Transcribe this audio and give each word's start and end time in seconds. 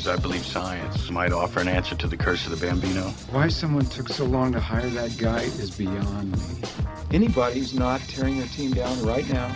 because 0.00 0.18
I 0.18 0.22
believe 0.22 0.46
science 0.46 1.10
might 1.10 1.30
offer 1.30 1.60
an 1.60 1.68
answer 1.68 1.94
to 1.94 2.06
the 2.06 2.16
curse 2.16 2.46
of 2.46 2.58
the 2.58 2.66
Bambino. 2.66 3.02
Why 3.32 3.48
someone 3.48 3.84
took 3.84 4.08
so 4.08 4.24
long 4.24 4.50
to 4.52 4.60
hire 4.60 4.88
that 4.88 5.18
guy 5.18 5.42
is 5.42 5.76
beyond 5.76 6.32
me. 6.32 6.68
Anybody 7.12 7.58
who's 7.58 7.74
not 7.74 8.00
tearing 8.02 8.38
their 8.38 8.46
team 8.48 8.70
down 8.70 9.02
right 9.02 9.28
now 9.30 9.54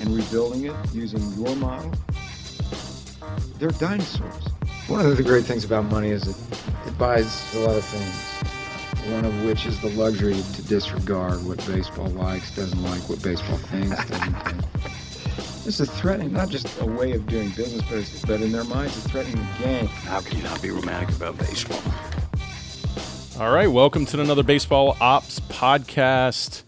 and 0.00 0.16
rebuilding 0.16 0.64
it 0.64 0.74
using 0.94 1.20
your 1.34 1.54
model, 1.56 1.92
they're 3.58 3.68
dinosaurs. 3.72 4.48
One 4.86 5.04
of 5.04 5.14
the 5.14 5.22
great 5.22 5.44
things 5.44 5.64
about 5.64 5.84
money 5.86 6.08
is 6.08 6.26
it, 6.26 6.36
it 6.86 6.96
buys 6.96 7.54
a 7.54 7.58
lot 7.58 7.76
of 7.76 7.84
things. 7.84 9.12
One 9.12 9.26
of 9.26 9.44
which 9.44 9.66
is 9.66 9.78
the 9.82 9.90
luxury 9.90 10.40
to 10.54 10.62
disregard 10.62 11.44
what 11.44 11.58
baseball 11.66 12.08
likes, 12.08 12.56
doesn't 12.56 12.82
like, 12.82 13.06
what 13.10 13.22
baseball 13.22 13.58
thinks, 13.58 14.08
doesn't 14.08 14.34
think. 14.40 14.75
This 15.66 15.80
is 15.80 15.90
threatening, 15.90 16.32
not 16.32 16.48
just 16.48 16.80
a 16.80 16.86
way 16.86 17.10
of 17.10 17.26
doing 17.26 17.48
business, 17.48 17.82
but, 17.90 17.98
it's, 17.98 18.24
but 18.24 18.40
in 18.40 18.52
their 18.52 18.62
minds, 18.62 18.96
it's 18.96 19.08
threatening 19.08 19.44
the 19.58 19.64
game. 19.64 19.86
How 19.88 20.20
can 20.20 20.36
you 20.36 20.44
not 20.44 20.62
be 20.62 20.70
romantic 20.70 21.16
about 21.16 21.36
baseball? 21.38 21.82
All 23.40 23.52
right, 23.52 23.66
welcome 23.66 24.06
to 24.06 24.20
another 24.20 24.44
Baseball 24.44 24.96
Ops 25.00 25.40
podcast. 25.40 26.62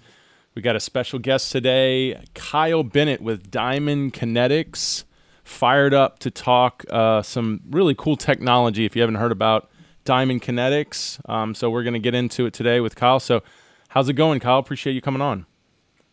We 0.56 0.62
got 0.62 0.74
a 0.74 0.80
special 0.80 1.20
guest 1.20 1.52
today, 1.52 2.20
Kyle 2.34 2.82
Bennett 2.82 3.20
with 3.20 3.52
Diamond 3.52 4.14
Kinetics, 4.14 5.04
fired 5.44 5.94
up 5.94 6.18
to 6.18 6.32
talk 6.32 6.84
uh, 6.90 7.22
some 7.22 7.60
really 7.70 7.94
cool 7.94 8.16
technology. 8.16 8.84
If 8.84 8.96
you 8.96 9.02
haven't 9.02 9.14
heard 9.14 9.30
about 9.30 9.70
Diamond 10.06 10.42
Kinetics, 10.42 11.20
um, 11.30 11.54
so 11.54 11.70
we're 11.70 11.84
going 11.84 11.94
to 11.94 12.00
get 12.00 12.16
into 12.16 12.46
it 12.46 12.52
today 12.52 12.80
with 12.80 12.96
Kyle. 12.96 13.20
So, 13.20 13.44
how's 13.90 14.08
it 14.08 14.14
going, 14.14 14.40
Kyle? 14.40 14.58
Appreciate 14.58 14.94
you 14.94 15.00
coming 15.00 15.22
on. 15.22 15.46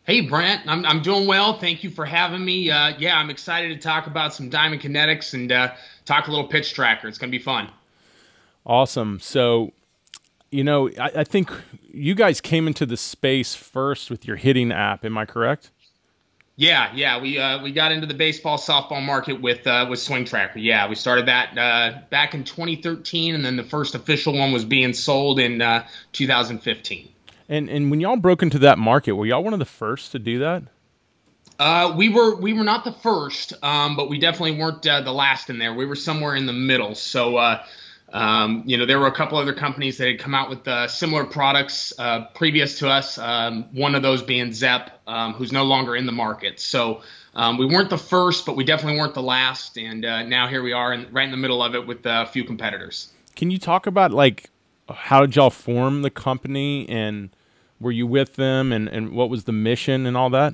Hey, 0.05 0.21
Brent, 0.21 0.61
I'm, 0.67 0.85
I'm 0.85 1.01
doing 1.01 1.25
well. 1.25 1.57
Thank 1.57 1.83
you 1.83 1.89
for 1.89 2.05
having 2.05 2.45
me. 2.45 2.69
Uh, 2.69 2.93
yeah, 2.99 3.17
I'm 3.17 3.31
excited 3.31 3.69
to 3.69 3.87
talk 3.87 4.05
about 4.05 4.35
some 4.35 4.49
Diamond 4.49 4.83
Kinetics 4.83 5.33
and 5.33 5.51
uh, 5.51 5.73
talk 6.05 6.27
a 6.27 6.29
little 6.29 6.47
pitch 6.47 6.75
tracker. 6.75 7.07
It's 7.07 7.17
going 7.17 7.31
to 7.31 7.35
be 7.35 7.43
fun. 7.43 7.71
Awesome. 8.67 9.19
So, 9.19 9.73
you 10.51 10.63
know, 10.63 10.89
I, 10.89 11.11
I, 11.15 11.23
think 11.23 11.51
you 11.91 12.13
guys 12.13 12.39
came 12.39 12.67
into 12.67 12.85
the 12.85 12.97
space 12.97 13.55
first 13.55 14.11
with 14.11 14.27
your 14.27 14.35
hitting 14.35 14.71
app. 14.71 15.03
Am 15.05 15.17
I 15.17 15.25
correct? 15.25 15.71
Yeah, 16.55 16.91
yeah. 16.93 17.19
We 17.19 17.39
uh, 17.39 17.63
we 17.63 17.71
got 17.71 17.91
into 17.91 18.05
the 18.05 18.13
baseball 18.13 18.59
softball 18.59 19.03
market 19.03 19.41
with 19.41 19.65
uh, 19.65 19.87
with 19.89 19.99
Swing 19.99 20.23
Tracker. 20.23 20.59
Yeah, 20.59 20.87
we 20.87 20.95
started 20.95 21.25
that 21.25 21.57
uh, 21.57 21.99
back 22.11 22.33
in 22.35 22.43
2013, 22.43 23.35
and 23.35 23.43
then 23.43 23.57
the 23.57 23.63
first 23.63 23.95
official 23.95 24.37
one 24.37 24.53
was 24.53 24.63
being 24.63 24.93
sold 24.93 25.39
in 25.39 25.61
uh, 25.61 25.85
2015. 26.13 27.09
And 27.47 27.69
and 27.69 27.91
when 27.91 27.99
y'all 27.99 28.17
broke 28.17 28.41
into 28.41 28.59
that 28.59 28.77
market, 28.77 29.13
were 29.13 29.25
y'all 29.25 29.43
one 29.43 29.53
of 29.53 29.59
the 29.59 29.65
first 29.65 30.11
to 30.13 30.19
do 30.19 30.39
that? 30.39 30.63
Uh, 31.59 31.93
we 31.95 32.09
were 32.09 32.35
we 32.35 32.53
were 32.53 32.63
not 32.63 32.83
the 32.83 32.91
first, 32.91 33.53
um, 33.63 33.95
but 33.95 34.09
we 34.09 34.19
definitely 34.19 34.57
weren't 34.57 34.85
uh, 34.85 35.01
the 35.01 35.13
last 35.13 35.49
in 35.49 35.57
there. 35.57 35.73
We 35.73 35.85
were 35.85 35.95
somewhere 35.95 36.35
in 36.35 36.45
the 36.45 36.53
middle. 36.53 36.95
So 36.95 37.37
uh, 37.37 37.63
um, 38.11 38.63
you 38.65 38.77
know 38.77 38.85
there 38.85 38.99
were 38.99 39.07
a 39.07 39.15
couple 39.15 39.37
other 39.37 39.53
companies 39.53 39.97
that 39.99 40.07
had 40.07 40.19
come 40.19 40.33
out 40.33 40.49
with 40.49 40.67
uh, 40.67 40.87
similar 40.87 41.23
products 41.23 41.93
uh, 41.97 42.25
previous 42.33 42.79
to 42.79 42.89
us. 42.89 43.17
Um, 43.17 43.65
one 43.73 43.95
of 43.95 44.01
those 44.01 44.21
being 44.21 44.51
Zepp, 44.51 44.99
um, 45.07 45.33
who's 45.33 45.51
no 45.51 45.63
longer 45.63 45.95
in 45.95 46.05
the 46.05 46.11
market. 46.11 46.59
So 46.59 47.01
um, 47.35 47.57
we 47.57 47.65
weren't 47.65 47.89
the 47.89 47.97
first, 47.97 48.45
but 48.45 48.55
we 48.55 48.63
definitely 48.63 48.99
weren't 48.99 49.13
the 49.13 49.21
last. 49.21 49.77
And 49.77 50.03
uh, 50.03 50.23
now 50.23 50.47
here 50.47 50.63
we 50.63 50.73
are, 50.73 50.93
in, 50.93 51.07
right 51.11 51.25
in 51.25 51.31
the 51.31 51.37
middle 51.37 51.61
of 51.61 51.75
it 51.75 51.85
with 51.85 52.05
a 52.05 52.25
few 52.25 52.43
competitors. 52.43 53.09
Can 53.35 53.51
you 53.51 53.57
talk 53.57 53.87
about 53.87 54.11
like 54.11 54.49
how 54.93 55.21
did 55.21 55.35
y'all 55.35 55.49
form 55.49 56.01
the 56.01 56.09
company 56.09 56.87
and 56.89 57.29
were 57.79 57.91
you 57.91 58.07
with 58.07 58.35
them 58.35 58.71
and, 58.71 58.87
and 58.87 59.11
what 59.11 59.29
was 59.29 59.45
the 59.45 59.51
mission 59.51 60.05
and 60.05 60.15
all 60.15 60.29
that? 60.29 60.53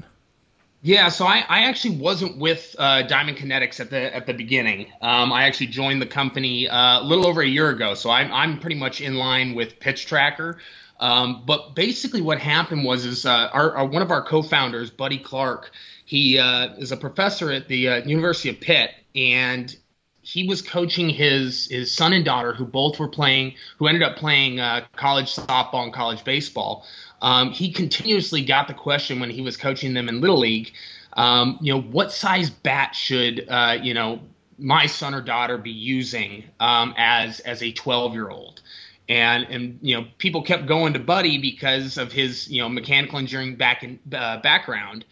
Yeah, 0.84 1.10
so 1.10 1.26
I, 1.26 1.46
I 1.48 1.60
actually 1.66 1.98
wasn't 1.98 2.40
with 2.40 2.76
uh, 2.80 3.04
Diamond 3.04 3.38
Kinetics 3.38 3.80
at 3.80 3.92
the 3.92 4.16
at 4.16 4.26
the 4.26 4.34
beginning. 4.34 4.88
Um, 5.00 5.32
I 5.32 5.44
actually 5.44 5.68
joined 5.68 6.02
the 6.02 6.08
company 6.08 6.68
uh, 6.68 7.02
a 7.02 7.04
little 7.04 7.28
over 7.28 7.42
a 7.42 7.48
year 7.48 7.70
ago, 7.70 7.94
so 7.94 8.09
I'm 8.09 8.32
I'm 8.34 8.59
pretty 8.59 8.78
much 8.78 9.00
in 9.00 9.16
line 9.16 9.53
with 9.53 9.80
Pitch 9.80 10.08
Tracker. 10.08 10.58
Um, 11.00 11.44
but 11.46 11.75
basically, 11.75 12.22
what 12.22 12.40
happened 12.40 12.84
was 12.84 13.06
is 13.06 13.25
uh, 13.25 13.50
our, 13.53 13.75
our, 13.75 13.86
one 13.86 14.02
of 14.03 14.12
our 14.12 14.24
co-founders, 14.24 14.91
Buddy 14.91 15.18
Clark, 15.18 15.72
he 16.06 16.38
uh, 16.38 16.75
is 16.78 16.91
a 16.91 16.97
professor 16.97 17.52
at 17.52 17.68
the 17.68 17.90
uh, 17.90 17.96
University 18.03 18.50
of 18.50 18.59
Pitt, 18.59 18.91
and 19.16 19.75
he 20.22 20.48
was 20.48 20.62
coaching 20.62 21.09
his 21.09 21.68
his 21.68 21.92
son 21.92 22.14
and 22.14 22.24
daughter, 22.24 22.54
who 22.54 22.66
both 22.66 23.00
were 23.00 23.08
playing, 23.08 23.56
who 23.78 23.88
ended 23.88 24.04
up 24.04 24.18
playing 24.18 24.59
uh, 24.59 24.86
college 24.96 25.36
softball 25.36 25.84
and 25.84 25.94
college 25.94 26.24
baseball. 26.24 26.86
Um, 27.22 27.52
he 27.52 27.72
continuously 27.72 28.44
got 28.44 28.68
the 28.68 28.74
question 28.74 29.20
when 29.20 29.30
he 29.30 29.42
was 29.42 29.58
coaching 29.58 29.94
them 29.94 30.09
in 30.09 30.22
little 30.22 30.40
league. 30.40 30.72
Um, 31.14 31.58
you 31.62 31.74
know, 31.74 31.82
what 31.82 32.12
size 32.12 32.50
bat 32.50 32.96
should 32.96 33.46
uh, 33.50 33.78
you 33.82 33.94
know 33.94 34.22
my 34.58 34.86
son 34.86 35.16
or 35.16 35.22
daughter 35.22 35.58
be 35.58 35.72
using 35.72 36.44
um, 36.59 36.94
as 36.98 37.40
as 37.42 37.64
a 37.64 37.72
12 37.72 38.14
year 38.14 38.30
old? 38.30 38.62
And 39.09 39.46
and 39.50 39.80
you 39.82 40.00
know, 40.00 40.08
people 40.20 40.44
kept 40.44 40.68
going 40.68 40.94
to 40.94 41.00
Buddy 41.00 41.40
because 41.40 41.98
of 41.98 42.12
his 42.12 42.48
you 42.48 42.62
know 42.62 42.70
mechanical 42.70 43.18
engineering 43.18 43.56
back 43.56 43.84
in, 43.84 44.00
uh, 44.14 44.40
background. 44.42 45.03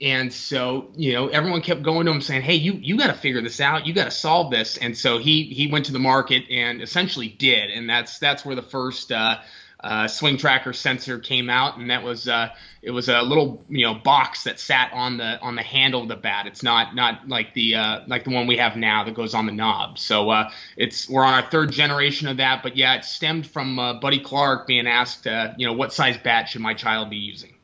And 0.00 0.32
so, 0.32 0.90
you 0.96 1.12
know, 1.14 1.28
everyone 1.28 1.60
kept 1.60 1.82
going 1.82 2.06
to 2.06 2.12
him 2.12 2.20
saying, 2.20 2.42
"Hey, 2.42 2.54
you 2.54 2.74
you 2.74 2.96
got 2.96 3.08
to 3.08 3.14
figure 3.14 3.42
this 3.42 3.60
out. 3.60 3.86
You 3.86 3.92
got 3.92 4.04
to 4.04 4.10
solve 4.12 4.50
this." 4.50 4.76
And 4.76 4.96
so 4.96 5.18
he 5.18 5.44
he 5.44 5.66
went 5.66 5.86
to 5.86 5.92
the 5.92 5.98
market 5.98 6.44
and 6.50 6.80
essentially 6.80 7.28
did, 7.28 7.70
and 7.70 7.90
that's 7.90 8.18
that's 8.20 8.44
where 8.44 8.54
the 8.54 8.62
first 8.62 9.10
uh, 9.10 9.38
uh, 9.82 10.06
swing 10.06 10.36
tracker 10.36 10.72
sensor 10.72 11.18
came 11.18 11.50
out, 11.50 11.78
and 11.78 11.90
that 11.90 12.04
was 12.04 12.28
uh, 12.28 12.48
it 12.80 12.92
was 12.92 13.08
a 13.08 13.22
little 13.22 13.64
you 13.68 13.86
know 13.86 13.94
box 13.94 14.44
that 14.44 14.60
sat 14.60 14.92
on 14.92 15.16
the 15.16 15.40
on 15.40 15.56
the 15.56 15.62
handle 15.62 16.02
of 16.02 16.08
the 16.08 16.16
bat. 16.16 16.46
It's 16.46 16.62
not 16.62 16.94
not 16.94 17.28
like 17.28 17.54
the 17.54 17.74
uh, 17.74 18.00
like 18.06 18.22
the 18.22 18.30
one 18.30 18.46
we 18.46 18.58
have 18.58 18.76
now 18.76 19.02
that 19.02 19.14
goes 19.14 19.34
on 19.34 19.46
the 19.46 19.52
knob. 19.52 19.98
So 19.98 20.30
uh, 20.30 20.50
it's 20.76 21.08
we're 21.08 21.24
on 21.24 21.34
our 21.34 21.50
third 21.50 21.72
generation 21.72 22.28
of 22.28 22.36
that, 22.36 22.62
but 22.62 22.76
yeah, 22.76 22.94
it 22.94 23.04
stemmed 23.04 23.48
from 23.48 23.78
uh, 23.78 23.94
Buddy 23.94 24.20
Clark 24.20 24.68
being 24.68 24.86
asked, 24.86 25.26
uh, 25.26 25.54
you 25.56 25.66
know, 25.66 25.72
what 25.72 25.92
size 25.92 26.18
bat 26.18 26.48
should 26.48 26.60
my 26.60 26.74
child 26.74 27.10
be 27.10 27.16
using 27.16 27.54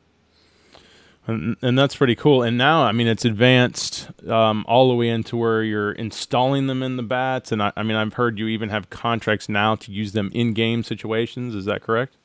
and, 1.27 1.57
and 1.61 1.77
that's 1.77 1.95
pretty 1.95 2.15
cool. 2.15 2.43
And 2.43 2.57
now, 2.57 2.83
I 2.83 2.91
mean, 2.91 3.07
it's 3.07 3.25
advanced 3.25 4.09
um, 4.27 4.65
all 4.67 4.89
the 4.89 4.95
way 4.95 5.09
into 5.09 5.37
where 5.37 5.63
you're 5.63 5.91
installing 5.91 6.67
them 6.67 6.83
in 6.83 6.97
the 6.97 7.03
bats. 7.03 7.51
And 7.51 7.61
I, 7.61 7.71
I 7.75 7.83
mean, 7.83 7.97
I've 7.97 8.13
heard 8.13 8.37
you 8.37 8.47
even 8.47 8.69
have 8.69 8.89
contracts 8.89 9.49
now 9.49 9.75
to 9.75 9.91
use 9.91 10.11
them 10.11 10.31
in 10.33 10.53
game 10.53 10.83
situations. 10.83 11.55
Is 11.55 11.65
that 11.65 11.81
correct? 11.81 12.15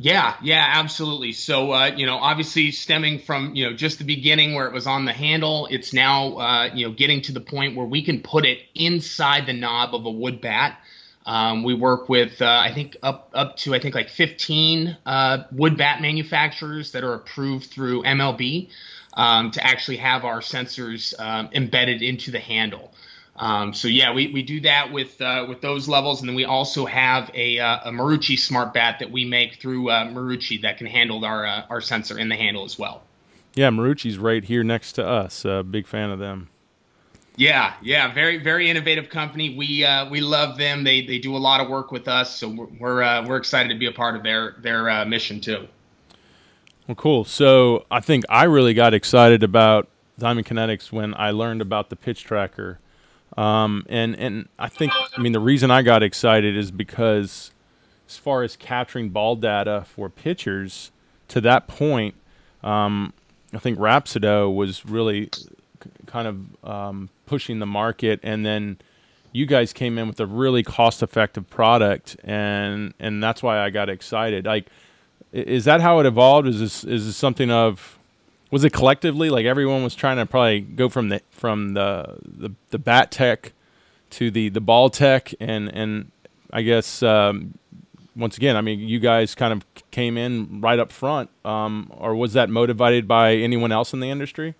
Yeah, 0.00 0.36
yeah, 0.42 0.64
absolutely. 0.76 1.32
So, 1.32 1.72
uh, 1.72 1.90
you 1.96 2.06
know, 2.06 2.18
obviously 2.18 2.70
stemming 2.70 3.18
from, 3.18 3.56
you 3.56 3.68
know, 3.68 3.74
just 3.74 3.98
the 3.98 4.04
beginning 4.04 4.54
where 4.54 4.66
it 4.66 4.72
was 4.72 4.86
on 4.86 5.06
the 5.06 5.12
handle, 5.12 5.66
it's 5.70 5.92
now, 5.92 6.36
uh, 6.38 6.70
you 6.72 6.86
know, 6.86 6.94
getting 6.94 7.22
to 7.22 7.32
the 7.32 7.40
point 7.40 7.74
where 7.76 7.86
we 7.86 8.04
can 8.04 8.22
put 8.22 8.46
it 8.46 8.58
inside 8.76 9.46
the 9.46 9.52
knob 9.52 9.96
of 9.96 10.06
a 10.06 10.10
wood 10.10 10.40
bat. 10.40 10.78
Um, 11.28 11.62
we 11.62 11.74
work 11.74 12.08
with, 12.08 12.40
uh, 12.40 12.46
I 12.46 12.72
think, 12.72 12.96
up 13.02 13.30
up 13.34 13.58
to 13.58 13.74
I 13.74 13.80
think 13.80 13.94
like 13.94 14.08
15 14.08 14.96
uh, 15.04 15.44
wood 15.52 15.76
bat 15.76 16.00
manufacturers 16.00 16.92
that 16.92 17.04
are 17.04 17.12
approved 17.12 17.66
through 17.66 18.02
MLB 18.04 18.70
um, 19.12 19.50
to 19.50 19.62
actually 19.62 19.98
have 19.98 20.24
our 20.24 20.40
sensors 20.40 21.12
um, 21.20 21.50
embedded 21.52 22.00
into 22.00 22.30
the 22.30 22.38
handle. 22.38 22.94
Um, 23.36 23.74
so 23.74 23.88
yeah, 23.88 24.14
we, 24.14 24.32
we 24.32 24.42
do 24.42 24.60
that 24.60 24.90
with 24.90 25.20
uh, 25.20 25.44
with 25.46 25.60
those 25.60 25.86
levels, 25.86 26.20
and 26.20 26.30
then 26.30 26.34
we 26.34 26.46
also 26.46 26.86
have 26.86 27.30
a, 27.34 27.58
uh, 27.58 27.90
a 27.90 27.90
Marucci 27.90 28.38
smart 28.38 28.72
bat 28.72 29.00
that 29.00 29.10
we 29.10 29.26
make 29.26 29.60
through 29.60 29.90
uh, 29.90 30.06
Marucci 30.06 30.62
that 30.62 30.78
can 30.78 30.86
handle 30.86 31.22
our 31.26 31.44
uh, 31.44 31.66
our 31.68 31.82
sensor 31.82 32.18
in 32.18 32.30
the 32.30 32.36
handle 32.36 32.64
as 32.64 32.78
well. 32.78 33.02
Yeah, 33.54 33.68
Marucci's 33.68 34.16
right 34.16 34.42
here 34.42 34.64
next 34.64 34.92
to 34.92 35.06
us. 35.06 35.44
Big 35.70 35.86
fan 35.86 36.10
of 36.10 36.18
them. 36.18 36.48
Yeah, 37.38 37.74
yeah, 37.80 38.12
very 38.12 38.38
very 38.38 38.68
innovative 38.68 39.08
company. 39.08 39.54
We 39.56 39.84
uh, 39.84 40.10
we 40.10 40.20
love 40.20 40.58
them. 40.58 40.82
They 40.82 41.02
they 41.02 41.20
do 41.20 41.36
a 41.36 41.38
lot 41.38 41.60
of 41.60 41.68
work 41.68 41.92
with 41.92 42.08
us, 42.08 42.36
so 42.36 42.48
we're 42.48 42.66
we're, 42.80 43.02
uh, 43.02 43.24
we're 43.24 43.36
excited 43.36 43.68
to 43.68 43.76
be 43.76 43.86
a 43.86 43.92
part 43.92 44.16
of 44.16 44.24
their 44.24 44.56
their 44.58 44.90
uh, 44.90 45.04
mission 45.04 45.40
too. 45.40 45.68
Well, 46.88 46.96
cool. 46.96 47.24
So 47.24 47.86
I 47.92 48.00
think 48.00 48.24
I 48.28 48.42
really 48.44 48.74
got 48.74 48.92
excited 48.92 49.44
about 49.44 49.88
Diamond 50.18 50.48
Kinetics 50.48 50.90
when 50.90 51.14
I 51.14 51.30
learned 51.30 51.62
about 51.62 51.90
the 51.90 51.96
pitch 51.96 52.24
tracker, 52.24 52.80
um, 53.36 53.86
and 53.88 54.16
and 54.16 54.48
I 54.58 54.68
think 54.68 54.92
I 55.16 55.20
mean 55.20 55.30
the 55.30 55.38
reason 55.38 55.70
I 55.70 55.82
got 55.82 56.02
excited 56.02 56.56
is 56.56 56.72
because 56.72 57.52
as 58.08 58.16
far 58.16 58.42
as 58.42 58.56
capturing 58.56 59.10
ball 59.10 59.36
data 59.36 59.84
for 59.94 60.08
pitchers 60.08 60.90
to 61.28 61.40
that 61.42 61.68
point, 61.68 62.16
um, 62.64 63.12
I 63.54 63.58
think 63.58 63.78
Rapsodo 63.78 64.52
was 64.52 64.84
really 64.84 65.30
kind 66.06 66.26
of 66.26 66.64
um, 66.68 67.10
pushing 67.28 67.58
the 67.58 67.66
market, 67.66 68.20
and 68.22 68.44
then 68.44 68.78
you 69.32 69.46
guys 69.46 69.72
came 69.72 69.98
in 69.98 70.08
with 70.08 70.18
a 70.18 70.26
really 70.26 70.62
cost-effective 70.62 71.48
product, 71.48 72.16
and 72.24 72.94
and 72.98 73.22
that's 73.22 73.42
why 73.42 73.58
I 73.60 73.70
got 73.70 73.88
excited. 73.88 74.46
Like, 74.46 74.66
is 75.32 75.64
that 75.66 75.80
how 75.80 76.00
it 76.00 76.06
evolved? 76.06 76.48
Is 76.48 76.58
this 76.58 76.84
is 76.84 77.06
this 77.06 77.16
something 77.16 77.50
of 77.50 77.98
was 78.50 78.64
it 78.64 78.72
collectively 78.72 79.30
like 79.30 79.46
everyone 79.46 79.82
was 79.82 79.94
trying 79.94 80.16
to 80.16 80.26
probably 80.26 80.60
go 80.60 80.88
from 80.88 81.10
the 81.10 81.20
from 81.30 81.74
the 81.74 82.18
the, 82.24 82.50
the 82.70 82.78
bat 82.78 83.10
tech 83.10 83.52
to 84.10 84.30
the 84.30 84.48
the 84.48 84.60
ball 84.60 84.90
tech 84.90 85.32
and 85.40 85.68
and 85.74 86.10
I 86.52 86.62
guess 86.62 87.02
um, 87.02 87.58
once 88.16 88.36
again 88.36 88.56
I 88.56 88.60
mean 88.60 88.80
you 88.80 88.98
guys 88.98 89.34
kind 89.34 89.52
of 89.52 89.64
came 89.90 90.16
in 90.16 90.60
right 90.60 90.78
up 90.78 90.92
front 90.92 91.30
um, 91.44 91.92
or 91.96 92.14
was 92.14 92.32
that 92.32 92.48
motivated 92.48 93.06
by 93.06 93.34
anyone 93.34 93.72
else 93.72 93.92
in 93.92 94.00
the 94.00 94.10
industry? 94.10 94.54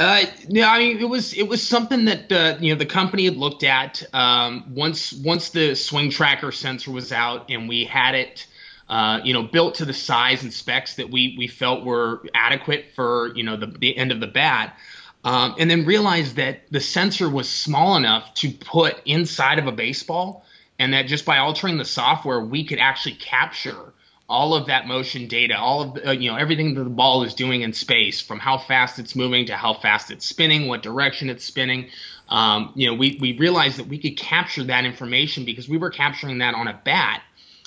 Uh, 0.00 0.24
yeah, 0.48 0.70
I 0.70 0.78
mean, 0.78 0.98
it 0.98 1.08
was 1.08 1.34
it 1.34 1.46
was 1.48 1.62
something 1.62 2.06
that 2.06 2.32
uh, 2.32 2.56
you 2.60 2.72
know 2.72 2.78
the 2.78 2.86
company 2.86 3.26
had 3.26 3.36
looked 3.36 3.62
at 3.62 4.02
um, 4.12 4.74
once 4.74 5.12
once 5.12 5.50
the 5.50 5.76
swing 5.76 6.10
tracker 6.10 6.50
sensor 6.50 6.90
was 6.90 7.12
out 7.12 7.48
and 7.48 7.68
we 7.68 7.84
had 7.84 8.16
it, 8.16 8.46
uh, 8.88 9.20
you 9.22 9.32
know, 9.32 9.44
built 9.44 9.76
to 9.76 9.84
the 9.84 9.92
size 9.92 10.42
and 10.42 10.52
specs 10.52 10.96
that 10.96 11.10
we 11.10 11.36
we 11.38 11.46
felt 11.46 11.84
were 11.84 12.22
adequate 12.34 12.86
for 12.96 13.34
you 13.36 13.44
know 13.44 13.56
the, 13.56 13.66
the 13.66 13.96
end 13.96 14.10
of 14.10 14.18
the 14.18 14.26
bat. 14.26 14.76
Um, 15.22 15.54
and 15.58 15.70
then 15.70 15.86
realized 15.86 16.36
that 16.36 16.70
the 16.70 16.80
sensor 16.80 17.30
was 17.30 17.48
small 17.48 17.96
enough 17.96 18.34
to 18.34 18.50
put 18.50 19.00
inside 19.06 19.58
of 19.58 19.66
a 19.66 19.72
baseball, 19.72 20.44
and 20.78 20.92
that 20.92 21.06
just 21.06 21.24
by 21.24 21.38
altering 21.38 21.78
the 21.78 21.84
software, 21.84 22.40
we 22.40 22.64
could 22.64 22.78
actually 22.78 23.14
capture 23.14 23.94
all 24.28 24.54
of 24.54 24.66
that 24.66 24.86
motion 24.86 25.28
data, 25.28 25.58
all 25.58 25.82
of 25.82 25.94
the, 25.94 26.08
uh, 26.08 26.12
you 26.12 26.30
know 26.30 26.36
everything 26.36 26.74
that 26.74 26.84
the 26.84 26.90
ball 26.90 27.22
is 27.24 27.34
doing 27.34 27.62
in 27.62 27.72
space, 27.72 28.20
from 28.20 28.38
how 28.38 28.56
fast 28.58 28.98
it's 28.98 29.14
moving 29.14 29.46
to 29.46 29.56
how 29.56 29.74
fast 29.74 30.10
it's 30.10 30.26
spinning, 30.26 30.66
what 30.66 30.82
direction 30.82 31.28
it's 31.28 31.44
spinning. 31.44 31.88
Um, 32.28 32.72
you 32.74 32.86
know, 32.86 32.94
we 32.94 33.18
we 33.20 33.36
realized 33.36 33.78
that 33.78 33.86
we 33.86 33.98
could 33.98 34.16
capture 34.16 34.64
that 34.64 34.84
information 34.84 35.44
because 35.44 35.68
we 35.68 35.76
were 35.76 35.90
capturing 35.90 36.38
that 36.38 36.54
on 36.54 36.68
a 36.68 36.80
bat. 36.84 37.22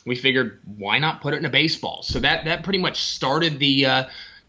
We 0.06 0.16
figured 0.16 0.60
why 0.78 1.00
not 1.00 1.22
put 1.22 1.34
it 1.34 1.38
in 1.38 1.46
a 1.46 1.50
baseball? 1.50 2.02
So 2.02 2.20
that 2.20 2.46
that 2.46 2.64
pretty 2.64 2.80
much 2.80 3.02
started 3.04 3.60
the 3.60 3.86
uh, 3.86 4.04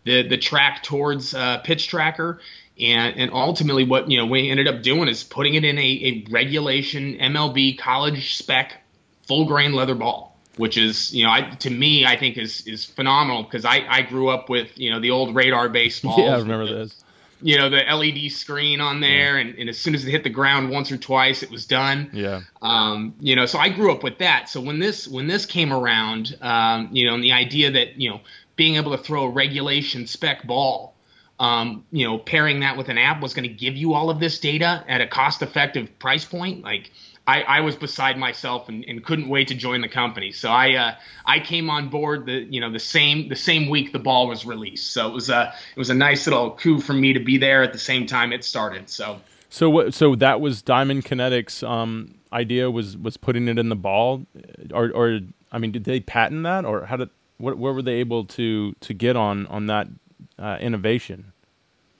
the 0.04 0.26
the 0.26 0.38
track 0.38 0.82
towards 0.82 1.34
uh, 1.34 1.58
pitch 1.58 1.88
tracker. 1.88 2.40
And, 2.80 3.16
and 3.18 3.32
ultimately, 3.32 3.82
what 3.82 4.08
you 4.08 4.18
know 4.18 4.26
we 4.26 4.48
ended 4.50 4.68
up 4.68 4.82
doing 4.82 5.08
is 5.08 5.24
putting 5.24 5.54
it 5.54 5.64
in 5.64 5.76
a, 5.78 5.82
a 5.82 6.26
regulation 6.30 7.18
MLB 7.18 7.76
college 7.76 8.36
spec 8.36 8.84
full 9.26 9.46
grain 9.46 9.72
leather 9.72 9.96
ball 9.96 10.27
which 10.58 10.76
is 10.76 11.14
you 11.14 11.24
know 11.24 11.30
I, 11.30 11.42
to 11.42 11.70
me 11.70 12.04
I 12.04 12.16
think 12.16 12.36
is 12.36 12.66
is 12.66 12.84
phenomenal 12.84 13.44
because 13.44 13.64
I 13.64 13.84
I 13.88 14.02
grew 14.02 14.28
up 14.28 14.48
with 14.48 14.78
you 14.78 14.90
know 14.90 15.00
the 15.00 15.10
old 15.10 15.34
radar 15.34 15.68
baseball. 15.68 16.18
Yeah, 16.18 16.34
I 16.34 16.38
remember 16.38 16.66
this. 16.66 17.04
You 17.40 17.56
know 17.56 17.70
the 17.70 17.78
LED 17.78 18.32
screen 18.32 18.80
on 18.80 19.00
there, 19.00 19.34
yeah. 19.34 19.40
and, 19.40 19.58
and 19.58 19.68
as 19.68 19.78
soon 19.78 19.94
as 19.94 20.04
it 20.04 20.10
hit 20.10 20.24
the 20.24 20.30
ground 20.30 20.70
once 20.70 20.90
or 20.90 20.96
twice, 20.96 21.44
it 21.44 21.50
was 21.50 21.66
done. 21.66 22.10
Yeah. 22.12 22.40
Um, 22.60 23.14
you 23.20 23.36
know, 23.36 23.46
so 23.46 23.58
I 23.58 23.68
grew 23.68 23.92
up 23.92 24.02
with 24.02 24.18
that. 24.18 24.48
So 24.48 24.60
when 24.60 24.80
this 24.80 25.06
when 25.06 25.28
this 25.28 25.46
came 25.46 25.72
around, 25.72 26.36
um, 26.40 26.88
you 26.90 27.06
know, 27.06 27.14
and 27.14 27.22
the 27.22 27.32
idea 27.32 27.70
that 27.70 28.00
you 28.00 28.10
know 28.10 28.20
being 28.56 28.74
able 28.74 28.96
to 28.96 29.02
throw 29.02 29.24
a 29.24 29.30
regulation 29.30 30.08
spec 30.08 30.44
ball, 30.44 30.96
um, 31.38 31.84
you 31.92 32.06
know, 32.06 32.18
pairing 32.18 32.60
that 32.60 32.76
with 32.76 32.88
an 32.88 32.98
app 32.98 33.22
was 33.22 33.32
going 33.32 33.48
to 33.48 33.54
give 33.54 33.76
you 33.76 33.94
all 33.94 34.10
of 34.10 34.18
this 34.18 34.40
data 34.40 34.84
at 34.88 35.00
a 35.00 35.06
cost 35.06 35.40
effective 35.40 35.96
price 36.00 36.24
point, 36.24 36.62
like 36.62 36.90
I, 37.28 37.42
I 37.42 37.60
was 37.60 37.76
beside 37.76 38.16
myself 38.16 38.70
and, 38.70 38.82
and, 38.86 39.04
couldn't 39.04 39.28
wait 39.28 39.48
to 39.48 39.54
join 39.54 39.82
the 39.82 39.88
company. 39.88 40.32
So 40.32 40.48
I 40.48 40.74
uh, 40.76 40.94
I 41.26 41.40
came 41.40 41.68
on 41.68 41.90
board 41.90 42.24
the 42.24 42.46
you 42.48 42.58
know 42.58 42.72
the 42.72 42.78
same 42.78 43.28
the 43.28 43.36
same 43.36 43.68
week 43.68 43.92
the 43.92 43.98
ball 43.98 44.28
was 44.28 44.46
released. 44.46 44.92
So 44.92 45.06
it 45.06 45.12
was 45.12 45.28
a 45.28 45.52
it 45.76 45.78
was 45.78 45.90
a 45.90 45.94
nice 45.94 46.26
little 46.26 46.52
coup 46.52 46.80
for 46.80 46.94
me 46.94 47.12
to 47.12 47.20
be 47.20 47.36
there 47.36 47.62
at 47.62 47.74
the 47.74 47.78
same 47.78 48.06
time 48.06 48.32
it 48.32 48.44
started. 48.44 48.88
So 48.88 49.20
so 49.50 49.68
what 49.68 49.92
so 49.92 50.14
that 50.16 50.40
was 50.40 50.62
Diamond 50.62 51.04
Kinetics 51.04 51.68
um, 51.68 52.14
idea 52.32 52.70
was 52.70 52.96
was 52.96 53.18
putting 53.18 53.46
it 53.46 53.58
in 53.58 53.68
the 53.68 53.76
ball, 53.76 54.26
or 54.72 54.90
or 54.94 55.20
I 55.52 55.58
mean 55.58 55.70
did 55.70 55.84
they 55.84 56.00
patent 56.00 56.44
that 56.44 56.64
or 56.64 56.86
how 56.86 56.96
did 56.96 57.10
what 57.36 57.58
where 57.58 57.74
were 57.74 57.82
they 57.82 57.96
able 57.96 58.24
to 58.24 58.72
to 58.80 58.94
get 58.94 59.16
on 59.16 59.46
on 59.48 59.66
that 59.66 59.86
uh, 60.38 60.56
innovation? 60.62 61.32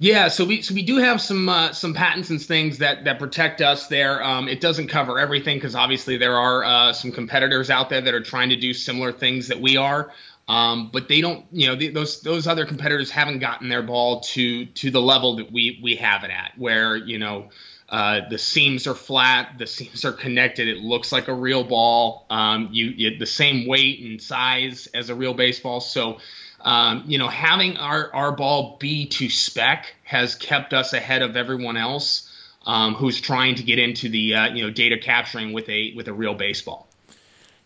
Yeah, 0.01 0.29
so 0.29 0.45
we 0.45 0.63
so 0.63 0.75
we 0.75 0.83
do 0.83 0.99
have 0.99 1.21
some 1.21 1.49
uh, 1.49 1.73
some 1.73 1.93
patents 1.93 2.31
and 2.31 2.41
things 2.41 2.79
that 2.79 3.05
that 3.05 3.19
protect 3.19 3.61
us 3.61 3.89
there. 3.89 4.23
Um, 4.23 4.47
it 4.47 4.61
doesn't 4.61 4.87
cover 4.89 5.19
everything 5.19 5.57
because 5.57 5.75
obviously 5.75 6.17
there 6.19 6.37
are 6.37 6.65
uh, 6.65 6.93
some 6.93 7.11
competitors 7.11 7.69
out 7.69 7.91
there 7.91 8.01
that 8.01 8.15
are 8.15 8.23
trying 8.23 8.51
to 8.51 8.57
do 8.57 8.73
similar 8.73 9.11
things 9.11 9.49
that 9.49 9.61
we 9.61 9.77
are, 9.77 10.13
um, 10.47 10.91
but 10.93 11.09
they 11.09 11.21
don't. 11.21 11.47
You 11.51 11.69
know, 11.69 11.75
the, 11.75 11.89
those 11.89 12.21
those 12.21 12.47
other 12.47 12.65
competitors 12.65 13.11
haven't 13.11 13.41
gotten 13.41 13.69
their 13.69 13.83
ball 13.83 14.21
to 14.21 14.67
to 14.67 14.93
the 14.93 15.03
level 15.03 15.37
that 15.37 15.51
we 15.51 15.81
we 15.83 15.97
have 15.97 16.23
it 16.23 16.31
at, 16.31 16.53
where 16.57 16.97
you 16.97 17.19
know. 17.19 17.49
Uh, 17.91 18.29
the 18.29 18.37
seams 18.37 18.87
are 18.87 18.95
flat. 18.95 19.55
The 19.57 19.67
seams 19.67 20.05
are 20.05 20.13
connected. 20.13 20.69
It 20.69 20.77
looks 20.77 21.11
like 21.11 21.29
a 21.29 21.33
real 21.33 21.65
ball. 21.65 22.27
Um, 22.29 22.69
you, 22.71 22.85
you 22.89 23.19
the 23.19 23.25
same 23.25 23.67
weight 23.67 24.01
and 24.01 24.21
size 24.21 24.89
as 24.93 25.09
a 25.09 25.15
real 25.15 25.33
baseball. 25.33 25.81
So 25.81 26.19
um, 26.61 27.05
you 27.07 27.19
know, 27.19 27.29
having 27.29 27.77
our, 27.77 28.13
our 28.15 28.33
ball 28.33 28.77
be 28.79 29.07
to 29.07 29.31
spec 29.31 29.95
has 30.05 30.35
kept 30.35 30.73
us 30.73 30.93
ahead 30.93 31.23
of 31.23 31.37
everyone 31.37 31.77
else 31.77 32.29
um, 32.67 32.95
who's 32.95 33.21
trying 33.21 33.55
to 33.57 33.63
get 33.63 33.79
into 33.79 34.09
the 34.09 34.35
uh, 34.35 34.49
you 34.49 34.63
know 34.63 34.71
data 34.71 34.99
capturing 34.99 35.53
with 35.53 35.69
a 35.69 35.93
with 35.95 36.09
a 36.09 36.13
real 36.13 36.35
baseball. 36.35 36.87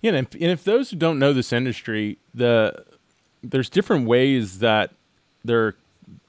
Yeah, 0.00 0.12
and 0.12 0.26
if, 0.26 0.34
and 0.34 0.50
if 0.50 0.64
those 0.64 0.90
who 0.90 0.96
don't 0.96 1.18
know 1.18 1.32
this 1.32 1.52
industry, 1.52 2.18
the 2.34 2.84
there's 3.42 3.68
different 3.68 4.06
ways 4.06 4.60
that 4.60 4.90
they're 5.44 5.74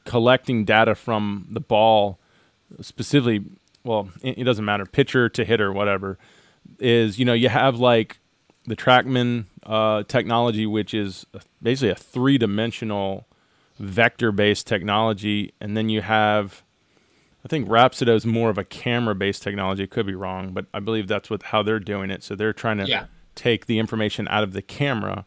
collecting 0.06 0.66
data 0.66 0.96
from 0.96 1.48
the 1.50 1.60
ball, 1.60 2.18
specifically. 2.82 3.44
Well, 3.84 4.10
it, 4.22 4.40
it 4.40 4.44
doesn't 4.46 4.66
matter, 4.66 4.86
pitcher 4.86 5.30
to 5.30 5.46
hitter, 5.46 5.72
whatever. 5.72 6.18
Is 6.80 7.20
you 7.20 7.26
know 7.26 7.34
you 7.34 7.50
have 7.50 7.78
like 7.78 8.18
the 8.66 8.76
TrackMan 8.76 9.46
uh, 9.66 10.04
technology, 10.04 10.66
which 10.66 10.94
is 10.94 11.26
basically 11.62 11.90
a 11.90 11.96
three 11.96 12.38
dimensional 12.38 13.28
vector 13.80 14.32
based 14.32 14.68
technology. 14.68 15.54
And 15.60 15.76
then 15.76 15.90
you 15.90 16.02
have, 16.02 16.64
I 17.44 17.48
think 17.48 17.68
Rapsodo 17.68 18.16
is 18.16 18.26
more 18.26 18.50
of 18.50 18.58
a 18.58 18.64
camera 18.64 19.16
based 19.16 19.44
technology. 19.44 19.84
It 19.84 19.90
could 19.90 20.06
be 20.06 20.16
wrong, 20.16 20.52
but 20.54 20.66
I 20.74 20.80
believe 20.80 21.08
that's 21.08 21.30
what 21.30 21.44
how 21.44 21.64
they're 21.64 21.80
doing 21.80 22.12
it. 22.12 22.24
So 22.24 22.36
they're 22.36 22.54
trying 22.54 22.78
to 22.78 22.88
yeah. 22.88 23.06
take 23.36 23.66
the 23.66 23.80
information 23.80 24.28
out 24.28 24.44
of 24.44 24.54
the 24.54 24.62
camera. 24.62 25.26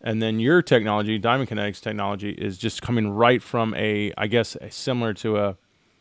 And 0.00 0.20
then 0.20 0.40
your 0.40 0.62
technology, 0.62 1.18
Diamond 1.18 1.48
Kinetics 1.48 1.80
technology, 1.80 2.30
is 2.30 2.58
just 2.58 2.82
coming 2.82 3.10
right 3.10 3.40
from 3.40 3.72
a, 3.74 4.12
I 4.18 4.26
guess, 4.26 4.56
a, 4.56 4.68
similar 4.70 5.14
to 5.14 5.38
a, 5.38 5.56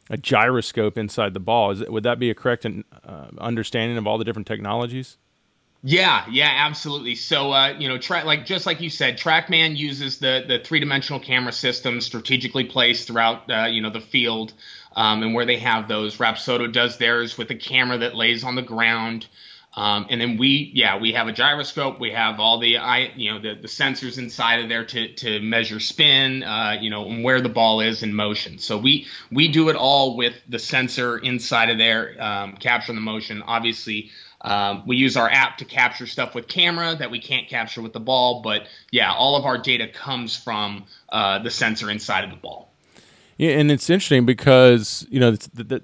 a 0.10 0.18
gyroscope 0.18 0.98
inside 0.98 1.36
the 1.36 1.40
ball. 1.40 1.70
Is 1.72 1.82
it, 1.82 1.92
would 1.92 2.04
that 2.04 2.18
be 2.18 2.32
a 2.32 2.34
correct 2.34 2.66
uh, 2.66 3.28
understanding 3.38 3.98
of 3.98 4.08
all 4.08 4.18
the 4.18 4.26
different 4.26 4.48
technologies? 4.48 5.18
Yeah, 5.84 6.26
yeah, 6.30 6.52
absolutely. 6.68 7.16
So, 7.16 7.52
uh, 7.52 7.70
you 7.80 7.88
know, 7.90 7.98
tra- 7.98 8.24
like 8.24 8.46
just 8.46 8.68
like 8.68 8.82
you 8.82 8.90
said, 8.92 9.18
TrackMan 9.18 9.76
uses 9.76 10.20
the 10.20 10.44
the 10.48 10.60
three 10.60 10.80
dimensional 10.80 11.20
camera 11.20 11.52
system 11.52 12.02
strategically 12.02 12.66
placed 12.66 13.08
throughout, 13.08 13.50
uh, 13.50 13.66
you 13.66 13.82
know, 13.82 13.90
the 13.90 14.00
field, 14.02 14.54
um, 14.96 15.24
and 15.24 15.34
where 15.34 15.46
they 15.46 15.58
have 15.58 15.88
those. 15.88 16.18
Rapsodo 16.18 16.72
does 16.72 16.98
theirs 16.98 17.36
with 17.36 17.50
a 17.50 17.56
camera 17.56 17.98
that 17.98 18.16
lays 18.16 18.44
on 18.44 18.54
the 18.54 18.62
ground, 18.62 19.26
um, 19.76 20.06
and 20.12 20.22
then 20.22 20.38
we, 20.38 20.70
yeah, 20.76 21.00
we 21.00 21.14
have 21.14 21.28
a 21.28 21.32
gyroscope. 21.32 22.00
We 22.00 22.12
have 22.12 22.40
all 22.40 22.60
the, 22.60 22.78
I, 22.78 23.12
you 23.16 23.32
know, 23.32 23.40
the, 23.40 23.56
the 23.60 23.68
sensors 23.68 24.20
inside 24.20 24.60
of 24.62 24.70
there 24.70 24.86
to 24.86 25.14
to 25.16 25.40
measure 25.40 25.80
spin, 25.80 26.44
uh, 26.44 26.78
you 26.80 26.92
know, 26.92 27.10
and 27.10 27.24
where 27.24 27.42
the 27.42 27.50
ball 27.50 27.82
is 27.82 28.04
in 28.04 28.14
motion. 28.14 28.60
So 28.60 28.78
we 28.78 29.08
we 29.32 29.48
do 29.48 29.70
it 29.70 29.76
all 29.76 30.16
with 30.16 30.36
the 30.48 30.60
sensor 30.60 31.18
inside 31.18 31.72
of 31.72 31.80
there, 31.80 32.22
um, 32.22 32.54
capturing 32.58 32.98
the 32.98 33.02
motion. 33.02 33.42
Obviously 33.42 34.12
um, 34.44 34.84
we 34.88 34.98
use 34.98 35.16
our 35.18 35.30
app 35.30 35.58
to 35.58 35.66
capture 35.66 36.08
stuff 36.08 36.34
with 36.34 36.48
camera 36.48 36.96
that 36.96 37.12
we 37.12 37.20
can't 37.20 37.48
capture 37.48 37.82
with 37.82 37.94
the 37.94 38.00
ball, 38.00 38.42
but 38.42 38.64
yeah, 38.92 39.14
all 39.14 39.36
of 39.36 39.46
our 39.46 39.58
data 39.58 39.88
comes 39.88 40.36
from 40.36 40.86
uh, 41.10 41.40
the 41.40 41.52
sensor 41.52 41.90
inside 41.90 42.24
of 42.24 42.32
the 42.32 42.38
ball. 42.38 42.72
Yeah, 43.38 43.52
and 43.52 43.72
it's 43.72 43.90
interesting 43.90 44.26
because 44.26 45.06
you 45.10 45.20
know 45.20 45.32
the, 45.32 45.64
the, 45.64 45.82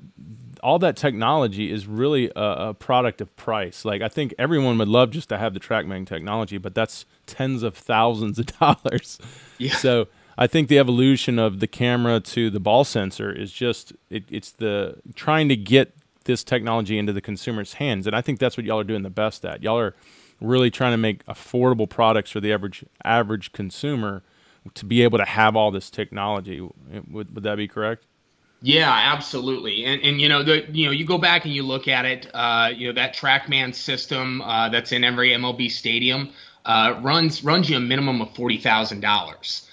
all 0.63 0.79
that 0.79 0.95
technology 0.95 1.71
is 1.71 1.87
really 1.87 2.31
a, 2.35 2.69
a, 2.69 2.73
product 2.73 3.21
of 3.21 3.35
price. 3.35 3.85
Like 3.85 4.01
I 4.01 4.07
think 4.07 4.33
everyone 4.37 4.77
would 4.79 4.87
love 4.87 5.11
just 5.11 5.29
to 5.29 5.37
have 5.37 5.53
the 5.53 5.59
TrackMan 5.59 6.07
technology, 6.07 6.57
but 6.57 6.75
that's 6.75 7.05
tens 7.25 7.63
of 7.63 7.75
thousands 7.75 8.39
of 8.39 8.45
dollars. 8.59 9.19
Yeah. 9.59 9.75
So 9.75 10.07
I 10.37 10.47
think 10.47 10.67
the 10.67 10.79
evolution 10.79 11.39
of 11.39 11.59
the 11.59 11.67
camera 11.67 12.19
to 12.19 12.49
the 12.49 12.59
ball 12.59 12.83
sensor 12.83 13.31
is 13.31 13.51
just 13.51 13.93
it, 14.09 14.23
it's 14.29 14.51
the 14.51 14.97
trying 15.15 15.49
to 15.49 15.55
get 15.55 15.93
this 16.27 16.43
technology 16.43 16.99
into 16.99 17.11
the 17.11 17.21
consumer's 17.21 17.73
hands. 17.73 18.05
And 18.05 18.15
I 18.15 18.21
think 18.21 18.37
that's 18.39 18.55
what 18.55 18.65
y'all 18.65 18.79
are 18.79 18.83
doing 18.83 19.01
the 19.01 19.09
best 19.09 19.43
at. 19.43 19.63
Y'all 19.63 19.79
are 19.79 19.95
really 20.39 20.69
trying 20.69 20.93
to 20.93 20.97
make 20.97 21.25
affordable 21.25 21.89
products 21.89 22.29
for 22.29 22.39
the 22.39 22.53
average 22.53 22.85
average 23.03 23.51
consumer 23.53 24.21
to 24.75 24.85
be 24.85 25.01
able 25.01 25.17
to 25.17 25.25
have 25.25 25.55
all 25.55 25.71
this 25.71 25.89
technology. 25.89 26.61
Would 26.61 27.33
would 27.33 27.43
that 27.43 27.55
be 27.55 27.67
correct? 27.67 28.05
Yeah, 28.61 28.91
absolutely. 28.91 29.85
And 29.85 30.01
and 30.01 30.21
you 30.21 30.29
know 30.29 30.43
the 30.43 30.65
you 30.71 30.85
know 30.85 30.91
you 30.91 31.05
go 31.05 31.17
back 31.17 31.45
and 31.45 31.53
you 31.53 31.63
look 31.63 31.87
at 31.87 32.05
it. 32.05 32.29
Uh, 32.33 32.69
you 32.75 32.87
know 32.87 32.93
that 32.93 33.15
TrackMan 33.15 33.73
system 33.73 34.41
uh, 34.41 34.69
that's 34.69 34.91
in 34.91 35.03
every 35.03 35.31
MLB 35.31 35.71
stadium 35.71 36.29
uh, 36.65 36.99
runs 37.01 37.43
runs 37.43 37.69
you 37.69 37.77
a 37.77 37.79
minimum 37.79 38.21
of 38.21 38.35
forty 38.35 38.57
thousand 38.57 38.97
um, 38.97 39.01
dollars. 39.01 39.69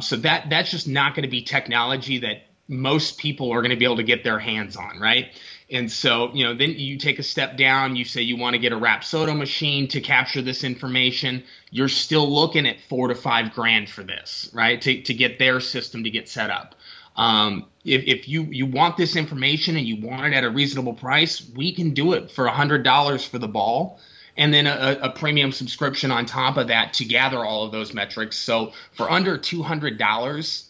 So 0.00 0.16
that 0.16 0.50
that's 0.50 0.70
just 0.70 0.88
not 0.88 1.14
going 1.14 1.24
to 1.24 1.30
be 1.30 1.42
technology 1.42 2.18
that 2.18 2.46
most 2.68 3.18
people 3.18 3.52
are 3.52 3.60
going 3.60 3.70
to 3.70 3.76
be 3.76 3.84
able 3.84 3.96
to 3.96 4.02
get 4.02 4.24
their 4.24 4.38
hands 4.38 4.76
on, 4.76 4.98
right? 4.98 5.32
And 5.72 5.90
so, 5.90 6.30
you 6.34 6.44
know, 6.44 6.54
then 6.54 6.74
you 6.76 6.98
take 6.98 7.18
a 7.18 7.22
step 7.22 7.56
down, 7.56 7.96
you 7.96 8.04
say 8.04 8.20
you 8.20 8.36
want 8.36 8.52
to 8.54 8.58
get 8.58 8.72
a 8.72 8.76
Rapsodo 8.76 9.36
machine 9.36 9.88
to 9.88 10.02
capture 10.02 10.42
this 10.42 10.64
information. 10.64 11.42
You're 11.70 11.88
still 11.88 12.30
looking 12.30 12.66
at 12.66 12.78
four 12.88 13.08
to 13.08 13.14
five 13.14 13.54
grand 13.54 13.88
for 13.88 14.02
this, 14.02 14.50
right? 14.52 14.80
To, 14.82 15.00
to 15.00 15.14
get 15.14 15.38
their 15.38 15.60
system 15.60 16.04
to 16.04 16.10
get 16.10 16.28
set 16.28 16.50
up. 16.50 16.74
Um, 17.16 17.66
if, 17.84 18.04
if 18.04 18.28
you, 18.28 18.42
you 18.44 18.66
want 18.66 18.98
this 18.98 19.16
information 19.16 19.76
and 19.76 19.86
you 19.86 20.06
want 20.06 20.26
it 20.26 20.34
at 20.34 20.44
a 20.44 20.50
reasonable 20.50 20.94
price, 20.94 21.42
we 21.56 21.74
can 21.74 21.94
do 21.94 22.12
it 22.12 22.30
for 22.30 22.46
$100 22.46 23.26
for 23.28 23.38
the 23.38 23.48
ball 23.48 23.98
and 24.36 24.52
then 24.52 24.66
a, 24.66 24.98
a, 25.02 25.10
premium 25.10 25.52
subscription 25.52 26.10
on 26.10 26.24
top 26.24 26.56
of 26.56 26.68
that 26.68 26.94
to 26.94 27.04
gather 27.04 27.44
all 27.44 27.64
of 27.64 27.72
those 27.72 27.92
metrics. 27.92 28.38
So 28.38 28.72
for 28.92 29.10
under 29.10 29.36
$200, 29.36 30.64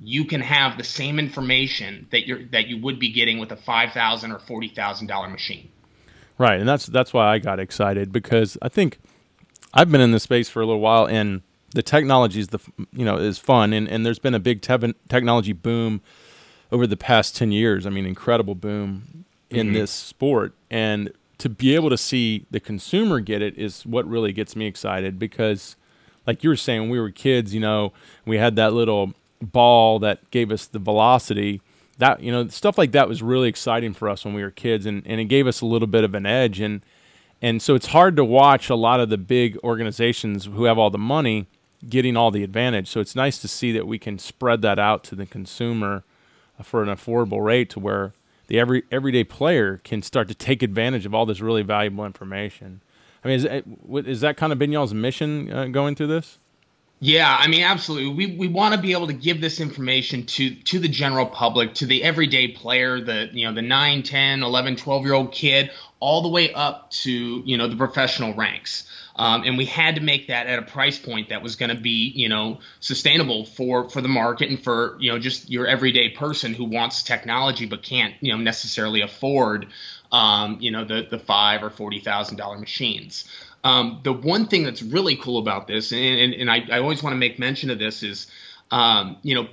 you 0.00 0.24
can 0.24 0.40
have 0.40 0.78
the 0.78 0.84
same 0.84 1.18
information 1.18 2.06
that 2.10 2.26
you're 2.26 2.44
that 2.46 2.68
you 2.68 2.80
would 2.80 2.98
be 2.98 3.10
getting 3.10 3.38
with 3.38 3.50
a 3.52 3.56
five 3.56 3.92
thousand 3.92 4.32
or 4.32 4.38
forty 4.38 4.68
thousand 4.68 5.08
dollar 5.08 5.28
machine. 5.28 5.68
Right, 6.38 6.60
and 6.60 6.68
that's 6.68 6.86
that's 6.86 7.12
why 7.12 7.32
I 7.32 7.38
got 7.38 7.58
excited 7.58 8.12
because 8.12 8.56
I 8.62 8.68
think 8.68 8.98
I've 9.74 9.90
been 9.90 10.00
in 10.00 10.12
this 10.12 10.22
space 10.22 10.48
for 10.48 10.62
a 10.62 10.66
little 10.66 10.80
while, 10.80 11.06
and 11.06 11.42
the 11.74 11.82
technology 11.82 12.40
is 12.40 12.48
the 12.48 12.60
you 12.92 13.04
know 13.04 13.16
is 13.16 13.38
fun, 13.38 13.72
and 13.72 13.88
and 13.88 14.06
there's 14.06 14.20
been 14.20 14.34
a 14.34 14.40
big 14.40 14.62
te- 14.62 14.94
technology 15.08 15.52
boom 15.52 16.00
over 16.70 16.86
the 16.86 16.96
past 16.96 17.36
ten 17.36 17.50
years. 17.50 17.86
I 17.86 17.90
mean, 17.90 18.06
incredible 18.06 18.54
boom 18.54 19.24
in 19.50 19.68
mm-hmm. 19.68 19.74
this 19.74 19.90
sport, 19.90 20.54
and 20.70 21.12
to 21.38 21.48
be 21.48 21.74
able 21.74 21.90
to 21.90 21.98
see 21.98 22.46
the 22.50 22.60
consumer 22.60 23.20
get 23.20 23.42
it 23.42 23.56
is 23.56 23.86
what 23.86 24.06
really 24.06 24.32
gets 24.32 24.54
me 24.54 24.66
excited 24.66 25.18
because 25.18 25.76
like 26.26 26.42
you 26.42 26.50
were 26.50 26.56
saying 26.56 26.82
when 26.82 26.90
we 26.90 27.00
were 27.00 27.12
kids 27.12 27.54
you 27.54 27.60
know 27.60 27.92
we 28.26 28.36
had 28.36 28.56
that 28.56 28.72
little 28.72 29.14
ball 29.40 29.98
that 30.00 30.30
gave 30.30 30.50
us 30.50 30.66
the 30.66 30.78
velocity 30.78 31.60
that 31.98 32.22
you 32.22 32.32
know 32.32 32.48
stuff 32.48 32.78
like 32.78 32.92
that 32.92 33.08
was 33.08 33.22
really 33.22 33.48
exciting 33.48 33.92
for 33.92 34.08
us 34.08 34.24
when 34.24 34.32
we 34.32 34.42
were 34.42 34.50
kids 34.50 34.86
and, 34.86 35.02
and 35.04 35.20
it 35.20 35.24
gave 35.24 35.46
us 35.46 35.60
a 35.60 35.66
little 35.66 35.88
bit 35.88 36.04
of 36.04 36.14
an 36.14 36.24
edge. 36.24 36.60
And 36.60 36.80
and 37.42 37.60
so 37.60 37.74
it's 37.74 37.88
hard 37.88 38.16
to 38.16 38.24
watch 38.24 38.70
a 38.70 38.74
lot 38.74 39.00
of 39.00 39.10
the 39.10 39.18
big 39.18 39.58
organizations 39.62 40.46
who 40.46 40.64
have 40.64 40.78
all 40.78 40.90
the 40.90 40.98
money 40.98 41.46
getting 41.88 42.16
all 42.16 42.30
the 42.30 42.42
advantage. 42.42 42.88
So 42.88 43.00
it's 43.00 43.14
nice 43.14 43.38
to 43.38 43.48
see 43.48 43.70
that 43.72 43.86
we 43.86 43.98
can 43.98 44.18
spread 44.18 44.62
that 44.62 44.78
out 44.78 45.04
to 45.04 45.14
the 45.14 45.26
consumer 45.26 46.02
for 46.62 46.82
an 46.82 46.88
affordable 46.88 47.44
rate 47.44 47.70
to 47.70 47.80
where 47.80 48.14
the 48.46 48.58
every 48.58 48.84
everyday 48.90 49.24
player 49.24 49.80
can 49.84 50.02
start 50.02 50.28
to 50.28 50.34
take 50.34 50.62
advantage 50.62 51.04
of 51.04 51.14
all 51.14 51.26
this 51.26 51.40
really 51.40 51.62
valuable 51.62 52.06
information. 52.06 52.80
I 53.24 53.28
mean 53.28 53.36
is, 53.36 54.06
is 54.06 54.20
that 54.20 54.36
kind 54.36 54.52
of 54.52 54.58
been 54.58 54.70
y'all's 54.70 54.94
mission 54.94 55.52
uh, 55.52 55.66
going 55.66 55.96
through 55.96 56.06
this 56.06 56.38
yeah, 57.00 57.36
I 57.38 57.46
mean, 57.46 57.62
absolutely. 57.62 58.12
We 58.12 58.36
we 58.36 58.48
want 58.48 58.74
to 58.74 58.80
be 58.80 58.92
able 58.92 59.06
to 59.06 59.12
give 59.12 59.40
this 59.40 59.60
information 59.60 60.26
to 60.26 60.54
to 60.54 60.80
the 60.80 60.88
general 60.88 61.26
public, 61.26 61.74
to 61.74 61.86
the 61.86 62.02
everyday 62.02 62.48
player, 62.48 63.00
the 63.00 63.28
you 63.32 63.46
know 63.46 63.54
the 63.54 63.62
9, 63.62 64.02
10, 64.02 64.42
11, 64.42 64.76
12 64.76 65.04
year 65.04 65.14
old 65.14 65.32
kid, 65.32 65.70
all 66.00 66.22
the 66.22 66.28
way 66.28 66.52
up 66.52 66.90
to 66.90 67.42
you 67.44 67.56
know 67.56 67.68
the 67.68 67.76
professional 67.76 68.34
ranks. 68.34 68.90
Um, 69.14 69.42
and 69.42 69.58
we 69.58 69.64
had 69.64 69.96
to 69.96 70.00
make 70.00 70.28
that 70.28 70.46
at 70.46 70.60
a 70.60 70.62
price 70.62 70.96
point 70.98 71.30
that 71.30 71.42
was 71.42 71.56
going 71.56 71.70
to 71.70 71.80
be 71.80 72.12
you 72.16 72.28
know 72.28 72.58
sustainable 72.80 73.44
for 73.44 73.88
for 73.88 74.00
the 74.00 74.08
market 74.08 74.48
and 74.50 74.60
for 74.60 74.96
you 74.98 75.12
know 75.12 75.20
just 75.20 75.50
your 75.50 75.68
everyday 75.68 76.10
person 76.10 76.52
who 76.52 76.64
wants 76.64 77.04
technology 77.04 77.66
but 77.66 77.82
can't 77.82 78.14
you 78.20 78.32
know 78.32 78.38
necessarily 78.38 79.02
afford 79.02 79.68
um, 80.10 80.58
you 80.60 80.70
know 80.70 80.84
the 80.84 81.06
the 81.08 81.18
five 81.18 81.62
or 81.62 81.70
forty 81.70 82.00
thousand 82.00 82.36
dollar 82.36 82.58
machines. 82.58 83.24
Um, 83.64 84.00
the 84.04 84.12
one 84.12 84.46
thing 84.46 84.62
that's 84.62 84.82
really 84.82 85.16
cool 85.16 85.38
about 85.38 85.66
this, 85.66 85.92
and, 85.92 86.00
and, 86.00 86.34
and 86.34 86.50
I, 86.50 86.64
I, 86.70 86.78
always 86.78 87.02
want 87.02 87.14
to 87.14 87.18
make 87.18 87.38
mention 87.38 87.70
of 87.70 87.78
this, 87.78 88.02
is 88.02 88.28
um, 88.70 89.16
you 89.22 89.34
know 89.34 89.48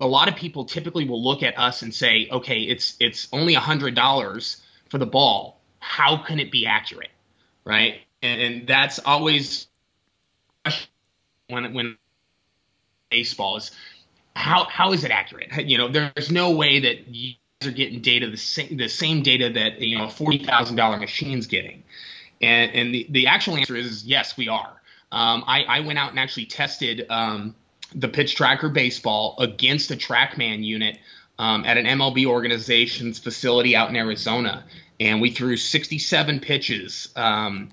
a 0.00 0.06
lot 0.06 0.28
of 0.28 0.36
people 0.36 0.64
typically 0.64 1.08
will 1.08 1.22
look 1.22 1.42
at 1.42 1.58
us 1.58 1.82
and 1.82 1.94
say, 1.94 2.28
okay, 2.30 2.60
it's 2.60 2.96
it's 3.00 3.28
only 3.32 3.54
hundred 3.54 3.94
dollars 3.94 4.62
for 4.90 4.98
the 4.98 5.06
ball. 5.06 5.60
How 5.80 6.16
can 6.16 6.40
it 6.40 6.50
be 6.50 6.66
accurate, 6.66 7.10
right? 7.64 8.00
And, 8.22 8.40
and 8.40 8.66
that's 8.66 8.98
always 8.98 9.66
when 11.48 11.72
when 11.74 11.98
baseball 13.10 13.56
is 13.56 13.70
how 14.34 14.64
how 14.64 14.92
is 14.92 15.04
it 15.04 15.10
accurate? 15.10 15.66
You 15.68 15.78
know, 15.78 15.88
there's 15.88 16.30
no 16.30 16.52
way 16.52 16.80
that 16.80 17.08
you 17.08 17.34
are 17.66 17.72
getting 17.72 18.00
data 18.00 18.30
the 18.30 18.36
same 18.36 18.76
the 18.76 18.88
same 18.88 19.22
data 19.22 19.50
that 19.50 19.80
you 19.80 19.98
know 19.98 20.04
a 20.04 20.10
forty 20.10 20.38
thousand 20.44 20.76
dollar 20.76 20.96
machine's 20.96 21.46
getting. 21.46 21.82
And, 22.40 22.70
and 22.72 22.94
the, 22.94 23.06
the 23.10 23.26
actual 23.26 23.56
answer 23.56 23.74
is 23.74 24.04
yes, 24.04 24.36
we 24.36 24.48
are. 24.48 24.80
Um, 25.10 25.42
I, 25.46 25.64
I 25.64 25.80
went 25.80 25.98
out 25.98 26.10
and 26.10 26.20
actually 26.20 26.46
tested 26.46 27.04
um, 27.10 27.56
the 27.92 28.06
pitch 28.06 28.36
tracker 28.36 28.68
baseball 28.68 29.34
against 29.40 29.90
a 29.90 29.96
TrackMan 29.96 30.62
unit 30.62 30.98
um, 31.40 31.64
at 31.64 31.76
an 31.78 31.86
MLB 31.86 32.26
organization's 32.26 33.18
facility 33.18 33.74
out 33.74 33.88
in 33.88 33.96
Arizona. 33.96 34.64
And 35.00 35.20
we 35.20 35.32
threw 35.32 35.56
67 35.56 36.40
pitches 36.40 37.08
um, 37.16 37.72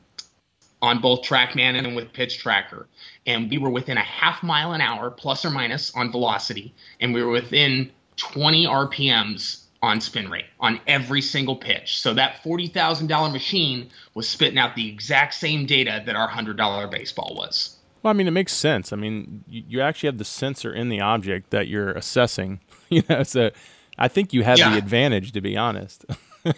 on 0.81 0.99
both 0.99 1.21
TrackMan 1.21 1.77
and 1.77 1.95
with 1.95 2.11
pitch 2.11 2.39
tracker. 2.39 2.87
And 3.27 3.51
we 3.51 3.59
were 3.59 3.69
within 3.69 3.97
a 3.97 4.03
half 4.03 4.41
mile 4.41 4.71
an 4.71 4.81
hour, 4.81 5.11
plus 5.11 5.45
or 5.45 5.51
minus, 5.51 5.93
on 5.93 6.11
velocity. 6.11 6.73
And 6.99 7.13
we 7.13 7.21
were 7.21 7.31
within 7.31 7.91
20 8.15 8.65
RPMs 8.65 9.64
on 9.85 10.01
spin 10.01 10.29
rate 10.29 10.45
on 10.59 10.79
every 10.87 11.21
single 11.21 11.55
pitch. 11.55 11.99
So 11.99 12.13
that 12.15 12.43
$40,000 12.43 13.31
machine 13.31 13.89
was 14.15 14.27
spitting 14.27 14.57
out 14.57 14.75
the 14.75 14.89
exact 14.89 15.35
same 15.35 15.65
data 15.65 16.01
that 16.05 16.15
our 16.15 16.27
$100 16.27 16.91
baseball 16.91 17.35
was. 17.37 17.77
Well, 18.01 18.11
I 18.11 18.13
mean, 18.13 18.27
it 18.27 18.31
makes 18.31 18.53
sense. 18.53 18.91
I 18.91 18.95
mean, 18.95 19.43
you, 19.47 19.63
you 19.67 19.81
actually 19.81 20.07
have 20.07 20.17
the 20.17 20.25
sensor 20.25 20.73
in 20.73 20.89
the 20.89 21.01
object 21.01 21.51
that 21.51 21.67
you're 21.67 21.91
assessing. 21.91 22.61
you 22.89 23.03
know, 23.09 23.23
so 23.23 23.51
I 23.97 24.07
think 24.07 24.33
you 24.33 24.43
have 24.43 24.57
yeah. 24.57 24.71
the 24.71 24.77
advantage, 24.77 25.31
to 25.33 25.41
be 25.41 25.55
honest. 25.55 26.05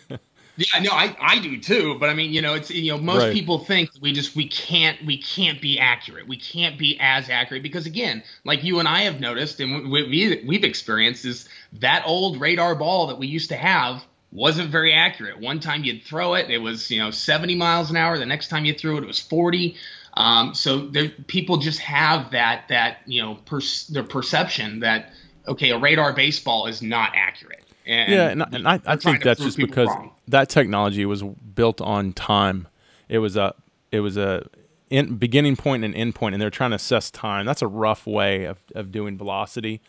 Yeah, 0.57 0.81
no, 0.81 0.89
I, 0.91 1.15
I 1.21 1.39
do 1.39 1.59
too. 1.59 1.97
But 1.99 2.09
I 2.09 2.15
mean, 2.15 2.33
you 2.33 2.41
know, 2.41 2.55
it's 2.55 2.71
you 2.71 2.91
know, 2.91 2.97
most 2.97 3.23
right. 3.23 3.33
people 3.33 3.59
think 3.59 3.91
we 4.01 4.11
just 4.11 4.35
we 4.35 4.47
can't 4.47 5.03
we 5.05 5.17
can't 5.17 5.61
be 5.61 5.79
accurate. 5.79 6.27
We 6.27 6.37
can't 6.37 6.79
be 6.79 6.97
as 6.99 7.29
accurate 7.29 7.61
because 7.61 7.85
again, 7.85 8.23
like 8.43 8.63
you 8.63 8.79
and 8.79 8.87
I 8.87 9.01
have 9.01 9.19
noticed 9.19 9.59
and 9.59 9.89
we, 9.89 10.03
we 10.03 10.43
we've 10.45 10.63
experienced 10.63 11.25
is 11.25 11.47
that 11.73 12.03
old 12.07 12.41
radar 12.41 12.73
ball 12.73 13.07
that 13.07 13.19
we 13.19 13.27
used 13.27 13.49
to 13.49 13.55
have 13.55 14.03
wasn't 14.31 14.69
very 14.69 14.93
accurate. 14.93 15.39
One 15.39 15.59
time 15.59 15.83
you'd 15.83 16.03
throw 16.03 16.33
it, 16.33 16.49
it 16.49 16.57
was 16.57 16.89
you 16.89 16.99
know 16.99 17.11
70 17.11 17.55
miles 17.55 17.91
an 17.91 17.97
hour. 17.97 18.17
The 18.17 18.25
next 18.25 18.47
time 18.47 18.65
you 18.65 18.73
threw 18.73 18.97
it, 18.97 19.03
it 19.03 19.07
was 19.07 19.19
40. 19.19 19.75
Um, 20.15 20.55
so 20.55 20.87
there, 20.87 21.09
people 21.09 21.57
just 21.57 21.79
have 21.79 22.31
that 22.31 22.69
that 22.69 22.97
you 23.05 23.21
know 23.21 23.35
per, 23.35 23.61
their 23.91 24.03
perception 24.03 24.79
that 24.79 25.11
okay, 25.47 25.69
a 25.69 25.77
radar 25.77 26.13
baseball 26.13 26.65
is 26.65 26.81
not 26.81 27.11
accurate. 27.15 27.63
And 27.87 28.11
yeah, 28.11 28.27
and, 28.29 28.45
and 28.53 28.67
I, 28.67 28.81
I 28.85 28.97
think 28.97 29.23
that's 29.23 29.41
just 29.41 29.57
because 29.57 29.87
wrong. 29.87 30.11
that 30.27 30.49
technology 30.49 31.05
was 31.05 31.23
built 31.23 31.79
on 31.79 32.11
time. 32.11 32.67
It 33.07 33.19
was 33.19 33.37
a 33.37 33.55
it 33.91 34.01
was 34.01 34.17
a 34.17 34.47
in, 34.89 35.15
beginning 35.15 35.55
point 35.55 35.85
and 35.85 35.95
end 35.95 36.13
point, 36.13 36.35
and 36.35 36.41
they're 36.41 36.49
trying 36.49 36.71
to 36.71 36.75
assess 36.75 37.09
time. 37.09 37.45
That's 37.45 37.61
a 37.61 37.67
rough 37.67 38.05
way 38.05 38.43
of, 38.43 38.57
of 38.75 38.91
doing 38.91 39.17
velocity 39.17 39.81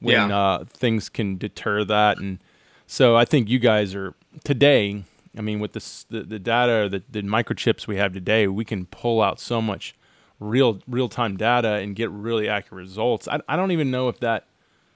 when 0.00 0.30
yeah. 0.30 0.38
uh, 0.38 0.64
things 0.64 1.08
can 1.08 1.38
deter 1.38 1.84
that. 1.84 2.18
And 2.18 2.40
so 2.86 3.16
I 3.16 3.24
think 3.24 3.48
you 3.48 3.60
guys 3.60 3.94
are 3.94 4.14
today. 4.42 5.04
I 5.38 5.40
mean, 5.40 5.60
with 5.60 5.72
this, 5.72 6.04
the 6.10 6.22
the 6.22 6.40
data, 6.40 6.88
the, 6.88 7.02
the 7.08 7.26
microchips 7.26 7.86
we 7.86 7.96
have 7.96 8.12
today, 8.12 8.48
we 8.48 8.64
can 8.64 8.86
pull 8.86 9.22
out 9.22 9.38
so 9.38 9.62
much 9.62 9.94
real 10.40 10.80
real 10.88 11.08
time 11.08 11.36
data 11.36 11.74
and 11.74 11.94
get 11.94 12.10
really 12.10 12.48
accurate 12.48 12.82
results. 12.82 13.28
I, 13.28 13.40
I 13.48 13.54
don't 13.54 13.70
even 13.70 13.90
know 13.90 14.08
if 14.08 14.18
that 14.20 14.46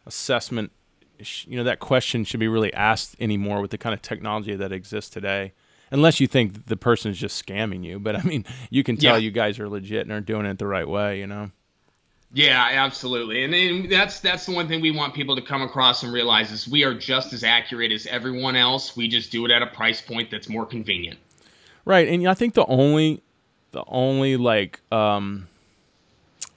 assessment 0.05 0.73
you 1.47 1.57
know 1.57 1.65
that 1.65 1.81
question 1.81 2.25
should 2.25 2.41
be 2.41 2.49
really 2.49 2.73
asked 2.75 3.17
anymore 3.21 3.61
with 3.61 3.71
the 3.71 3.79
kind 3.79 3.95
of 3.95 4.03
technology 4.03 4.55
that 4.55 4.73
exists 4.73 5.11
today 5.11 5.53
unless 5.91 6.21
you 6.21 6.27
think 6.27 6.67
the 6.67 6.77
person 6.77 7.11
is 7.11 7.19
just 7.19 7.45
scamming 7.45 7.85
you. 7.85 7.99
But 7.99 8.17
i 8.17 8.23
mean 8.23 8.45
you 8.71 8.83
can 8.83 8.97
tell 8.97 9.19
yeah. 9.19 9.25
you 9.25 9.31
guys 9.31 9.59
are 9.59 9.69
legit 9.69 10.03
and 10.03 10.13
are 10.13 10.21
doing 10.21 10.47
it 10.47 10.59
the 10.59 10.67
right 10.67 10.89
way 10.89 11.19
you 11.19 11.27
know? 11.27 11.51
Yeah 12.33 12.69
absolutely. 12.73 13.45
And, 13.45 13.55
and 13.55 13.91
that's 13.91 14.21
that's 14.21 14.47
the 14.47 14.53
one 14.53 14.69
thing 14.69 14.81
we 14.81 14.93
want 14.93 15.15
people 15.15 15.37
to 15.37 15.43
come 15.43 15.63
across 15.63 16.03
and 16.03 16.13
realize 16.13 16.53
is 16.53 16.69
we 16.69 16.85
are 16.85 16.95
just 16.95 17.33
as 17.33 17.43
accurate 17.43 17.91
as 17.91 18.07
everyone 18.07 18.57
else. 18.57 18.97
We 18.97 19.09
just 19.09 19.33
do 19.33 19.45
it 19.45 19.51
at 19.51 19.63
a 19.63 19.67
price 19.67 20.01
point 20.01 20.31
that's 20.31 20.49
more 20.49 20.65
convenient. 20.65 21.19
Right. 21.85 22.09
And 22.09 22.29
i 22.29 22.35
think 22.35 22.55
the 22.55 22.67
only 22.67 23.23
the 23.73 23.85
only 23.87 24.37
like 24.37 24.81
um 24.93 25.49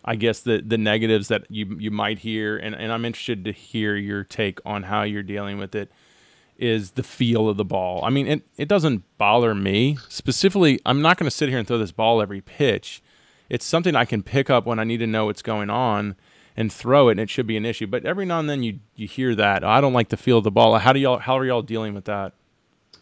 I 0.05 0.15
guess 0.15 0.41
the 0.41 0.61
the 0.65 0.77
negatives 0.77 1.29
that 1.29 1.49
you 1.49 1.77
you 1.79 1.91
might 1.91 2.19
hear, 2.19 2.57
and, 2.57 2.75
and 2.75 2.91
I'm 2.91 3.05
interested 3.05 3.45
to 3.45 3.51
hear 3.51 3.95
your 3.95 4.23
take 4.23 4.59
on 4.65 4.83
how 4.83 5.03
you're 5.03 5.23
dealing 5.23 5.57
with 5.57 5.75
it, 5.75 5.91
is 6.57 6.91
the 6.91 7.03
feel 7.03 7.47
of 7.47 7.57
the 7.57 7.65
ball. 7.65 8.03
I 8.03 8.09
mean, 8.09 8.27
it, 8.27 8.43
it 8.57 8.67
doesn't 8.67 9.03
bother 9.17 9.55
me 9.55 9.97
specifically. 10.09 10.79
I'm 10.85 11.01
not 11.01 11.17
going 11.17 11.29
to 11.29 11.35
sit 11.35 11.49
here 11.49 11.57
and 11.57 11.67
throw 11.67 11.77
this 11.77 11.91
ball 11.91 12.21
every 12.21 12.41
pitch. 12.41 13.01
It's 13.49 13.65
something 13.65 13.95
I 13.95 14.05
can 14.05 14.23
pick 14.23 14.49
up 14.49 14.65
when 14.65 14.79
I 14.79 14.83
need 14.83 14.97
to 14.97 15.07
know 15.07 15.25
what's 15.25 15.41
going 15.41 15.69
on 15.69 16.15
and 16.55 16.71
throw 16.71 17.09
it, 17.09 17.13
and 17.13 17.19
it 17.21 17.29
should 17.29 17.47
be 17.47 17.57
an 17.57 17.65
issue. 17.65 17.87
But 17.87 18.05
every 18.05 18.25
now 18.25 18.39
and 18.39 18.49
then 18.49 18.63
you 18.63 18.79
you 18.95 19.07
hear 19.07 19.35
that 19.35 19.63
I 19.63 19.79
don't 19.81 19.93
like 19.93 20.09
the 20.09 20.17
feel 20.17 20.39
of 20.39 20.43
the 20.43 20.51
ball. 20.51 20.77
How 20.77 20.93
do 20.93 20.99
y'all 20.99 21.19
how 21.19 21.37
are 21.37 21.45
y'all 21.45 21.61
dealing 21.61 21.93
with 21.93 22.05
that? 22.05 22.33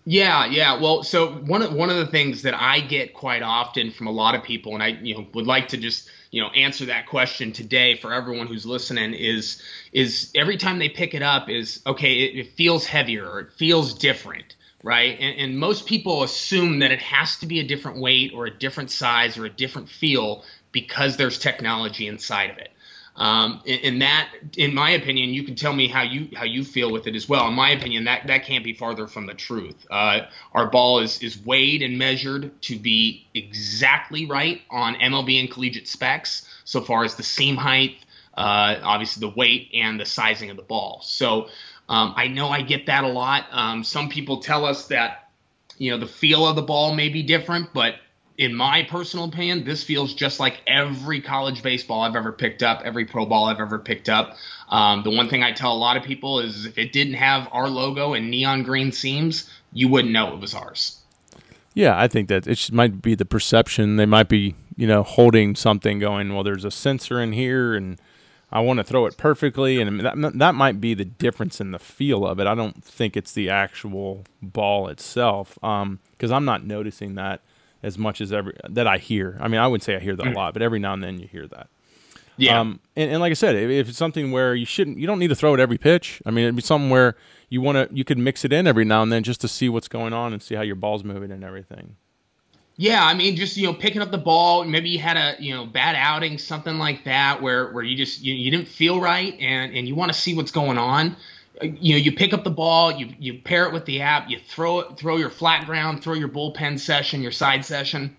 Yeah, 0.03 0.45
yeah. 0.45 0.79
Well, 0.81 1.03
so 1.03 1.27
one 1.31 1.61
of 1.61 1.73
one 1.73 1.91
of 1.91 1.97
the 1.97 2.07
things 2.07 2.41
that 2.41 2.55
I 2.59 2.79
get 2.79 3.13
quite 3.13 3.43
often 3.43 3.91
from 3.91 4.07
a 4.07 4.11
lot 4.11 4.33
of 4.33 4.43
people, 4.43 4.73
and 4.73 4.81
I 4.81 4.87
you 4.87 5.13
know 5.13 5.27
would 5.33 5.45
like 5.45 5.69
to 5.69 5.77
just 5.77 6.09
you 6.31 6.41
know 6.41 6.49
answer 6.49 6.85
that 6.85 7.05
question 7.07 7.51
today 7.51 7.95
for 7.97 8.11
everyone 8.11 8.47
who's 8.47 8.65
listening 8.65 9.13
is 9.13 9.61
is 9.93 10.31
every 10.33 10.57
time 10.57 10.79
they 10.79 10.89
pick 10.89 11.13
it 11.13 11.21
up 11.21 11.49
is 11.49 11.81
okay 11.85 12.13
it, 12.13 12.35
it 12.39 12.53
feels 12.55 12.85
heavier 12.85 13.29
or 13.29 13.39
it 13.41 13.51
feels 13.53 13.93
different 13.93 14.55
right 14.81 15.17
and, 15.19 15.37
and 15.37 15.59
most 15.59 15.85
people 15.85 16.23
assume 16.23 16.79
that 16.79 16.91
it 16.91 17.01
has 17.01 17.37
to 17.37 17.45
be 17.45 17.59
a 17.59 17.67
different 17.67 17.99
weight 17.99 18.31
or 18.33 18.45
a 18.47 18.57
different 18.57 18.89
size 18.89 19.37
or 19.37 19.45
a 19.45 19.49
different 19.49 19.89
feel 19.89 20.43
because 20.71 21.17
there's 21.17 21.37
technology 21.37 22.07
inside 22.07 22.49
of 22.49 22.57
it 22.57 22.70
um, 23.15 23.61
and, 23.67 24.01
that, 24.01 24.31
in 24.55 24.73
my 24.73 24.91
opinion, 24.91 25.33
you 25.33 25.43
can 25.43 25.55
tell 25.55 25.73
me 25.73 25.87
how 25.87 26.01
you 26.01 26.29
how 26.35 26.45
you 26.45 26.63
feel 26.63 26.91
with 26.91 27.07
it 27.07 27.15
as 27.15 27.27
well. 27.27 27.47
In 27.49 27.53
my 27.53 27.71
opinion, 27.71 28.05
that 28.05 28.27
that 28.27 28.45
can't 28.45 28.63
be 28.63 28.73
farther 28.73 29.05
from 29.05 29.25
the 29.25 29.33
truth. 29.33 29.75
Uh, 29.91 30.21
our 30.53 30.67
ball 30.67 30.99
is 30.99 31.21
is 31.21 31.37
weighed 31.45 31.81
and 31.81 31.97
measured 31.97 32.61
to 32.63 32.79
be 32.79 33.27
exactly 33.33 34.25
right 34.25 34.61
on 34.69 34.95
MLB 34.95 35.39
and 35.41 35.51
collegiate 35.51 35.87
specs, 35.87 36.47
so 36.63 36.81
far 36.81 37.03
as 37.03 37.15
the 37.15 37.23
seam 37.23 37.57
height, 37.57 37.97
uh, 38.35 38.77
obviously 38.81 39.19
the 39.19 39.35
weight 39.35 39.69
and 39.73 39.99
the 39.99 40.05
sizing 40.05 40.49
of 40.49 40.55
the 40.55 40.63
ball. 40.63 41.01
So 41.03 41.49
um, 41.89 42.13
I 42.15 42.27
know 42.27 42.47
I 42.47 42.61
get 42.61 42.85
that 42.85 43.03
a 43.03 43.09
lot. 43.09 43.45
Um, 43.51 43.83
some 43.83 44.07
people 44.07 44.37
tell 44.37 44.65
us 44.65 44.87
that 44.87 45.29
you 45.77 45.91
know 45.91 45.97
the 45.97 46.07
feel 46.07 46.47
of 46.47 46.55
the 46.55 46.61
ball 46.61 46.95
may 46.95 47.09
be 47.09 47.23
different, 47.23 47.73
but 47.73 47.95
in 48.37 48.55
my 48.55 48.83
personal 48.83 49.25
opinion, 49.25 49.63
this 49.65 49.83
feels 49.83 50.13
just 50.13 50.39
like 50.39 50.61
every 50.65 51.21
college 51.21 51.61
baseball 51.61 52.01
I've 52.01 52.15
ever 52.15 52.31
picked 52.31 52.63
up, 52.63 52.81
every 52.83 53.05
pro 53.05 53.25
ball 53.25 53.45
I've 53.45 53.59
ever 53.59 53.77
picked 53.77 54.09
up. 54.09 54.35
Um, 54.69 55.03
the 55.03 55.11
one 55.11 55.29
thing 55.29 55.43
I 55.43 55.51
tell 55.51 55.73
a 55.73 55.77
lot 55.77 55.97
of 55.97 56.03
people 56.03 56.39
is 56.39 56.65
if 56.65 56.77
it 56.77 56.93
didn't 56.93 57.15
have 57.15 57.47
our 57.51 57.69
logo 57.69 58.13
and 58.13 58.31
neon 58.31 58.63
green 58.63 58.91
seams, 58.91 59.49
you 59.73 59.89
wouldn't 59.89 60.13
know 60.13 60.33
it 60.33 60.39
was 60.39 60.53
ours. 60.55 60.97
Yeah, 61.73 61.97
I 61.97 62.07
think 62.07 62.29
that 62.29 62.47
it 62.47 62.71
might 62.71 63.01
be 63.01 63.15
the 63.15 63.25
perception. 63.25 63.95
They 63.95 64.05
might 64.05 64.27
be, 64.27 64.55
you 64.75 64.87
know, 64.87 65.03
holding 65.03 65.55
something 65.55 65.99
going, 65.99 66.33
well, 66.33 66.43
there's 66.43 66.65
a 66.65 66.71
sensor 66.71 67.21
in 67.21 67.33
here 67.33 67.75
and 67.75 67.99
I 68.51 68.59
want 68.59 68.77
to 68.77 68.83
throw 68.83 69.05
it 69.05 69.17
perfectly. 69.17 69.79
And 69.79 70.01
that, 70.01 70.37
that 70.37 70.55
might 70.55 70.81
be 70.81 70.93
the 70.93 71.05
difference 71.05 71.61
in 71.61 71.71
the 71.71 71.79
feel 71.79 72.25
of 72.25 72.39
it. 72.39 72.47
I 72.47 72.55
don't 72.55 72.83
think 72.83 73.15
it's 73.15 73.31
the 73.31 73.49
actual 73.49 74.25
ball 74.41 74.87
itself 74.89 75.55
because 75.55 75.81
um, 75.81 76.33
I'm 76.33 76.45
not 76.45 76.65
noticing 76.65 77.15
that 77.15 77.41
as 77.83 77.97
much 77.97 78.21
as 78.21 78.31
every 78.31 78.55
that 78.69 78.87
I 78.87 78.97
hear. 78.97 79.37
I 79.39 79.47
mean, 79.47 79.59
I 79.59 79.67
would 79.67 79.83
say 79.83 79.95
I 79.95 79.99
hear 79.99 80.15
that 80.15 80.27
a 80.27 80.29
mm. 80.29 80.35
lot, 80.35 80.53
but 80.53 80.61
every 80.61 80.79
now 80.79 80.93
and 80.93 81.03
then 81.03 81.19
you 81.19 81.27
hear 81.27 81.47
that. 81.47 81.67
Yeah. 82.37 82.59
Um, 82.59 82.79
and, 82.95 83.11
and, 83.11 83.19
like 83.19 83.31
I 83.31 83.33
said, 83.35 83.55
if, 83.55 83.69
if, 83.69 83.89
it's 83.89 83.97
something 83.97 84.31
where 84.31 84.55
you 84.55 84.65
shouldn't, 84.65 84.97
you 84.97 85.05
don't 85.05 85.19
need 85.19 85.27
to 85.27 85.35
throw 85.35 85.53
it 85.53 85.59
every 85.59 85.77
pitch. 85.77 86.21
I 86.25 86.31
mean, 86.31 86.45
it'd 86.45 86.55
be 86.55 86.61
something 86.61 86.89
where 86.89 87.15
you 87.49 87.61
want 87.61 87.75
to, 87.75 87.95
you 87.95 88.03
could 88.03 88.17
mix 88.17 88.45
it 88.45 88.53
in 88.53 88.65
every 88.65 88.85
now 88.85 89.03
and 89.03 89.11
then 89.11 89.21
just 89.21 89.41
to 89.41 89.47
see 89.47 89.69
what's 89.69 89.87
going 89.87 90.13
on 90.13 90.33
and 90.33 90.41
see 90.41 90.55
how 90.55 90.61
your 90.61 90.75
ball's 90.75 91.03
moving 91.03 91.31
and 91.31 91.43
everything. 91.43 91.97
Yeah, 92.77 93.05
I 93.05 93.13
mean, 93.13 93.35
just 93.35 93.57
you 93.57 93.67
know, 93.67 93.73
picking 93.73 94.01
up 94.01 94.09
the 94.09 94.17
ball. 94.17 94.63
Maybe 94.63 94.89
you 94.89 94.97
had 94.97 95.17
a 95.17 95.35
you 95.39 95.53
know 95.53 95.67
bad 95.67 95.95
outing, 95.95 96.39
something 96.39 96.79
like 96.79 97.03
that, 97.03 97.39
where 97.39 97.71
where 97.71 97.83
you 97.83 97.95
just 97.95 98.23
you, 98.23 98.33
you 98.33 98.49
didn't 98.49 98.69
feel 98.69 98.99
right, 98.99 99.37
and 99.39 99.75
and 99.75 99.87
you 99.87 99.93
want 99.93 100.11
to 100.11 100.17
see 100.17 100.33
what's 100.33 100.51
going 100.51 100.79
on. 100.79 101.15
You 101.61 101.93
know, 101.95 101.99
you 101.99 102.11
pick 102.13 102.33
up 102.33 102.43
the 102.43 102.51
ball, 102.51 102.91
you 102.91 103.13
you 103.19 103.39
pair 103.41 103.65
it 103.67 103.73
with 103.73 103.85
the 103.85 104.01
app, 104.01 104.29
you 104.29 104.39
throw 104.39 104.79
it, 104.81 104.97
throw 104.97 105.17
your 105.17 105.29
flat 105.29 105.65
ground, 105.65 106.03
throw 106.03 106.13
your 106.13 106.29
bullpen 106.29 106.79
session, 106.79 107.21
your 107.21 107.31
side 107.31 107.65
session, 107.65 108.17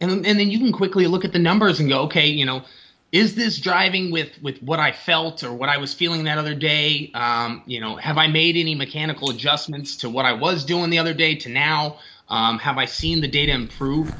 and 0.00 0.26
and 0.26 0.38
then 0.38 0.50
you 0.50 0.58
can 0.58 0.72
quickly 0.72 1.06
look 1.06 1.24
at 1.24 1.32
the 1.32 1.38
numbers 1.38 1.80
and 1.80 1.88
go, 1.88 2.02
okay, 2.02 2.28
you 2.28 2.46
know, 2.46 2.64
is 3.12 3.34
this 3.34 3.58
driving 3.60 4.10
with 4.10 4.30
with 4.42 4.62
what 4.62 4.80
I 4.80 4.92
felt 4.92 5.44
or 5.44 5.52
what 5.52 5.68
I 5.68 5.78
was 5.78 5.94
feeling 5.94 6.24
that 6.24 6.38
other 6.38 6.54
day? 6.54 7.10
Um, 7.14 7.62
you 7.66 7.80
know, 7.80 7.96
have 7.96 8.18
I 8.18 8.26
made 8.28 8.56
any 8.56 8.74
mechanical 8.74 9.30
adjustments 9.30 9.96
to 9.98 10.10
what 10.10 10.24
I 10.24 10.32
was 10.34 10.64
doing 10.64 10.90
the 10.90 10.98
other 10.98 11.14
day 11.14 11.36
to 11.36 11.50
now? 11.50 11.98
Um, 12.28 12.58
have 12.58 12.78
I 12.78 12.86
seen 12.86 13.20
the 13.20 13.28
data 13.28 13.52
improve? 13.52 14.14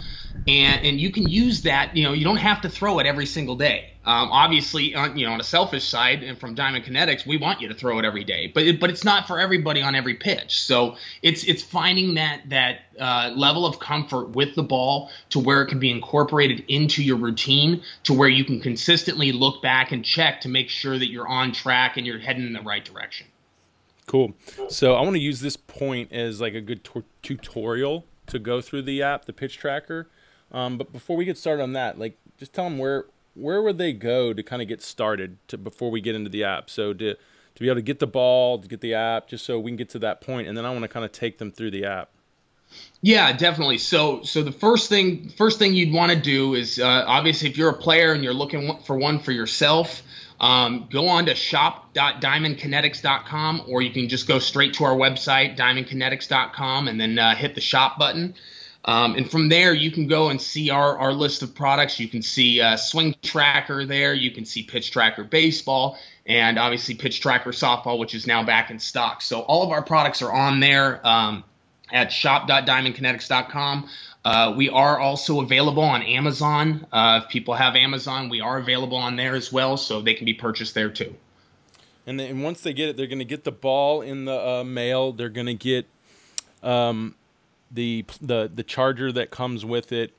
And 0.46 0.84
and 0.84 1.00
you 1.00 1.12
can 1.12 1.28
use 1.28 1.62
that. 1.62 1.96
You 1.96 2.04
know, 2.04 2.12
you 2.12 2.24
don't 2.24 2.36
have 2.36 2.62
to 2.62 2.68
throw 2.70 2.98
it 2.98 3.06
every 3.06 3.26
single 3.26 3.56
day. 3.56 3.91
Um, 4.04 4.30
obviously, 4.32 4.96
on, 4.96 5.16
you 5.16 5.26
know, 5.26 5.32
on 5.32 5.40
a 5.40 5.44
selfish 5.44 5.84
side, 5.84 6.24
and 6.24 6.36
from 6.36 6.56
Diamond 6.56 6.84
Kinetics, 6.84 7.24
we 7.24 7.36
want 7.36 7.60
you 7.60 7.68
to 7.68 7.74
throw 7.74 8.00
it 8.00 8.04
every 8.04 8.24
day, 8.24 8.50
but 8.52 8.64
it, 8.64 8.80
but 8.80 8.90
it's 8.90 9.04
not 9.04 9.28
for 9.28 9.38
everybody 9.38 9.80
on 9.80 9.94
every 9.94 10.14
pitch. 10.14 10.60
So 10.60 10.96
it's 11.22 11.44
it's 11.44 11.62
finding 11.62 12.14
that 12.14 12.48
that 12.48 12.80
uh, 12.98 13.32
level 13.36 13.64
of 13.64 13.78
comfort 13.78 14.30
with 14.30 14.56
the 14.56 14.62
ball 14.64 15.10
to 15.30 15.38
where 15.38 15.62
it 15.62 15.68
can 15.68 15.78
be 15.78 15.88
incorporated 15.88 16.64
into 16.66 17.00
your 17.00 17.16
routine, 17.16 17.80
to 18.02 18.12
where 18.12 18.28
you 18.28 18.44
can 18.44 18.60
consistently 18.60 19.30
look 19.30 19.62
back 19.62 19.92
and 19.92 20.04
check 20.04 20.40
to 20.40 20.48
make 20.48 20.68
sure 20.68 20.98
that 20.98 21.08
you're 21.08 21.28
on 21.28 21.52
track 21.52 21.96
and 21.96 22.04
you're 22.04 22.18
heading 22.18 22.44
in 22.44 22.52
the 22.52 22.62
right 22.62 22.84
direction. 22.84 23.28
Cool. 24.06 24.34
So 24.68 24.94
I 24.94 25.02
want 25.02 25.14
to 25.14 25.22
use 25.22 25.40
this 25.40 25.56
point 25.56 26.12
as 26.12 26.40
like 26.40 26.54
a 26.54 26.60
good 26.60 26.82
t- 26.82 27.04
tutorial 27.22 28.04
to 28.26 28.40
go 28.40 28.60
through 28.60 28.82
the 28.82 29.02
app, 29.02 29.26
the 29.26 29.32
pitch 29.32 29.58
tracker. 29.58 30.08
Um, 30.50 30.76
but 30.76 30.92
before 30.92 31.16
we 31.16 31.24
get 31.24 31.38
started 31.38 31.62
on 31.62 31.74
that, 31.74 32.00
like 32.00 32.18
just 32.36 32.52
tell 32.52 32.64
them 32.64 32.78
where 32.78 33.06
where 33.34 33.62
would 33.62 33.78
they 33.78 33.92
go 33.92 34.32
to 34.32 34.42
kind 34.42 34.62
of 34.62 34.68
get 34.68 34.82
started 34.82 35.38
to 35.48 35.58
before 35.58 35.90
we 35.90 36.00
get 36.00 36.14
into 36.14 36.30
the 36.30 36.44
app? 36.44 36.70
So 36.70 36.92
to 36.94 37.16
to 37.54 37.60
be 37.60 37.68
able 37.68 37.76
to 37.76 37.82
get 37.82 37.98
the 37.98 38.06
ball, 38.06 38.58
to 38.58 38.68
get 38.68 38.80
the 38.80 38.94
app, 38.94 39.28
just 39.28 39.44
so 39.44 39.58
we 39.58 39.70
can 39.70 39.76
get 39.76 39.90
to 39.90 39.98
that 40.00 40.20
point, 40.20 40.48
and 40.48 40.56
then 40.56 40.64
I 40.64 40.70
want 40.70 40.82
to 40.82 40.88
kind 40.88 41.04
of 41.04 41.12
take 41.12 41.38
them 41.38 41.52
through 41.52 41.72
the 41.72 41.84
app. 41.84 42.10
Yeah, 43.02 43.36
definitely. 43.36 43.76
So, 43.78 44.22
so 44.22 44.42
the 44.42 44.52
first 44.52 44.88
thing, 44.88 45.28
first 45.28 45.58
thing 45.58 45.74
you'd 45.74 45.92
want 45.92 46.12
to 46.12 46.18
do 46.18 46.54
is 46.54 46.78
uh, 46.78 47.04
obviously 47.06 47.50
if 47.50 47.58
you're 47.58 47.68
a 47.70 47.76
player 47.76 48.12
and 48.12 48.22
you're 48.24 48.32
looking 48.32 48.78
for 48.84 48.96
one 48.96 49.18
for 49.18 49.32
yourself, 49.32 50.02
um, 50.40 50.88
go 50.90 51.08
on 51.08 51.26
to 51.26 51.34
shop.diamondkinetics.com, 51.34 53.64
or 53.68 53.82
you 53.82 53.90
can 53.90 54.08
just 54.08 54.26
go 54.26 54.38
straight 54.38 54.72
to 54.74 54.84
our 54.84 54.96
website, 54.96 55.56
diamondkinetics.com, 55.56 56.88
and 56.88 56.98
then 57.00 57.18
uh, 57.18 57.34
hit 57.34 57.54
the 57.54 57.60
shop 57.60 57.98
button. 57.98 58.34
Um, 58.84 59.14
and 59.14 59.30
from 59.30 59.48
there, 59.48 59.72
you 59.72 59.90
can 59.90 60.08
go 60.08 60.30
and 60.30 60.40
see 60.40 60.70
our, 60.70 60.98
our 60.98 61.12
list 61.12 61.42
of 61.42 61.54
products. 61.54 62.00
You 62.00 62.08
can 62.08 62.22
see 62.22 62.60
uh, 62.60 62.76
Swing 62.76 63.14
Tracker 63.22 63.86
there. 63.86 64.12
You 64.12 64.32
can 64.32 64.44
see 64.44 64.64
Pitch 64.64 64.90
Tracker 64.90 65.22
Baseball, 65.22 65.98
and 66.26 66.58
obviously 66.58 66.94
Pitch 66.94 67.20
Tracker 67.20 67.50
Softball, 67.50 67.98
which 67.98 68.14
is 68.14 68.26
now 68.26 68.42
back 68.42 68.70
in 68.70 68.78
stock. 68.78 69.22
So 69.22 69.40
all 69.42 69.62
of 69.62 69.70
our 69.70 69.82
products 69.82 70.20
are 70.20 70.32
on 70.32 70.58
there 70.58 71.06
um, 71.06 71.44
at 71.92 72.10
shop.diamondkinetics.com. 72.10 73.88
Uh, 74.24 74.54
we 74.56 74.68
are 74.68 74.98
also 74.98 75.40
available 75.40 75.82
on 75.82 76.02
Amazon. 76.02 76.86
Uh, 76.92 77.20
if 77.22 77.30
people 77.30 77.54
have 77.54 77.76
Amazon, 77.76 78.28
we 78.28 78.40
are 78.40 78.58
available 78.58 78.96
on 78.96 79.16
there 79.16 79.34
as 79.34 79.52
well, 79.52 79.76
so 79.76 80.00
they 80.00 80.14
can 80.14 80.24
be 80.24 80.34
purchased 80.34 80.74
there 80.74 80.90
too. 80.90 81.14
And 82.06 82.18
then 82.18 82.42
once 82.42 82.60
they 82.62 82.72
get 82.72 82.88
it, 82.88 82.96
they're 82.96 83.06
going 83.06 83.20
to 83.20 83.24
get 83.24 83.44
the 83.44 83.52
ball 83.52 84.00
in 84.00 84.24
the 84.24 84.48
uh, 84.48 84.64
mail. 84.64 85.12
They're 85.12 85.28
going 85.28 85.46
to 85.46 85.54
get 85.54 85.86
um, 86.62 87.14
the 87.72 88.04
the 88.20 88.50
the 88.52 88.62
charger 88.62 89.10
that 89.12 89.30
comes 89.30 89.64
with 89.64 89.92
it, 89.92 90.14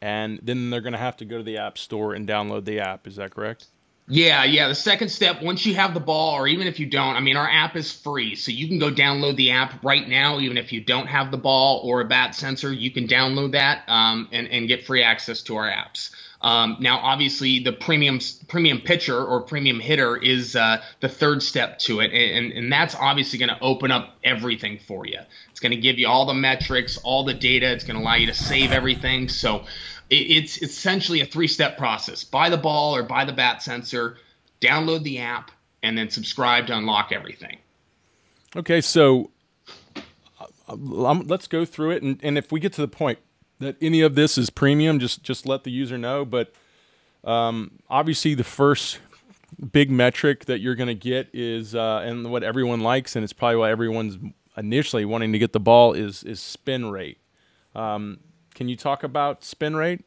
and 0.00 0.40
then 0.42 0.70
they're 0.70 0.80
going 0.80 0.92
to 0.92 0.98
have 0.98 1.16
to 1.18 1.24
go 1.24 1.38
to 1.38 1.44
the 1.44 1.58
app 1.58 1.78
store 1.78 2.14
and 2.14 2.28
download 2.28 2.64
the 2.64 2.80
app. 2.80 3.06
Is 3.06 3.16
that 3.16 3.34
correct? 3.34 3.66
Yeah, 4.10 4.44
yeah. 4.44 4.68
The 4.68 4.74
second 4.74 5.10
step, 5.10 5.42
once 5.42 5.66
you 5.66 5.74
have 5.74 5.92
the 5.92 6.00
ball, 6.00 6.34
or 6.34 6.48
even 6.48 6.66
if 6.66 6.80
you 6.80 6.86
don't, 6.86 7.14
I 7.14 7.20
mean, 7.20 7.36
our 7.36 7.48
app 7.48 7.76
is 7.76 7.92
free, 7.92 8.36
so 8.36 8.50
you 8.50 8.66
can 8.66 8.78
go 8.78 8.90
download 8.90 9.36
the 9.36 9.50
app 9.50 9.84
right 9.84 10.08
now. 10.08 10.40
Even 10.40 10.56
if 10.56 10.72
you 10.72 10.80
don't 10.80 11.06
have 11.08 11.30
the 11.30 11.36
ball 11.36 11.82
or 11.84 12.00
a 12.00 12.06
bat 12.06 12.34
sensor, 12.34 12.72
you 12.72 12.90
can 12.90 13.06
download 13.06 13.52
that 13.52 13.86
um, 13.86 14.28
and 14.32 14.48
and 14.48 14.66
get 14.66 14.86
free 14.86 15.02
access 15.02 15.42
to 15.42 15.56
our 15.56 15.70
apps. 15.70 16.10
Um, 16.40 16.76
now, 16.78 16.98
obviously, 16.98 17.58
the 17.58 17.72
premium 17.72 18.20
premium 18.46 18.80
pitcher 18.80 19.24
or 19.24 19.40
premium 19.40 19.80
hitter 19.80 20.16
is 20.16 20.54
uh, 20.54 20.82
the 21.00 21.08
third 21.08 21.42
step 21.42 21.80
to 21.80 22.00
it, 22.00 22.12
and 22.12 22.52
and 22.52 22.72
that's 22.72 22.94
obviously 22.94 23.38
going 23.40 23.48
to 23.48 23.58
open 23.60 23.90
up 23.90 24.16
everything 24.22 24.78
for 24.78 25.04
you. 25.04 25.18
It's 25.50 25.58
going 25.58 25.72
to 25.72 25.78
give 25.78 25.98
you 25.98 26.06
all 26.06 26.26
the 26.26 26.34
metrics, 26.34 26.96
all 26.98 27.24
the 27.24 27.34
data. 27.34 27.72
It's 27.72 27.84
going 27.84 27.96
to 27.96 28.02
allow 28.02 28.14
you 28.14 28.26
to 28.26 28.34
save 28.34 28.70
everything. 28.70 29.28
So 29.28 29.64
it's 30.10 30.62
essentially 30.62 31.20
a 31.20 31.26
three 31.26 31.48
step 31.48 31.76
process 31.76 32.24
buy 32.24 32.50
the 32.50 32.56
ball 32.56 32.94
or 32.94 33.02
buy 33.02 33.24
the 33.24 33.32
bat 33.32 33.62
sensor, 33.62 34.16
download 34.60 35.02
the 35.02 35.18
app, 35.18 35.50
and 35.82 35.98
then 35.98 36.08
subscribe 36.08 36.68
to 36.68 36.76
unlock 36.76 37.10
everything. 37.12 37.58
Okay, 38.56 38.80
so 38.80 39.30
uh, 40.38 40.46
um, 40.68 41.26
let's 41.26 41.48
go 41.48 41.64
through 41.64 41.90
it. 41.90 42.02
And, 42.02 42.18
and 42.22 42.38
if 42.38 42.52
we 42.52 42.60
get 42.60 42.72
to 42.74 42.80
the 42.80 42.88
point 42.88 43.18
that 43.60 43.76
any 43.80 44.00
of 44.00 44.14
this 44.14 44.38
is 44.38 44.50
premium, 44.50 44.98
just, 44.98 45.22
just 45.22 45.46
let 45.46 45.64
the 45.64 45.70
user 45.70 45.98
know. 45.98 46.24
But 46.24 46.52
um, 47.24 47.72
obviously, 47.88 48.34
the 48.34 48.44
first 48.44 49.00
big 49.72 49.90
metric 49.90 50.44
that 50.46 50.60
you're 50.60 50.74
going 50.74 50.88
to 50.88 50.94
get 50.94 51.28
is, 51.32 51.74
uh, 51.74 52.02
and 52.04 52.30
what 52.30 52.42
everyone 52.42 52.80
likes, 52.80 53.16
and 53.16 53.24
it's 53.24 53.32
probably 53.32 53.56
why 53.56 53.70
everyone's 53.70 54.18
initially 54.56 55.04
wanting 55.04 55.32
to 55.32 55.38
get 55.38 55.52
the 55.52 55.60
ball 55.60 55.92
is 55.92 56.24
is 56.24 56.40
spin 56.40 56.90
rate. 56.90 57.18
Um, 57.74 58.18
can 58.54 58.68
you 58.68 58.76
talk 58.76 59.04
about 59.04 59.44
spin 59.44 59.76
rate? 59.76 60.04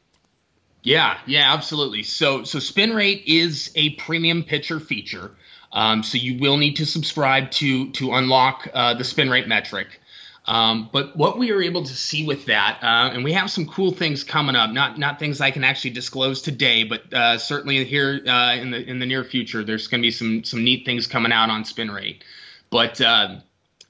Yeah, 0.82 1.18
yeah, 1.26 1.52
absolutely. 1.52 2.02
So, 2.02 2.44
so 2.44 2.58
spin 2.58 2.92
rate 2.92 3.22
is 3.26 3.70
a 3.76 3.90
premium 3.90 4.42
pitcher 4.42 4.80
feature. 4.80 5.30
Um, 5.72 6.02
so 6.02 6.18
you 6.18 6.38
will 6.38 6.58
need 6.58 6.74
to 6.76 6.86
subscribe 6.86 7.50
to 7.52 7.90
to 7.92 8.12
unlock 8.12 8.68
uh, 8.74 8.94
the 8.94 9.04
spin 9.04 9.30
rate 9.30 9.48
metric. 9.48 10.00
Um, 10.44 10.90
but 10.92 11.16
what 11.16 11.38
we 11.38 11.52
are 11.52 11.62
able 11.62 11.84
to 11.84 11.94
see 11.94 12.26
with 12.26 12.46
that, 12.46 12.78
uh, 12.82 13.14
and 13.14 13.22
we 13.22 13.32
have 13.34 13.48
some 13.50 13.66
cool 13.66 13.92
things 13.92 14.24
coming 14.24 14.56
up. 14.56 14.70
Not 14.70 14.98
not 14.98 15.20
things 15.20 15.40
I 15.40 15.52
can 15.52 15.62
actually 15.62 15.90
disclose 15.90 16.42
today, 16.42 16.82
but 16.82 17.12
uh, 17.14 17.38
certainly 17.38 17.84
here 17.84 18.20
uh, 18.26 18.54
in 18.56 18.72
the 18.72 18.82
in 18.82 18.98
the 18.98 19.06
near 19.06 19.22
future, 19.22 19.62
there's 19.62 19.86
going 19.86 20.00
to 20.02 20.06
be 20.06 20.10
some 20.10 20.42
some 20.42 20.64
neat 20.64 20.84
things 20.84 21.06
coming 21.06 21.32
out 21.32 21.48
on 21.48 21.64
spin 21.64 21.92
rate. 21.92 22.24
But 22.70 23.00
uh, 23.00 23.36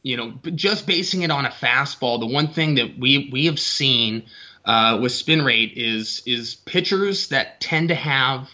you 0.03 0.19
know, 0.19 0.35
just 0.55 0.87
basing 0.87 1.23
it 1.23 1.31
on 1.31 1.47
a 1.47 1.51
fastball, 1.51 2.21
the 2.21 2.27
one 2.27 2.49
thing 2.49 2.75
that 2.75 2.99
we 2.99 3.31
we 3.33 3.47
have 3.47 3.59
seen 3.59 4.25
uh, 4.67 4.99
with 5.01 5.12
spin 5.12 5.43
rate 5.43 5.73
is 5.77 6.23
is 6.27 6.55
pitchers 6.55 7.29
that 7.29 7.61
tend 7.61 7.88
to 7.88 7.95
have 7.95 8.51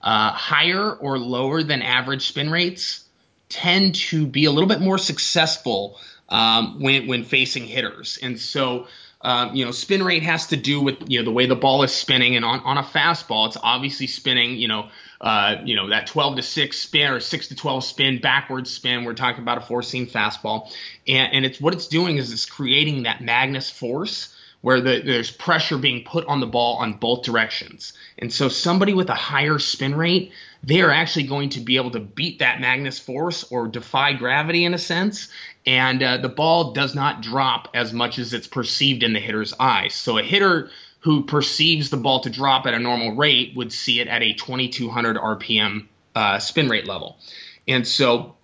uh, 0.00 0.30
higher 0.30 0.90
or 0.90 1.18
lower 1.18 1.62
than 1.62 1.82
average 1.82 2.28
spin 2.28 2.50
rates 2.50 3.04
tend 3.48 3.94
to 3.94 4.26
be 4.26 4.46
a 4.46 4.50
little 4.50 4.68
bit 4.68 4.80
more 4.80 4.96
successful 4.96 5.98
um, 6.32 6.80
when 6.80 7.06
when 7.06 7.22
facing 7.24 7.66
hitters, 7.66 8.18
and 8.20 8.40
so. 8.40 8.88
Um, 9.24 9.54
you 9.54 9.64
know, 9.64 9.70
spin 9.70 10.02
rate 10.02 10.24
has 10.24 10.48
to 10.48 10.56
do 10.56 10.80
with 10.80 11.08
you 11.08 11.20
know 11.20 11.24
the 11.24 11.30
way 11.30 11.46
the 11.46 11.54
ball 11.54 11.84
is 11.84 11.92
spinning, 11.92 12.34
and 12.34 12.44
on, 12.44 12.58
on 12.58 12.76
a 12.76 12.82
fastball, 12.82 13.46
it's 13.46 13.56
obviously 13.62 14.08
spinning. 14.08 14.56
You 14.56 14.66
know, 14.66 14.88
uh, 15.20 15.58
you 15.64 15.76
know 15.76 15.90
that 15.90 16.08
12 16.08 16.38
to 16.38 16.42
6 16.42 16.76
spin 16.76 17.12
or 17.12 17.20
6 17.20 17.46
to 17.46 17.54
12 17.54 17.84
spin, 17.84 18.20
backwards 18.20 18.72
spin. 18.72 19.04
We're 19.04 19.14
talking 19.14 19.42
about 19.42 19.58
a 19.58 19.60
four 19.60 19.84
seam 19.84 20.08
fastball, 20.08 20.74
and, 21.06 21.34
and 21.34 21.44
it's 21.46 21.60
what 21.60 21.72
it's 21.72 21.86
doing 21.86 22.16
is 22.16 22.32
it's 22.32 22.46
creating 22.46 23.04
that 23.04 23.20
Magnus 23.20 23.70
force 23.70 24.34
where 24.60 24.80
the, 24.80 25.02
there's 25.04 25.30
pressure 25.30 25.78
being 25.78 26.02
put 26.04 26.26
on 26.26 26.40
the 26.40 26.46
ball 26.46 26.78
on 26.78 26.94
both 26.94 27.22
directions. 27.22 27.92
And 28.18 28.32
so 28.32 28.48
somebody 28.48 28.94
with 28.94 29.08
a 29.08 29.14
higher 29.14 29.60
spin 29.60 29.94
rate 29.94 30.32
they 30.64 30.80
are 30.80 30.90
actually 30.90 31.24
going 31.24 31.50
to 31.50 31.60
be 31.60 31.76
able 31.76 31.90
to 31.90 32.00
beat 32.00 32.38
that 32.38 32.60
Magnus 32.60 32.98
force 32.98 33.44
or 33.50 33.66
defy 33.66 34.12
gravity 34.12 34.64
in 34.64 34.74
a 34.74 34.78
sense. 34.78 35.28
And 35.64 36.02
uh, 36.02 36.16
the 36.16 36.28
ball 36.28 36.72
does 36.72 36.94
not 36.94 37.22
drop 37.22 37.68
as 37.74 37.92
much 37.92 38.18
as 38.18 38.32
it's 38.34 38.48
perceived 38.48 39.02
in 39.02 39.12
the 39.12 39.20
hitter's 39.20 39.54
eyes. 39.58 39.94
So 39.94 40.18
a 40.18 40.22
hitter 40.22 40.70
who 41.00 41.24
perceives 41.24 41.90
the 41.90 41.96
ball 41.96 42.20
to 42.20 42.30
drop 42.30 42.66
at 42.66 42.74
a 42.74 42.78
normal 42.78 43.16
rate 43.16 43.54
would 43.56 43.72
see 43.72 44.00
it 44.00 44.08
at 44.08 44.22
a 44.22 44.34
2200 44.34 45.16
RPM 45.16 45.86
uh, 46.14 46.38
spin 46.38 46.68
rate 46.68 46.86
level. 46.86 47.18
And 47.66 47.86
so 47.86 48.36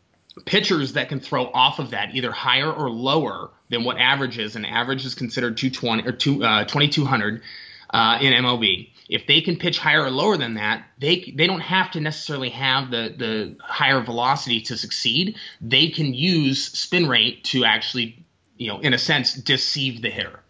pitchers 0.45 0.95
that 0.95 1.09
can 1.09 1.21
throw 1.21 1.47
off 1.47 1.79
of 1.79 1.91
that, 1.91 2.15
either 2.15 2.33
higher 2.33 2.73
or 2.73 2.91
lower 2.91 3.51
than 3.69 3.85
what 3.85 3.99
average 3.99 4.39
is, 4.39 4.57
and 4.57 4.67
average 4.67 5.05
is 5.05 5.15
considered 5.15 5.57
220 5.57 6.09
or 6.09 6.13
two, 6.13 6.45
uh, 6.45 6.65
2200 6.65 7.43
uh, 7.91 8.19
in 8.21 8.33
MLB. 8.33 8.91
If 9.09 9.27
they 9.27 9.41
can 9.41 9.57
pitch 9.57 9.79
higher 9.79 10.05
or 10.05 10.11
lower 10.11 10.37
than 10.37 10.55
that, 10.55 10.87
they 10.99 11.33
they 11.37 11.47
don't 11.47 11.61
have 11.61 11.91
to 11.93 12.01
necessarily 12.01 12.51
have 12.51 12.91
the 12.91 13.15
the 13.17 13.57
higher 13.61 14.01
velocity 14.01 14.61
to 14.63 14.77
succeed. 14.77 15.37
They 15.61 15.89
can 15.89 16.13
use 16.13 16.67
spin 16.67 17.09
rate 17.09 17.45
to 17.45 17.65
actually, 17.65 18.25
you 18.57 18.69
know, 18.69 18.81
in 18.81 18.93
a 18.93 18.99
sense, 18.99 19.35
deceive 19.35 20.03
the 20.03 20.11
hitter. 20.11 20.41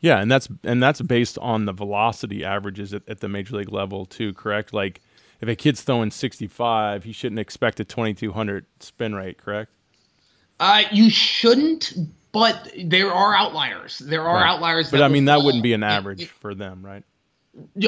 Yeah, 0.00 0.20
and 0.20 0.30
that's 0.30 0.48
and 0.64 0.82
that's 0.82 1.00
based 1.00 1.38
on 1.38 1.64
the 1.64 1.72
velocity 1.72 2.44
averages 2.44 2.92
at, 2.92 3.02
at 3.08 3.20
the 3.20 3.28
major 3.28 3.56
league 3.56 3.72
level 3.72 4.04
too, 4.06 4.34
correct? 4.34 4.72
Like 4.72 5.00
if 5.40 5.48
a 5.48 5.54
kid's 5.54 5.82
throwing 5.82 6.10
65, 6.10 7.04
he 7.04 7.12
shouldn't 7.12 7.38
expect 7.38 7.80
a 7.80 7.84
2200 7.84 8.66
spin 8.80 9.14
rate, 9.14 9.38
correct? 9.38 9.70
Uh, 10.58 10.84
you 10.90 11.10
shouldn't, 11.10 11.92
but 12.36 12.70
there 12.84 13.10
are 13.10 13.34
outliers. 13.34 13.98
There 13.98 14.20
are 14.20 14.34
right. 14.34 14.50
outliers. 14.50 14.90
But 14.90 15.00
I 15.00 15.08
mean, 15.08 15.24
that 15.24 15.40
wouldn't 15.42 15.62
be 15.62 15.72
an 15.72 15.82
average 15.82 16.24
it, 16.24 16.28
for 16.28 16.54
them, 16.54 16.84
right? 16.84 17.02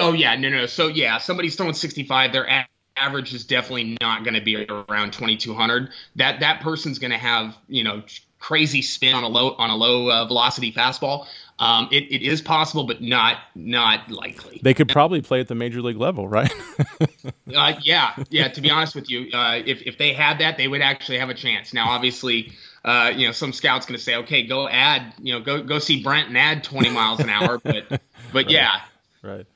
Oh 0.00 0.14
yeah, 0.14 0.36
no, 0.36 0.48
no. 0.48 0.64
So 0.64 0.88
yeah, 0.88 1.18
somebody's 1.18 1.54
throwing 1.54 1.74
65. 1.74 2.32
Their 2.32 2.46
a- 2.46 2.66
average 2.96 3.34
is 3.34 3.44
definitely 3.44 3.98
not 4.00 4.24
going 4.24 4.32
to 4.32 4.40
be 4.40 4.64
around 4.64 5.12
2200. 5.12 5.90
That 6.16 6.40
that 6.40 6.62
person's 6.62 6.98
going 6.98 7.10
to 7.10 7.18
have 7.18 7.58
you 7.68 7.84
know 7.84 8.02
crazy 8.38 8.80
spin 8.80 9.14
on 9.14 9.22
a 9.22 9.28
low 9.28 9.50
on 9.50 9.68
a 9.68 9.76
low 9.76 10.10
uh, 10.10 10.24
velocity 10.24 10.72
fastball. 10.72 11.26
Um, 11.58 11.90
it, 11.92 12.04
it 12.04 12.22
is 12.22 12.40
possible, 12.40 12.86
but 12.86 13.02
not 13.02 13.36
not 13.54 14.10
likely. 14.10 14.60
They 14.62 14.72
could 14.72 14.88
probably 14.88 15.20
play 15.20 15.40
at 15.40 15.48
the 15.48 15.56
major 15.56 15.82
league 15.82 15.98
level, 15.98 16.26
right? 16.26 16.50
uh, 17.54 17.74
yeah, 17.82 18.14
yeah. 18.30 18.48
To 18.48 18.62
be 18.62 18.70
honest 18.70 18.94
with 18.94 19.10
you, 19.10 19.28
uh, 19.34 19.60
if 19.66 19.82
if 19.82 19.98
they 19.98 20.14
had 20.14 20.38
that, 20.38 20.56
they 20.56 20.68
would 20.68 20.80
actually 20.80 21.18
have 21.18 21.28
a 21.28 21.34
chance. 21.34 21.74
Now, 21.74 21.90
obviously, 21.90 22.52
uh, 22.84 23.12
you 23.14 23.26
know, 23.26 23.32
some 23.32 23.52
scouts 23.52 23.86
going 23.86 23.96
to 23.96 24.02
say, 24.02 24.16
okay, 24.16 24.46
go 24.46 24.68
add, 24.68 25.14
you 25.20 25.32
know, 25.32 25.40
go 25.40 25.62
go 25.62 25.78
see 25.78 26.02
Brent 26.02 26.28
and 26.28 26.38
add 26.38 26.64
20 26.64 26.90
miles 26.90 27.20
an 27.20 27.28
hour, 27.28 27.58
but 27.58 27.88
but 27.88 28.00
right. 28.34 28.50
yeah, 28.50 28.80
right. 29.22 29.46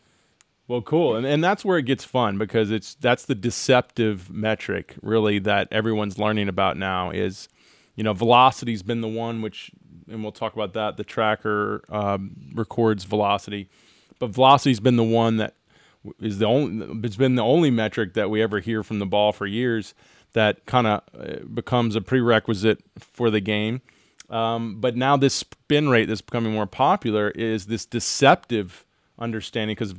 Well, 0.69 0.83
cool, 0.83 1.17
and 1.17 1.27
and 1.27 1.43
that's 1.43 1.65
where 1.65 1.79
it 1.79 1.85
gets 1.85 2.05
fun 2.05 2.39
because 2.39 2.71
it's 2.71 2.95
that's 2.95 3.27
the 3.27 3.35
deceptive 3.35 4.31
metric 4.31 4.95
really 5.03 5.39
that 5.41 5.69
everyone's 5.71 6.19
learning 6.19 6.49
about 6.49 6.77
now 6.77 7.11
is, 7.11 7.49
you 7.95 8.05
know, 8.05 8.13
velocity's 8.13 8.83
been 8.83 9.01
the 9.01 9.09
one 9.09 9.43
which 9.43 9.71
and 10.09 10.23
we'll 10.23 10.33
talk 10.33 10.55
about 10.55 10.75
that. 10.75 10.97
The 10.97 11.05
tracker 11.05 11.83
um, 11.89 12.37
records 12.55 13.05
velocity, 13.05 13.69
but 14.19 14.31
velocity's 14.31 14.81
been 14.81 14.97
the 14.97 15.05
one 15.05 15.39
that 15.39 15.55
is 16.21 16.39
the 16.39 16.47
only. 16.47 16.87
It's 17.05 17.17
been 17.17 17.35
the 17.35 17.45
only 17.45 17.71
metric 17.71 18.15
that 18.15 18.31
we 18.31 18.43
ever 18.43 18.61
hear 18.61 18.83
from 18.83 18.99
the 18.99 19.07
ball 19.07 19.33
for 19.33 19.47
years 19.47 19.95
that 20.33 20.67
kind 20.67 20.87
of 20.87 21.03
uh, 21.19 21.45
becomes 21.53 21.97
a 21.97 22.01
prerequisite 22.01 22.81
for 22.99 23.31
the 23.31 23.41
game. 23.41 23.83
Um, 24.31 24.81
but 24.81 24.97
now 24.97 25.17
this 25.17 25.35
spin 25.35 25.89
rate 25.89 26.07
that's 26.07 26.23
becoming 26.23 26.53
more 26.53 26.67
popular 26.67 27.31
is 27.31 27.67
this 27.67 27.85
deceptive 27.85 28.87
understanding 29.19 29.75
because 29.75 29.95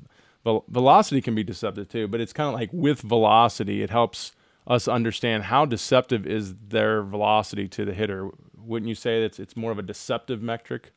velocity 0.69 1.21
can 1.21 1.35
be 1.35 1.43
deceptive 1.43 1.89
too. 1.89 2.07
But 2.07 2.19
it's 2.19 2.33
kind 2.33 2.47
of 2.47 2.55
like 2.55 2.69
with 2.73 3.01
velocity, 3.01 3.83
it 3.83 3.91
helps 3.91 4.31
us 4.65 4.87
understand 4.87 5.43
how 5.43 5.65
deceptive 5.65 6.25
is 6.25 6.55
their 6.55 7.03
velocity 7.03 7.67
to 7.67 7.85
the 7.85 7.93
hitter 7.93 8.31
wouldn't 8.65 8.89
you 8.89 8.95
say 8.95 9.21
that 9.21 9.39
it's 9.39 9.55
more 9.55 9.71
of 9.71 9.79
a 9.79 9.83
deceptive 9.83 10.41
metric? 10.41 10.93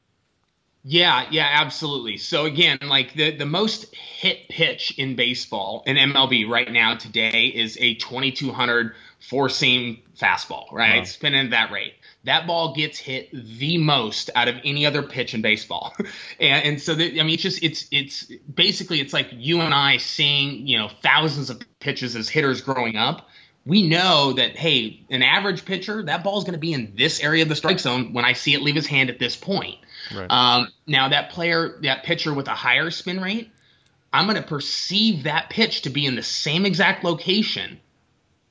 Yeah, 0.89 1.27
yeah, 1.33 1.49
absolutely. 1.51 2.17
So 2.17 2.45
again, 2.45 2.79
like 2.85 3.13
the 3.15 3.37
the 3.37 3.45
most 3.45 3.93
hit 3.93 4.49
pitch 4.49 4.97
in 4.97 5.17
baseball 5.17 5.83
in 5.85 5.97
MLB 5.97 6.49
right 6.49 6.71
now 6.71 6.95
today 6.95 7.47
is 7.47 7.77
a 7.81 7.95
2200 7.95 8.95
four 9.19 9.49
seam 9.49 9.99
fastball, 10.17 10.71
right? 10.71 10.99
Wow. 10.99 11.05
Spinning 11.05 11.47
at 11.47 11.51
that 11.51 11.73
rate. 11.73 11.95
That 12.23 12.47
ball 12.47 12.73
gets 12.73 12.99
hit 12.99 13.31
the 13.33 13.79
most 13.79 14.31
out 14.37 14.47
of 14.47 14.55
any 14.63 14.87
other 14.87 15.03
pitch 15.03 15.35
in 15.35 15.43
baseball, 15.43 15.93
and, 16.41 16.65
and 16.65 16.81
so 16.81 16.95
the, 16.95 17.19
I 17.21 17.25
mean, 17.25 17.35
it's 17.35 17.43
just 17.43 17.65
it's 17.65 17.89
it's 17.91 18.31
basically 18.55 19.01
it's 19.01 19.13
like 19.13 19.31
you 19.33 19.63
and 19.63 19.75
I 19.75 19.97
seeing 19.97 20.69
you 20.69 20.79
know 20.79 20.89
thousands 21.03 21.51
of 21.51 21.61
pitches 21.81 22.15
as 22.15 22.29
hitters 22.29 22.61
growing 22.61 22.95
up, 22.95 23.29
we 23.65 23.89
know 23.89 24.35
that 24.35 24.57
hey, 24.57 25.05
an 25.11 25.23
average 25.23 25.65
pitcher, 25.65 26.05
that 26.05 26.23
ball 26.23 26.39
is 26.39 26.45
going 26.45 26.55
to 26.55 26.61
be 26.61 26.73
in 26.73 26.93
this 26.97 27.21
area 27.21 27.43
of 27.43 27.49
the 27.49 27.57
strike 27.57 27.81
zone 27.81 28.13
when 28.13 28.25
I 28.25 28.35
see 28.35 28.55
it 28.55 28.63
leave 28.63 28.77
his 28.77 28.87
hand 28.87 29.11
at 29.11 29.19
this 29.19 29.35
point. 29.35 29.79
Right. 30.15 30.31
Um, 30.31 30.69
now 30.87 31.09
that 31.09 31.31
player, 31.31 31.79
that 31.83 32.05
pitcher 32.05 32.33
with 32.33 32.49
a 32.49 32.55
higher 32.55 32.91
spin 32.91 33.21
rate, 33.21 33.51
I'm 34.13 34.27
going 34.27 34.41
to 34.41 34.47
perceive 34.47 35.25
that 35.25 35.51
pitch 35.51 35.83
to 35.83 35.91
be 35.91 36.07
in 36.07 36.17
the 36.17 36.23
same 36.23 36.65
exact 36.65 37.05
location, 37.05 37.81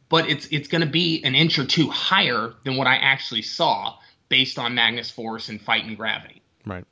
but 0.10 0.30
it's 0.30 0.48
it's 0.48 0.68
going 0.68 0.82
to 0.82 0.90
be 0.90 1.24
an 1.24 1.36
inch 1.36 1.58
or 1.58 1.66
two 1.66 1.90
higher 1.90 2.54
than 2.64 2.78
what 2.78 2.88
I 2.88 2.96
actually 2.96 3.42
saw 3.42 3.96
based 4.30 4.60
on 4.60 4.76
Magnus 4.76 5.12
force 5.12 5.50
and 5.50 5.62
fight 5.62 5.86
and 5.86 5.98
gravity. 5.98 6.42
Right. 6.66 6.86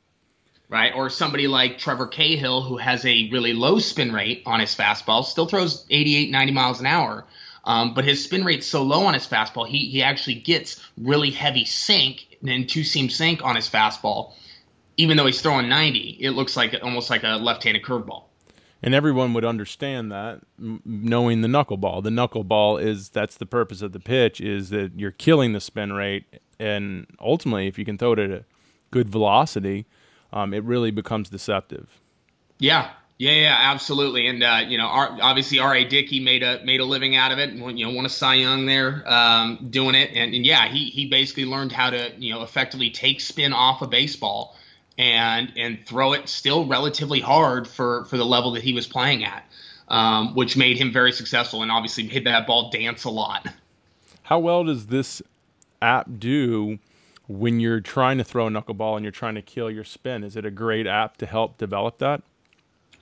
Right. 0.69 0.93
Or 0.95 1.09
somebody 1.09 1.47
like 1.47 1.77
Trevor 1.77 2.07
Cahill, 2.07 2.61
who 2.61 2.77
has 2.77 3.05
a 3.05 3.29
really 3.31 3.53
low 3.53 3.79
spin 3.79 4.11
rate 4.11 4.43
on 4.45 4.59
his 4.59 4.75
fastball, 4.75 5.23
still 5.23 5.45
throws 5.45 5.85
88, 5.89 6.31
90 6.31 6.51
miles 6.53 6.79
an 6.79 6.87
hour 6.87 7.25
um, 7.65 7.93
but 7.93 8.05
his 8.05 8.23
spin 8.23 8.43
rate's 8.43 8.67
so 8.67 8.83
low 8.83 9.05
on 9.05 9.13
his 9.13 9.27
fastball, 9.27 9.67
he 9.67 9.89
he 9.89 10.03
actually 10.03 10.35
gets 10.35 10.81
really 10.97 11.31
heavy 11.31 11.65
sink 11.65 12.37
and 12.45 12.67
two 12.67 12.83
seam 12.83 13.09
sink 13.09 13.43
on 13.43 13.55
his 13.55 13.69
fastball. 13.69 14.33
Even 14.97 15.17
though 15.17 15.25
he's 15.25 15.41
throwing 15.41 15.69
90, 15.69 16.17
it 16.19 16.31
looks 16.31 16.55
like 16.55 16.75
almost 16.83 17.09
like 17.09 17.23
a 17.23 17.37
left-handed 17.37 17.83
curveball. 17.83 18.25
And 18.81 18.93
everyone 18.93 19.33
would 19.33 19.45
understand 19.45 20.11
that, 20.11 20.41
knowing 20.57 21.41
the 21.41 21.47
knuckleball. 21.47 22.03
The 22.03 22.09
knuckleball 22.09 22.83
is 22.83 23.09
that's 23.09 23.37
the 23.37 23.45
purpose 23.45 23.81
of 23.81 23.93
the 23.93 23.99
pitch 23.99 24.41
is 24.41 24.71
that 24.71 24.91
you're 24.97 25.11
killing 25.11 25.53
the 25.53 25.61
spin 25.61 25.93
rate, 25.93 26.25
and 26.59 27.07
ultimately, 27.19 27.67
if 27.67 27.79
you 27.79 27.85
can 27.85 27.97
throw 27.97 28.11
it 28.11 28.19
at 28.19 28.29
a 28.29 28.45
good 28.91 29.09
velocity, 29.09 29.85
um, 30.33 30.53
it 30.53 30.63
really 30.65 30.91
becomes 30.91 31.29
deceptive. 31.29 32.01
Yeah, 32.59 32.91
yeah, 33.17 33.31
yeah, 33.31 33.57
absolutely. 33.57 34.27
And 34.27 34.43
uh, 34.43 34.61
you 34.67 34.77
know, 34.77 34.87
our, 34.87 35.17
obviously, 35.21 35.59
R.A. 35.59 35.85
Dickey 35.85 36.19
made 36.19 36.43
a 36.43 36.63
made 36.65 36.81
a 36.81 36.85
living 36.85 37.15
out 37.15 37.31
of 37.31 37.39
it, 37.39 37.51
and 37.51 37.79
you 37.79 37.85
know, 37.85 37.93
won 37.93 38.05
a 38.05 38.09
Cy 38.09 38.35
Young 38.35 38.65
there 38.65 39.03
um, 39.05 39.67
doing 39.69 39.95
it. 39.95 40.09
And, 40.13 40.33
and, 40.33 40.45
yeah, 40.45 40.67
he 40.67 40.89
he 40.89 41.05
basically 41.05 41.45
learned 41.45 41.71
how 41.71 41.89
to 41.89 42.11
you 42.17 42.33
know 42.33 42.43
effectively 42.43 42.89
take 42.89 43.21
spin 43.21 43.53
off 43.53 43.81
a 43.81 43.87
baseball 43.87 44.57
and 44.97 45.53
and 45.57 45.85
throw 45.85 46.13
it 46.13 46.29
still 46.29 46.65
relatively 46.67 47.19
hard 47.19 47.67
for 47.67 48.05
for 48.05 48.17
the 48.17 48.25
level 48.25 48.51
that 48.51 48.63
he 48.63 48.73
was 48.73 48.87
playing 48.87 49.23
at, 49.23 49.45
um, 49.87 50.35
which 50.35 50.55
made 50.55 50.77
him 50.77 50.91
very 50.91 51.11
successful 51.11 51.61
and 51.61 51.71
obviously 51.71 52.03
made 52.03 52.25
that 52.25 52.47
ball 52.47 52.69
dance 52.69 53.03
a 53.03 53.09
lot. 53.09 53.47
How 54.23 54.39
well 54.39 54.63
does 54.63 54.87
this 54.87 55.21
app 55.81 56.07
do? 56.19 56.79
When 57.29 57.61
you're 57.61 57.79
trying 57.79 58.17
to 58.17 58.23
throw 58.25 58.47
a 58.47 58.49
knuckleball 58.49 58.97
and 58.97 59.05
you're 59.05 59.11
trying 59.11 59.35
to 59.35 59.41
kill 59.41 59.71
your 59.71 59.85
spin, 59.85 60.25
is 60.25 60.35
it 60.35 60.45
a 60.45 60.51
great 60.51 60.85
app 60.85 61.15
to 61.17 61.25
help 61.25 61.57
develop 61.57 61.99
that? 61.99 62.21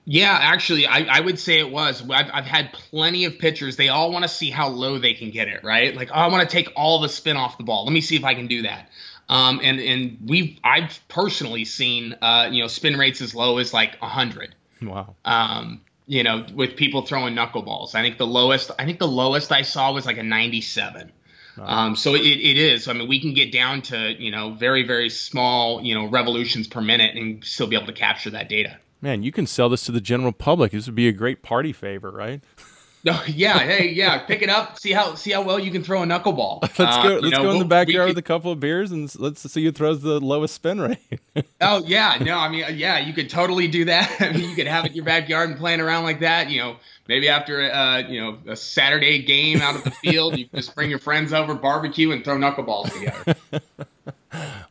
Yeah, 0.04 0.36
actually, 0.40 0.86
I, 0.86 1.06
I 1.18 1.20
would 1.20 1.38
say 1.38 1.58
it 1.58 1.70
was. 1.70 2.02
I've, 2.08 2.30
I've 2.32 2.44
had 2.44 2.72
plenty 2.72 3.24
of 3.24 3.38
pitchers. 3.38 3.76
They 3.76 3.88
all 3.88 4.12
want 4.12 4.24
to 4.24 4.28
see 4.28 4.50
how 4.50 4.68
low 4.68 4.98
they 4.98 5.14
can 5.14 5.30
get 5.30 5.48
it, 5.48 5.62
right? 5.62 5.94
Like, 5.94 6.10
oh, 6.10 6.14
I 6.14 6.26
want 6.28 6.48
to 6.48 6.52
take 6.52 6.72
all 6.74 7.00
the 7.00 7.08
spin 7.08 7.36
off 7.36 7.58
the 7.58 7.64
ball. 7.64 7.84
Let 7.84 7.92
me 7.92 8.00
see 8.00 8.16
if 8.16 8.24
I 8.24 8.34
can 8.34 8.48
do 8.48 8.62
that. 8.62 8.88
Um, 9.32 9.60
and 9.62 9.80
and 9.80 10.18
we've 10.26 10.58
I've 10.62 11.00
personally 11.08 11.64
seen 11.64 12.14
uh, 12.20 12.50
you 12.52 12.60
know 12.60 12.68
spin 12.68 12.98
rates 12.98 13.22
as 13.22 13.34
low 13.34 13.56
as 13.56 13.72
like 13.72 13.98
hundred. 13.98 14.54
Wow. 14.82 15.16
Um, 15.24 15.80
you 16.06 16.22
know, 16.22 16.44
with 16.54 16.76
people 16.76 17.06
throwing 17.06 17.34
knuckleballs. 17.34 17.94
I 17.94 18.02
think 18.02 18.18
the 18.18 18.26
lowest 18.26 18.70
I 18.78 18.84
think 18.84 18.98
the 18.98 19.08
lowest 19.08 19.50
I 19.50 19.62
saw 19.62 19.90
was 19.90 20.04
like 20.04 20.18
a 20.18 20.22
ninety-seven. 20.22 21.12
Wow. 21.56 21.64
Um, 21.66 21.96
so 21.96 22.14
it, 22.14 22.20
it 22.20 22.58
is. 22.58 22.88
I 22.88 22.92
mean, 22.92 23.08
we 23.08 23.20
can 23.20 23.32
get 23.32 23.52
down 23.52 23.80
to 23.82 24.12
you 24.22 24.30
know 24.30 24.52
very 24.52 24.86
very 24.86 25.08
small 25.08 25.82
you 25.82 25.94
know 25.94 26.04
revolutions 26.10 26.66
per 26.66 26.82
minute 26.82 27.16
and 27.16 27.42
still 27.42 27.68
be 27.68 27.76
able 27.76 27.86
to 27.86 27.94
capture 27.94 28.28
that 28.30 28.50
data. 28.50 28.76
Man, 29.00 29.22
you 29.22 29.32
can 29.32 29.46
sell 29.46 29.70
this 29.70 29.86
to 29.86 29.92
the 29.92 30.00
general 30.02 30.32
public. 30.32 30.72
This 30.72 30.84
would 30.84 30.94
be 30.94 31.08
a 31.08 31.12
great 31.12 31.42
party 31.42 31.72
favor, 31.72 32.10
right? 32.10 32.42
No, 33.04 33.20
yeah, 33.26 33.58
hey, 33.58 33.88
yeah, 33.88 34.18
pick 34.18 34.42
it 34.42 34.48
up. 34.48 34.78
See 34.78 34.92
how 34.92 35.16
see 35.16 35.32
how 35.32 35.42
well 35.42 35.58
you 35.58 35.72
can 35.72 35.82
throw 35.82 36.04
a 36.04 36.06
knuckleball. 36.06 36.60
let's 36.78 36.78
uh, 36.78 37.02
go. 37.02 37.14
Let's 37.16 37.36
know, 37.36 37.42
go 37.42 37.50
in 37.50 37.58
the 37.58 37.64
backyard 37.64 38.10
with 38.10 38.18
a 38.18 38.22
couple 38.22 38.52
of 38.52 38.60
beers 38.60 38.92
and 38.92 39.12
let's 39.18 39.50
see 39.50 39.64
who 39.64 39.72
throws 39.72 40.02
the 40.02 40.20
lowest 40.20 40.54
spin 40.54 40.80
rate. 40.80 41.20
oh 41.60 41.82
yeah, 41.84 42.16
no, 42.20 42.38
I 42.38 42.48
mean, 42.48 42.64
yeah, 42.76 43.00
you 43.00 43.12
could 43.12 43.28
totally 43.28 43.66
do 43.66 43.86
that. 43.86 44.08
I 44.20 44.30
mean, 44.30 44.48
you 44.48 44.54
could 44.54 44.68
have 44.68 44.84
it 44.84 44.90
in 44.90 44.94
your 44.94 45.04
backyard 45.04 45.50
and 45.50 45.58
playing 45.58 45.80
around 45.80 46.04
like 46.04 46.20
that. 46.20 46.48
You 46.48 46.60
know, 46.60 46.76
maybe 47.08 47.28
after 47.28 47.60
uh, 47.72 47.98
you 48.06 48.20
know 48.20 48.38
a 48.46 48.54
Saturday 48.54 49.20
game 49.20 49.60
out 49.60 49.74
of 49.74 49.82
the 49.82 49.90
field, 49.90 50.38
you 50.38 50.46
just 50.54 50.72
bring 50.76 50.88
your 50.88 51.00
friends 51.00 51.32
over, 51.32 51.56
barbecue, 51.56 52.12
and 52.12 52.22
throw 52.22 52.36
knuckleballs 52.36 52.92
together. 52.92 53.36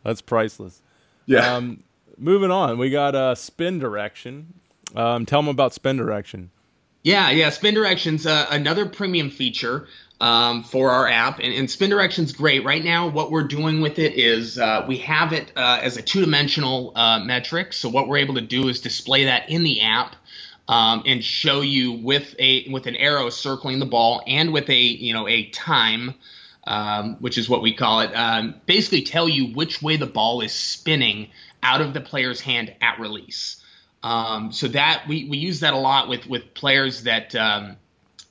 That's 0.03 0.21
priceless. 0.21 0.81
Yeah. 1.25 1.53
Um, 1.53 1.83
moving 2.17 2.49
on, 2.49 2.77
we 2.77 2.91
got 2.91 3.13
uh, 3.13 3.35
spin 3.35 3.77
direction. 3.77 4.53
Um, 4.95 5.25
tell 5.25 5.41
them 5.41 5.49
about 5.49 5.73
spin 5.73 5.97
direction. 5.97 6.49
Yeah, 7.03 7.31
yeah. 7.31 7.49
Spin 7.49 7.73
Directions, 7.73 8.27
uh, 8.27 8.47
another 8.51 8.85
premium 8.87 9.31
feature 9.31 9.87
um, 10.19 10.63
for 10.63 10.91
our 10.91 11.07
app, 11.07 11.39
and, 11.39 11.53
and, 11.53 11.69
Spin 11.69 11.89
Directions 11.89 12.31
great. 12.33 12.63
Right 12.63 12.83
now, 12.83 13.09
what 13.09 13.31
we're 13.31 13.47
doing 13.47 13.81
with 13.81 13.97
it 13.99 14.13
is 14.13 14.59
uh, 14.59 14.85
we 14.87 14.97
have 14.99 15.33
it 15.33 15.51
uh, 15.55 15.79
as 15.81 15.97
a 15.97 16.03
two-dimensional 16.03 16.93
uh, 16.95 17.19
metric. 17.19 17.73
So 17.73 17.89
what 17.89 18.07
we're 18.07 18.17
able 18.19 18.35
to 18.35 18.41
do 18.41 18.67
is 18.67 18.81
display 18.81 19.25
that 19.25 19.49
in 19.49 19.63
the 19.63 19.81
app. 19.81 20.15
Um, 20.69 21.03
and 21.05 21.21
show 21.23 21.61
you 21.61 21.91
with 21.91 22.35
a 22.39 22.69
with 22.71 22.87
an 22.87 22.95
arrow 22.95 23.29
circling 23.29 23.79
the 23.79 23.85
ball 23.85 24.23
and 24.25 24.53
with 24.53 24.69
a 24.69 24.79
you 24.79 25.13
know 25.13 25.27
a 25.27 25.49
time 25.49 26.13
um, 26.65 27.17
which 27.19 27.37
is 27.37 27.49
what 27.49 27.61
we 27.61 27.73
call 27.73 28.01
it, 28.01 28.13
um, 28.15 28.55
basically 28.65 29.01
tell 29.01 29.27
you 29.27 29.53
which 29.53 29.81
way 29.81 29.97
the 29.97 30.05
ball 30.05 30.41
is 30.41 30.53
spinning 30.53 31.29
out 31.63 31.81
of 31.81 31.93
the 31.93 32.01
player's 32.01 32.41
hand 32.41 32.73
at 32.81 32.99
release. 32.99 33.60
Um, 34.03 34.51
so 34.51 34.67
that 34.69 35.03
we, 35.07 35.25
we 35.25 35.37
use 35.37 35.59
that 35.59 35.73
a 35.73 35.77
lot 35.77 36.09
with 36.09 36.27
with 36.27 36.53
players 36.53 37.03
that 37.03 37.35
um, 37.35 37.77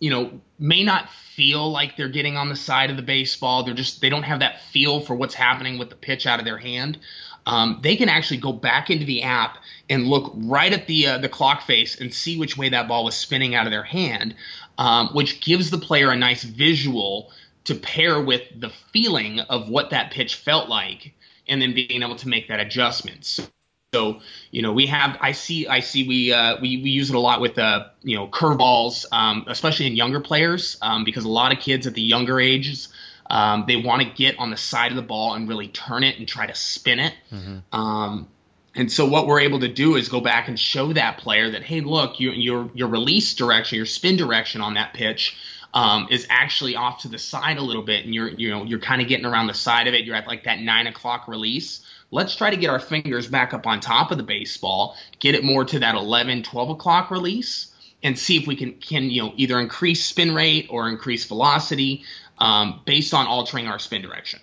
you 0.00 0.10
know 0.10 0.40
may 0.58 0.82
not 0.82 1.08
feel 1.10 1.70
like 1.70 1.96
they're 1.96 2.08
getting 2.08 2.36
on 2.36 2.48
the 2.48 2.56
side 2.56 2.90
of 2.90 2.96
the 2.96 3.02
baseball. 3.02 3.62
They're 3.62 3.74
just 3.74 4.00
they 4.00 4.08
don't 4.08 4.24
have 4.24 4.40
that 4.40 4.62
feel 4.72 5.00
for 5.00 5.14
what's 5.14 5.34
happening 5.34 5.78
with 5.78 5.90
the 5.90 5.96
pitch 5.96 6.26
out 6.26 6.38
of 6.38 6.44
their 6.44 6.58
hand. 6.58 6.98
Um, 7.46 7.80
they 7.82 7.96
can 7.96 8.08
actually 8.08 8.36
go 8.36 8.52
back 8.52 8.90
into 8.90 9.04
the 9.04 9.22
app 9.22 9.58
and 9.88 10.06
look 10.06 10.32
right 10.34 10.72
at 10.72 10.86
the 10.86 11.06
uh, 11.06 11.18
the 11.18 11.28
clock 11.28 11.62
face 11.62 12.00
and 12.00 12.12
see 12.12 12.38
which 12.38 12.56
way 12.56 12.68
that 12.68 12.88
ball 12.88 13.04
was 13.04 13.14
spinning 13.14 13.54
out 13.54 13.66
of 13.66 13.72
their 13.72 13.82
hand, 13.84 14.34
um, 14.78 15.08
which 15.08 15.40
gives 15.40 15.70
the 15.70 15.78
player 15.78 16.10
a 16.10 16.16
nice 16.16 16.42
visual 16.42 17.32
to 17.64 17.74
pair 17.74 18.20
with 18.20 18.42
the 18.58 18.70
feeling 18.92 19.40
of 19.40 19.68
what 19.68 19.90
that 19.90 20.10
pitch 20.10 20.34
felt 20.34 20.68
like 20.68 21.14
and 21.48 21.60
then 21.60 21.74
being 21.74 22.02
able 22.02 22.16
to 22.16 22.28
make 22.28 22.48
that 22.48 22.60
adjustment. 22.60 23.24
So, 23.24 23.44
so 23.92 24.20
you 24.52 24.62
know, 24.62 24.72
we 24.72 24.86
have 24.86 25.18
I 25.20 25.32
see 25.32 25.66
I 25.66 25.80
see 25.80 26.06
we 26.06 26.32
uh, 26.32 26.58
we 26.60 26.80
we 26.80 26.90
use 26.90 27.10
it 27.10 27.16
a 27.16 27.20
lot 27.20 27.40
with 27.40 27.58
uh, 27.58 27.88
you 28.02 28.16
know 28.16 28.28
curveballs, 28.28 29.04
um, 29.10 29.46
especially 29.48 29.88
in 29.88 29.96
younger 29.96 30.20
players, 30.20 30.78
um, 30.80 31.02
because 31.02 31.24
a 31.24 31.28
lot 31.28 31.52
of 31.52 31.58
kids 31.58 31.88
at 31.88 31.94
the 31.94 32.02
younger 32.02 32.40
ages 32.40 32.88
um, 33.28 33.64
they 33.66 33.76
want 33.76 34.02
to 34.02 34.08
get 34.08 34.38
on 34.38 34.50
the 34.50 34.56
side 34.56 34.92
of 34.92 34.96
the 34.96 35.02
ball 35.02 35.34
and 35.34 35.48
really 35.48 35.68
turn 35.68 36.04
it 36.04 36.18
and 36.18 36.28
try 36.28 36.46
to 36.46 36.54
spin 36.54 37.00
it. 37.00 37.14
Mm-hmm. 37.32 37.78
Um, 37.78 38.28
and 38.74 38.92
so 38.92 39.06
what 39.06 39.26
we're 39.26 39.40
able 39.40 39.60
to 39.60 39.68
do 39.68 39.96
is 39.96 40.08
go 40.08 40.20
back 40.20 40.46
and 40.46 40.58
show 40.58 40.92
that 40.92 41.18
player 41.18 41.50
that 41.50 41.64
hey, 41.64 41.80
look, 41.80 42.20
you, 42.20 42.30
your 42.30 42.70
your 42.74 42.86
release 42.86 43.34
direction, 43.34 43.76
your 43.76 43.86
spin 43.86 44.16
direction 44.16 44.60
on 44.60 44.74
that 44.74 44.94
pitch 44.94 45.36
um, 45.74 46.06
is 46.10 46.28
actually 46.30 46.76
off 46.76 47.02
to 47.02 47.08
the 47.08 47.18
side 47.18 47.58
a 47.58 47.62
little 47.62 47.82
bit, 47.82 48.04
and 48.04 48.14
you're 48.14 48.28
you 48.28 48.50
know 48.50 48.62
you're 48.62 48.78
kind 48.78 49.02
of 49.02 49.08
getting 49.08 49.26
around 49.26 49.48
the 49.48 49.54
side 49.54 49.88
of 49.88 49.94
it. 49.94 50.04
You're 50.04 50.14
at 50.14 50.28
like 50.28 50.44
that 50.44 50.60
nine 50.60 50.86
o'clock 50.86 51.26
release. 51.26 51.84
Let's 52.10 52.34
try 52.34 52.50
to 52.50 52.56
get 52.56 52.70
our 52.70 52.80
fingers 52.80 53.28
back 53.28 53.54
up 53.54 53.66
on 53.66 53.80
top 53.80 54.10
of 54.10 54.18
the 54.18 54.24
baseball, 54.24 54.96
get 55.20 55.34
it 55.34 55.44
more 55.44 55.64
to 55.64 55.78
that 55.78 55.94
11, 55.94 56.42
12 56.42 56.70
o'clock 56.70 57.10
release, 57.10 57.72
and 58.02 58.18
see 58.18 58.36
if 58.36 58.46
we 58.46 58.56
can 58.56 58.72
can 58.74 59.10
you 59.10 59.22
know 59.22 59.32
either 59.36 59.60
increase 59.60 60.04
spin 60.04 60.34
rate 60.34 60.66
or 60.70 60.88
increase 60.88 61.24
velocity 61.26 62.04
um, 62.38 62.80
based 62.84 63.14
on 63.14 63.26
altering 63.26 63.66
our 63.66 63.78
spin 63.78 64.02
direction. 64.02 64.40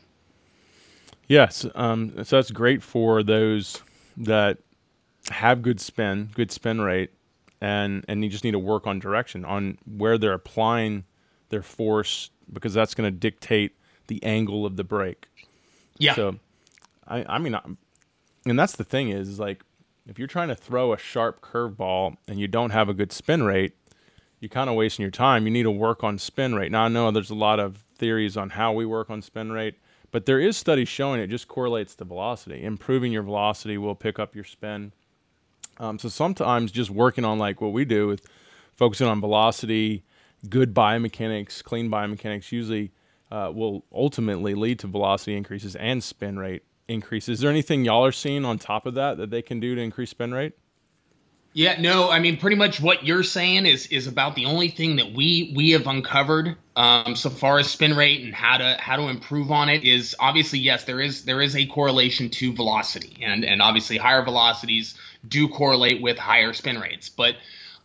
Yes, 1.27 1.65
um, 1.75 2.23
so 2.23 2.38
that's 2.38 2.51
great 2.51 2.82
for 2.82 3.21
those 3.21 3.82
that 4.17 4.60
have 5.30 5.62
good 5.62 5.80
spin, 5.80 6.30
good 6.34 6.51
spin 6.51 6.80
rate, 6.80 7.12
and 7.60 8.06
and 8.08 8.23
you 8.23 8.30
just 8.30 8.43
need 8.43 8.51
to 8.51 8.60
work 8.60 8.88
on 8.88 8.99
direction 8.99 9.43
on 9.43 9.77
where 9.86 10.17
they're 10.17 10.34
applying 10.34 11.03
their 11.49 11.63
force 11.63 12.30
because 12.51 12.73
that's 12.73 12.93
going 12.93 13.12
to 13.12 13.17
dictate 13.17 13.75
the 14.08 14.23
angle 14.23 14.65
of 14.65 14.77
the 14.77 14.84
break. 14.84 15.27
Yeah. 15.97 16.15
So, 16.15 16.39
I 17.08 17.26
I 17.28 17.38
mean, 17.38 17.58
and 18.46 18.60
that's 18.60 18.76
the 18.76 18.84
thing 18.84 19.10
is 19.10 19.39
like 19.39 19.63
if 20.08 20.17
you're 20.17 20.28
trying 20.28 20.48
to 20.48 20.56
throw 20.56 20.93
a 20.93 20.98
sharp 20.98 21.41
curveball 21.41 22.15
and 22.28 22.39
you 22.39 22.48
don't 22.48 22.70
have 22.70 22.89
a 22.89 22.93
good 22.93 23.12
spin 23.12 23.43
rate, 23.43 23.74
you're 24.39 24.50
kind 24.50 24.70
of 24.70 24.76
wasting 24.76 25.04
your 25.04 25.12
time. 25.12 25.46
You 25.46 25.52
need 25.52 25.63
to 25.63 25.72
work 25.72 26.04
on 26.04 26.17
spin 26.17 26.56
rate. 26.56 26.72
Now 26.72 26.84
I 26.84 26.88
know 26.88 27.12
there's 27.12 27.30
a 27.30 27.36
lot 27.36 27.60
of 27.60 27.84
theories 27.98 28.38
on 28.38 28.52
how 28.52 28.72
we 28.74 28.86
work 28.86 29.10
on 29.10 29.22
spin 29.22 29.52
rate, 29.52 29.76
but 30.12 30.26
there 30.26 30.39
is 30.39 30.56
studies 30.56 30.88
showing 30.88 31.20
it 31.20 31.28
just 31.28 31.48
correlates 31.48 31.96
to 31.96 32.06
velocity. 32.06 32.63
Improving 32.63 33.12
your 33.12 33.24
velocity 33.24 33.78
will 33.78 33.96
pick 33.96 34.20
up 34.20 34.36
your 34.36 34.46
spin. 34.46 34.93
Um, 35.80 36.00
so 36.00 36.10
sometimes 36.10 36.72
just 36.72 36.89
working 36.89 37.26
on 37.26 37.38
like 37.38 37.62
what 37.62 37.74
we 37.74 37.86
do 37.86 38.08
with 38.08 38.26
focusing 38.76 39.08
on 39.08 39.20
velocity, 39.20 40.04
good 40.50 40.74
biomechanics, 40.74 41.63
clean 41.63 41.89
biomechanics 41.89 42.52
usually 42.52 42.91
uh, 43.30 43.52
will 43.54 43.84
ultimately 43.93 44.54
lead 44.56 44.80
to 44.80 44.88
velocity 44.88 45.36
increases 45.36 45.76
and 45.76 46.02
spin 46.02 46.39
rate 46.39 46.63
increases. 46.88 47.36
Is 47.36 47.39
there 47.41 47.52
anything 47.52 47.86
y'all 47.86 48.06
are 48.06 48.12
seeing 48.12 48.45
on 48.45 48.60
top 48.60 48.86
of 48.86 48.95
that 48.95 49.17
that 49.17 49.30
they 49.30 49.41
can 49.41 49.60
do 49.60 49.76
to 49.76 49.82
increase 49.82 50.12
spin 50.12 50.34
rate? 50.34 50.54
Yeah, 51.54 51.82
no, 51.82 52.12
I 52.12 52.19
mean, 52.19 52.38
pretty 52.38 52.56
much 52.56 52.80
what 52.80 53.04
you're 53.04 53.23
saying 53.23 53.65
is 53.65 53.88
is 53.88 54.06
about 54.06 54.36
the 54.36 54.45
only 54.45 54.69
thing 54.69 54.97
that 54.97 55.13
we 55.13 55.54
we 55.56 55.71
have 55.71 55.88
uncovered 55.88 56.56
um, 56.76 57.15
so 57.15 57.32
far 57.32 57.58
as 57.58 57.67
spin 57.67 57.95
rate 57.97 58.23
and 58.23 58.32
how 58.32 58.58
to 58.58 58.78
how 58.80 58.95
to 58.95 59.08
improve 59.08 59.50
on 59.50 59.67
it 59.67 59.84
is 59.84 60.15
obviously 60.19 60.60
yes, 60.60 60.84
there 60.84 61.02
is 61.02 61.26
there 61.26 61.41
is 61.41 61.56
a 61.56 61.65
correlation 61.65 62.30
to 62.30 62.54
velocity, 62.54 63.23
and 63.23 63.43
and 63.43 63.60
obviously 63.60 63.97
higher 63.97 64.23
velocities 64.23 64.95
do 65.28 65.47
correlate 65.47 66.00
with 66.00 66.17
higher 66.17 66.54
spin 66.54 66.80
rates, 66.80 67.10
but 67.10 67.36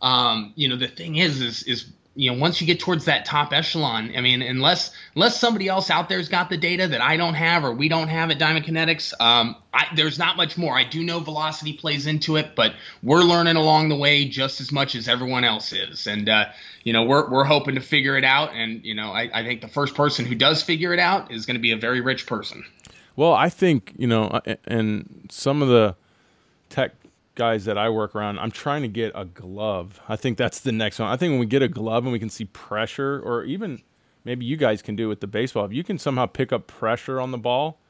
um, 0.02 0.52
you 0.54 0.68
know 0.68 0.76
the 0.76 0.88
thing 0.88 1.16
is 1.16 1.40
is 1.40 1.62
is 1.62 1.86
you 2.14 2.30
know 2.30 2.38
once 2.38 2.60
you 2.60 2.66
get 2.66 2.78
towards 2.78 3.06
that 3.06 3.24
top 3.24 3.52
echelon 3.52 4.12
i 4.16 4.20
mean 4.20 4.42
unless 4.42 4.90
unless 5.14 5.38
somebody 5.38 5.68
else 5.68 5.90
out 5.90 6.08
there's 6.08 6.28
got 6.28 6.50
the 6.50 6.56
data 6.56 6.86
that 6.88 7.00
i 7.00 7.16
don't 7.16 7.34
have 7.34 7.64
or 7.64 7.72
we 7.72 7.88
don't 7.88 8.08
have 8.08 8.30
at 8.30 8.38
diamond 8.38 8.64
kinetics 8.64 9.12
um, 9.20 9.56
I, 9.74 9.86
there's 9.96 10.18
not 10.18 10.36
much 10.36 10.58
more. 10.58 10.76
I 10.76 10.84
do 10.84 11.02
know 11.02 11.20
velocity 11.20 11.72
plays 11.72 12.06
into 12.06 12.36
it 12.36 12.54
but 12.54 12.74
we're 13.02 13.22
learning 13.22 13.56
along 13.56 13.88
the 13.88 13.96
way 13.96 14.26
just 14.28 14.60
as 14.60 14.70
much 14.70 14.94
as 14.94 15.08
everyone 15.08 15.44
else 15.44 15.72
is. 15.72 16.06
And 16.06 16.28
uh, 16.28 16.46
you 16.84 16.92
know 16.92 17.04
we're, 17.04 17.28
we're 17.30 17.44
hoping 17.44 17.76
to 17.76 17.80
figure 17.80 18.16
it 18.16 18.24
out. 18.24 18.52
And 18.54 18.84
you 18.84 18.94
know 18.94 19.12
I, 19.12 19.30
I 19.32 19.44
think 19.44 19.60
the 19.62 19.68
first 19.68 19.94
person 19.94 20.26
who 20.26 20.34
does 20.34 20.62
figure 20.62 20.92
it 20.92 20.98
out 20.98 21.32
is 21.32 21.46
going 21.46 21.56
to 21.56 21.60
be 21.60 21.72
a 21.72 21.76
very 21.76 22.00
rich 22.00 22.26
person. 22.26 22.64
Well 23.16 23.32
i 23.32 23.48
think 23.48 23.94
you 23.96 24.06
know 24.06 24.40
and 24.64 25.28
some 25.30 25.62
of 25.62 25.68
the 25.68 25.94
tech 26.68 26.92
guys 27.34 27.64
that 27.64 27.78
I 27.78 27.88
work 27.88 28.14
around, 28.14 28.38
I'm 28.38 28.50
trying 28.50 28.82
to 28.82 28.88
get 28.88 29.12
a 29.14 29.24
glove. 29.24 30.00
I 30.08 30.16
think 30.16 30.38
that's 30.38 30.60
the 30.60 30.72
next 30.72 30.98
one. 30.98 31.08
I 31.08 31.16
think 31.16 31.32
when 31.32 31.40
we 31.40 31.46
get 31.46 31.62
a 31.62 31.68
glove 31.68 32.04
and 32.04 32.12
we 32.12 32.18
can 32.18 32.30
see 32.30 32.44
pressure, 32.46 33.20
or 33.24 33.44
even 33.44 33.82
maybe 34.24 34.44
you 34.44 34.56
guys 34.56 34.82
can 34.82 34.96
do 34.96 35.08
with 35.08 35.20
the 35.20 35.26
baseball, 35.26 35.64
if 35.64 35.72
you 35.72 35.84
can 35.84 35.98
somehow 35.98 36.26
pick 36.26 36.52
up 36.52 36.66
pressure 36.66 37.20
on 37.20 37.30
the 37.30 37.38
ball, 37.38 37.80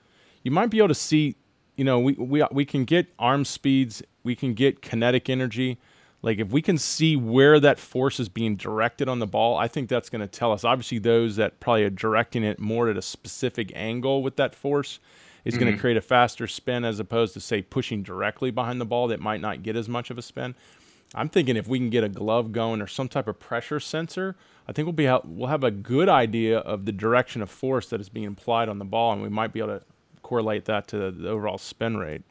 you 0.43 0.51
might 0.51 0.71
be 0.71 0.79
able 0.79 0.89
to 0.89 0.95
see. 0.95 1.37
You 1.77 1.85
know, 1.85 1.99
we 2.01 2.13
we 2.13 2.45
we 2.53 2.65
can 2.65 2.85
get 2.85 3.07
arm 3.19 3.45
speeds, 3.45 4.03
we 4.25 4.37
can 4.37 4.55
get 4.55 4.83
kinetic 4.83 5.31
energy. 5.31 5.79
Like 6.21 6.39
if 6.39 6.51
we 6.51 6.63
can 6.63 6.79
see 6.79 7.17
where 7.17 7.59
that 7.59 7.81
force 7.81 8.21
is 8.21 8.29
being 8.29 8.57
directed 8.57 9.09
on 9.09 9.19
the 9.19 9.27
ball, 9.27 9.57
I 9.57 9.67
think 9.67 9.89
that's 9.89 10.09
going 10.09 10.21
to 10.21 10.29
tell 10.29 10.53
us. 10.53 10.65
Obviously, 10.65 10.99
those 10.99 11.37
that 11.37 11.59
probably 11.59 11.85
are 11.85 11.91
directing 11.91 12.45
it 12.45 12.61
more 12.61 12.89
at 12.89 12.97
a 12.97 13.03
specific 13.03 13.73
angle 13.75 14.23
with 14.23 14.37
that 14.37 14.55
force 14.55 15.01
is 15.45 15.55
mm-hmm. 15.55 15.65
going 15.65 15.75
to 15.75 15.81
create 15.81 15.97
a 15.97 16.03
faster 16.03 16.47
spin 16.47 16.85
as 16.85 17.01
opposed 17.01 17.35
to 17.35 17.41
say 17.41 17.63
pushing 17.63 18.03
directly 18.03 18.51
behind 18.51 18.81
the 18.81 18.85
ball 18.85 19.09
that 19.09 19.21
might 19.21 19.41
not 19.41 19.63
get 19.63 19.77
as 19.77 19.89
much 19.89 20.11
of 20.11 20.19
a 20.19 20.23
spin. 20.23 20.55
I'm 21.15 21.29
thinking 21.29 21.57
if 21.57 21.69
we 21.69 21.79
can 21.79 21.91
get 21.91 22.05
a 22.05 22.09
glove 22.09 22.53
going 22.53 22.81
or 22.81 22.87
some 22.87 23.09
type 23.09 23.29
of 23.29 23.39
pressure 23.39 23.81
sensor, 23.81 24.35
I 24.67 24.73
think 24.73 24.87
we'll 24.87 24.93
be 24.93 25.09
we'll 25.25 25.49
have 25.49 25.65
a 25.65 25.71
good 25.71 26.09
idea 26.09 26.59
of 26.59 26.85
the 26.87 26.93
direction 26.93 27.43
of 27.43 27.51
force 27.51 27.89
that 27.91 28.01
is 28.01 28.09
being 28.09 28.27
applied 28.27 28.69
on 28.69 28.79
the 28.79 28.85
ball, 28.85 29.13
and 29.13 29.23
we 29.23 29.29
might 29.29 29.53
be 29.53 29.61
able 29.61 29.79
to 29.79 29.85
correlate 30.23 30.65
that 30.67 30.89
to 30.89 31.11
the 31.11 31.29
overall 31.29 31.59
spin 31.59 31.97
rate. 31.97 32.23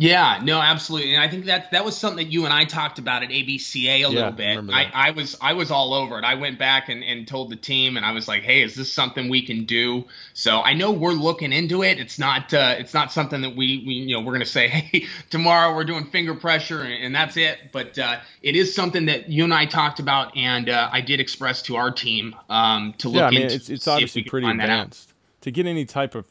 Yeah, 0.00 0.40
no, 0.44 0.60
absolutely, 0.60 1.14
and 1.14 1.22
I 1.24 1.26
think 1.26 1.46
that 1.46 1.72
that 1.72 1.84
was 1.84 1.96
something 1.96 2.24
that 2.24 2.32
you 2.32 2.44
and 2.44 2.54
I 2.54 2.66
talked 2.66 3.00
about 3.00 3.24
at 3.24 3.30
ABCA 3.30 3.84
a 3.84 3.98
yeah, 3.98 4.06
little 4.06 4.30
bit. 4.30 4.56
I, 4.72 4.88
I, 4.94 5.10
was 5.10 5.36
I 5.40 5.54
was 5.54 5.72
all 5.72 5.92
over 5.92 6.16
it. 6.20 6.24
I 6.24 6.36
went 6.36 6.56
back 6.56 6.88
and, 6.88 7.02
and 7.02 7.26
told 7.26 7.50
the 7.50 7.56
team, 7.56 7.96
and 7.96 8.06
I 8.06 8.12
was 8.12 8.28
like, 8.28 8.44
"Hey, 8.44 8.62
is 8.62 8.76
this 8.76 8.92
something 8.92 9.28
we 9.28 9.42
can 9.42 9.64
do?" 9.64 10.04
So 10.34 10.60
I 10.60 10.74
know 10.74 10.92
we're 10.92 11.14
looking 11.14 11.52
into 11.52 11.82
it. 11.82 11.98
It's 11.98 12.16
not 12.16 12.54
uh, 12.54 12.76
it's 12.78 12.94
not 12.94 13.10
something 13.10 13.40
that 13.40 13.56
we, 13.56 13.82
we 13.84 13.94
you 13.94 14.16
know 14.16 14.22
we're 14.22 14.34
gonna 14.34 14.46
say, 14.46 14.68
"Hey, 14.68 15.06
tomorrow 15.30 15.74
we're 15.74 15.82
doing 15.82 16.04
finger 16.04 16.36
pressure 16.36 16.82
and, 16.82 17.06
and 17.06 17.12
that's 17.12 17.36
it." 17.36 17.58
But 17.72 17.98
uh, 17.98 18.20
it 18.40 18.54
is 18.54 18.72
something 18.72 19.06
that 19.06 19.28
you 19.28 19.42
and 19.42 19.52
I 19.52 19.66
talked 19.66 19.98
about, 19.98 20.36
and 20.36 20.68
uh, 20.68 20.90
I 20.92 21.00
did 21.00 21.18
express 21.18 21.62
to 21.62 21.74
our 21.74 21.90
team 21.90 22.36
um, 22.48 22.94
to 22.98 23.08
look 23.08 23.16
yeah, 23.16 23.26
I 23.26 23.30
mean, 23.30 23.42
into. 23.42 23.56
It's, 23.56 23.68
it's 23.68 23.88
obviously 23.88 24.22
pretty 24.22 24.48
advanced 24.48 25.12
to 25.40 25.50
get 25.50 25.66
any 25.66 25.84
type 25.84 26.14
of 26.14 26.24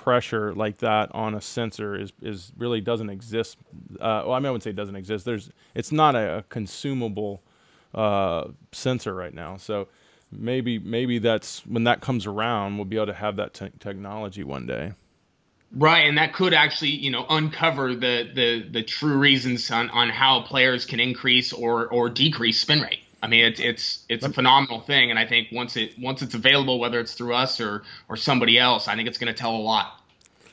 pressure 0.00 0.54
like 0.54 0.78
that 0.78 1.10
on 1.12 1.34
a 1.34 1.40
sensor 1.42 1.94
is 1.94 2.10
is 2.22 2.52
really 2.56 2.80
doesn't 2.80 3.10
exist. 3.10 3.58
Uh, 4.00 4.24
well, 4.24 4.32
I 4.32 4.38
mean, 4.38 4.46
I 4.46 4.50
wouldn't 4.50 4.64
say 4.64 4.70
it 4.70 4.76
doesn't 4.76 4.96
exist. 4.96 5.26
There's 5.26 5.50
it's 5.74 5.92
not 5.92 6.14
a, 6.14 6.38
a 6.38 6.42
consumable 6.44 7.42
uh, 7.94 8.48
sensor 8.72 9.14
right 9.14 9.34
now. 9.34 9.58
So 9.58 9.88
maybe 10.32 10.78
maybe 10.78 11.18
that's 11.18 11.66
when 11.66 11.84
that 11.84 12.00
comes 12.00 12.24
around, 12.24 12.76
we'll 12.76 12.86
be 12.86 12.96
able 12.96 13.06
to 13.06 13.14
have 13.14 13.36
that 13.36 13.52
te- 13.52 13.72
technology 13.78 14.42
one 14.42 14.66
day. 14.66 14.94
Right, 15.72 16.08
and 16.08 16.18
that 16.18 16.32
could 16.32 16.54
actually, 16.54 16.90
you 16.90 17.10
know, 17.10 17.26
uncover 17.28 17.94
the 17.94 18.30
the 18.34 18.66
the 18.70 18.82
true 18.82 19.18
reasons 19.18 19.70
on 19.70 19.90
on 19.90 20.08
how 20.08 20.40
players 20.42 20.86
can 20.86 20.98
increase 20.98 21.52
or 21.52 21.86
or 21.88 22.08
decrease 22.08 22.58
spin 22.58 22.80
rate. 22.80 23.00
I 23.22 23.28
mean, 23.28 23.44
it's 23.44 23.60
it's 23.60 24.04
it's 24.08 24.24
a 24.24 24.32
phenomenal 24.32 24.80
thing, 24.80 25.10
and 25.10 25.18
I 25.18 25.26
think 25.26 25.48
once 25.52 25.76
it 25.76 25.98
once 25.98 26.22
it's 26.22 26.34
available, 26.34 26.78
whether 26.78 27.00
it's 27.00 27.14
through 27.14 27.34
us 27.34 27.60
or 27.60 27.82
or 28.08 28.16
somebody 28.16 28.58
else, 28.58 28.88
I 28.88 28.96
think 28.96 29.08
it's 29.08 29.18
going 29.18 29.32
to 29.32 29.38
tell 29.38 29.54
a 29.54 29.58
lot. 29.58 30.00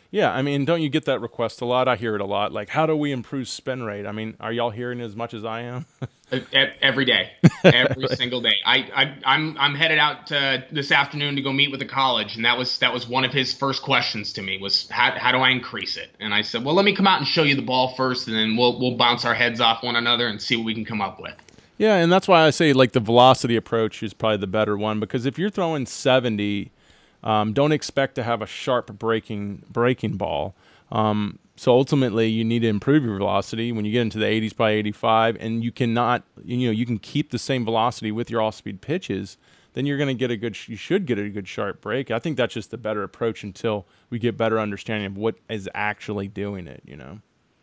Yeah, 0.10 0.32
I 0.32 0.41
mean, 0.41 0.63
don't 0.63 0.82
you 0.82 0.89
get 0.89 1.06
that 1.06 1.19
request 1.19 1.60
a 1.62 1.65
lot? 1.65 1.88
I 1.88 1.97
hear 1.97 2.15
it 2.15 2.21
a 2.21 2.25
lot. 2.25 2.53
Like, 2.53 2.69
how 2.69 2.86
do 2.86 2.95
we 2.95 3.12
improve 3.12 3.49
spin 3.49 3.84
rate? 3.84 4.06
I 4.06 4.13
mean, 4.13 4.38
are 4.39 4.53
y'all 4.53 4.69
hearing 4.69 5.01
as 5.01 5.15
much 5.15 5.34
as 5.34 5.43
I 5.43 5.62
am? 5.62 5.86
every 6.82 7.06
day, 7.06 7.32
every 7.63 8.08
single 8.10 8.41
day. 8.41 8.56
I, 8.65 8.77
I 8.93 9.17
I'm 9.25 9.58
I'm 9.58 9.75
headed 9.75 9.97
out 9.97 10.27
to, 10.27 10.65
this 10.71 10.91
afternoon 10.91 11.36
to 11.36 11.41
go 11.41 11.51
meet 11.51 11.71
with 11.71 11.80
the 11.80 11.86
college, 11.86 12.36
and 12.36 12.45
that 12.45 12.58
was 12.58 12.80
that 12.80 12.93
was 12.93 13.08
one 13.08 13.25
of 13.25 13.34
his 13.34 13.53
first 13.53 13.82
questions 13.82 14.34
to 14.34 14.41
me 14.41 14.58
was 14.58 14.89
how 14.89 15.12
how 15.17 15.32
do 15.32 15.39
I 15.39 15.49
increase 15.49 15.97
it? 15.97 16.10
And 16.19 16.34
I 16.34 16.41
said, 16.41 16.63
well, 16.63 16.75
let 16.75 16.86
me 16.86 16.95
come 16.95 17.08
out 17.08 17.19
and 17.19 17.27
show 17.27 17.43
you 17.43 17.56
the 17.56 17.62
ball 17.62 17.93
first, 17.95 18.27
and 18.27 18.36
then 18.36 18.56
we'll 18.56 18.80
we'll 18.80 18.97
bounce 18.97 19.25
our 19.25 19.34
heads 19.34 19.60
off 19.60 19.84
one 19.84 19.95
another 19.95 20.27
and 20.27 20.41
see 20.41 20.56
what 20.56 20.65
we 20.65 20.73
can 20.73 20.86
come 20.86 21.01
up 21.01 21.19
with. 21.19 21.36
Yeah, 21.78 21.96
and 21.98 22.12
that's 22.12 22.28
why 22.28 22.46
I 22.46 22.50
say 22.50 22.74
like 22.74 22.94
the 22.94 23.00
velocity 23.00 23.56
approach 23.56 24.02
is 24.02 24.13
probably 24.13 24.38
the 24.38 24.48
better 24.48 24.78
one 24.78 25.00
because 25.00 25.26
if 25.26 25.38
you're 25.38 25.50
throwing 25.50 25.86
70 25.86 26.72
um, 27.24 27.54
don't 27.54 27.72
expect 27.72 28.16
to 28.16 28.24
have 28.24 28.42
a 28.42 28.46
sharp 28.46 28.88
breaking 28.98 29.63
breaking 29.70 30.18
ball. 30.18 30.56
Um, 30.92 31.40
so 31.56 31.72
ultimately, 31.72 32.28
you 32.28 32.44
need 32.44 32.60
to 32.60 32.68
improve 32.68 33.04
your 33.04 33.18
velocity 33.18 33.72
when 33.72 33.84
you 33.84 33.92
get 33.92 34.02
into 34.02 34.20
the 34.20 34.26
80s, 34.26 34.56
by 34.56 34.72
85, 34.72 35.38
and 35.40 35.63
you 35.63 35.72
cannot, 35.72 36.24
you 36.44 36.68
know, 36.68 36.72
you 36.72 36.86
can 36.86 37.00
keep 37.00 37.32
the 37.32 37.40
same 37.40 37.66
velocity 37.66 38.12
with 38.12 38.30
your 38.30 38.42
off-speed 38.42 38.80
pitches. 38.80 39.38
Then 39.74 39.86
you're 39.86 39.98
going 39.98 40.08
to 40.08 40.13
get 40.13 40.30
a 40.30 40.38
good, 40.38 40.56
you 40.70 40.76
should 40.76 41.06
get 41.06 41.18
a 41.18 41.30
good 41.30 41.48
sharp 41.48 41.82
break. 41.82 42.12
I 42.12 42.20
think 42.20 42.38
that's 42.38 42.54
just 42.54 42.72
the 42.72 42.78
better 42.78 43.04
approach 43.04 43.44
until 43.44 43.88
we 44.10 44.20
get 44.20 44.38
better 44.38 44.60
understanding 44.60 45.08
of 45.08 45.18
what 45.18 45.36
is 45.50 45.68
actually 45.74 46.28
doing 46.28 46.68
it. 46.68 46.82
You 46.86 46.96
know. 46.96 47.20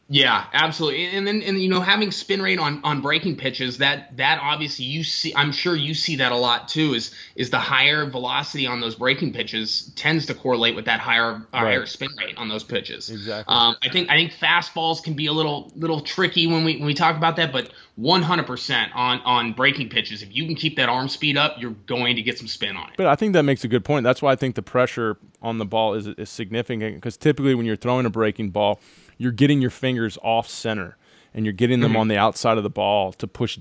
Yeah, 0.09 0.45
absolutely. 0.53 1.07
And 1.07 1.27
then 1.27 1.43
and 1.43 1.61
you 1.63 1.69
know 1.69 1.81
having 1.81 2.11
spin 2.11 2.43
rate 2.43 2.59
on 2.59 2.81
on 2.85 3.01
breaking 3.01 3.37
pitches 3.37 3.79
that 3.79 4.17
that 4.19 4.39
obviously 4.43 4.85
you 4.85 5.03
see 5.03 5.35
I'm 5.35 5.51
sure 5.51 5.75
you 5.75 5.95
see 5.95 6.17
that 6.17 6.31
a 6.31 6.37
lot 6.37 6.69
too 6.69 6.93
is 6.93 7.15
is 7.37 7.49
the 7.49 7.59
higher 7.59 8.05
velocity 8.05 8.67
on 8.67 8.81
those 8.81 8.97
breaking 8.97 9.33
pitches 9.33 9.93
tends 9.97 10.27
to 10.27 10.35
correlate 10.35 10.75
with 10.75 10.85
that 10.85 11.01
higher 11.01 11.33
right. 11.33 11.47
higher 11.53 11.87
spin 11.87 12.11
rate 12.19 12.37
on 12.37 12.49
those 12.49 12.65
pitches. 12.65 13.09
Exactly. 13.09 13.55
Um, 13.55 13.77
I 13.83 13.89
think 13.89 14.11
I 14.11 14.17
think 14.17 14.33
fastballs 14.33 15.03
can 15.03 15.15
be 15.15 15.27
a 15.27 15.33
little 15.33 15.73
little 15.75 16.03
tricky 16.03 16.47
when 16.47 16.65
we 16.65 16.77
when 16.77 16.87
we 16.87 16.95
talk 16.95 17.17
about 17.17 17.37
that, 17.37 17.51
but 17.51 17.73
100% 17.99 18.89
on 18.95 19.21
on 19.21 19.53
breaking 19.53 19.89
pitches 19.89 20.23
if 20.23 20.35
you 20.35 20.45
can 20.45 20.55
keep 20.55 20.77
that 20.77 20.91
arm 20.91 21.09
speed 21.09 21.39
up, 21.39 21.57
you're 21.59 21.77
going 21.87 22.17
to 22.17 22.23
get 22.23 22.37
some 22.37 22.49
spin 22.49 22.77
on 22.77 22.91
it. 22.91 22.95
But 22.99 23.07
I 23.07 23.15
think 23.15 23.33
that 23.33 23.45
makes 23.45 23.65
a 23.65 23.69
good 23.69 23.85
point. 23.87 24.05
That's 24.05 24.21
why 24.21 24.33
I 24.33 24.37
think 24.37 24.55
the 24.55 24.63
pressure 24.63 25.17
on 25.41 25.57
the 25.57 25.65
ball 25.65 25.95
is 25.95 26.09
is 26.09 26.29
significant 26.29 26.97
because 26.97 27.17
typically 27.17 27.55
when 27.55 27.65
you're 27.65 27.77
throwing 27.77 28.05
a 28.05 28.11
breaking 28.11 28.51
ball 28.51 28.81
you're 29.19 29.33
getting 29.33 29.61
your 29.61 29.71
fingers 29.71 30.19
off 30.23 30.49
center 30.49 30.97
and 31.35 31.45
you're 31.45 31.53
getting 31.53 31.81
them 31.81 31.91
mm-hmm. 31.91 32.01
on 32.01 32.09
the 32.09 32.17
outside 32.17 32.57
of 32.57 32.63
the 32.63 32.71
ball 32.71 33.13
to 33.15 33.27
push 33.27 33.59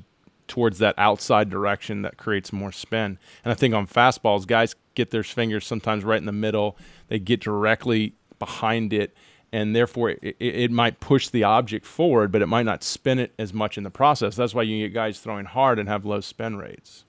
towards 0.47 0.79
that 0.79 0.93
outside 0.97 1.49
direction 1.49 2.03
that 2.03 2.17
creates 2.17 2.53
more 2.53 2.71
spin. 2.71 3.17
And 3.43 3.51
I 3.51 3.53
think 3.55 3.73
on 3.73 3.87
fastballs, 3.87 4.45
guys 4.45 4.75
get 4.95 5.09
their 5.09 5.23
fingers 5.23 5.65
sometimes 5.65 6.03
right 6.03 6.19
in 6.19 6.25
the 6.25 6.31
middle. 6.31 6.77
They 7.07 7.19
get 7.19 7.41
directly 7.41 8.13
behind 8.39 8.93
it, 8.93 9.15
and 9.51 9.75
therefore 9.75 10.11
it, 10.11 10.35
it, 10.39 10.71
might 10.71 10.99
push 10.99 11.29
the 11.29 11.43
object 11.43 11.85
forward, 11.85 12.31
but 12.31 12.41
it 12.41 12.47
might 12.47 12.63
not 12.63 12.83
spin 12.83 13.19
it 13.19 13.33
as 13.39 13.53
much 13.53 13.77
in 13.77 13.83
the 13.83 13.89
process. 13.89 14.35
That's 14.35 14.53
why 14.53 14.63
you 14.63 14.85
get 14.85 14.93
guys 14.93 15.19
throwing 15.19 15.45
hard 15.45 15.79
and 15.79 15.87
have 15.89 16.05
low 16.05 16.21
spin 16.21 16.57
rates. 16.57 17.05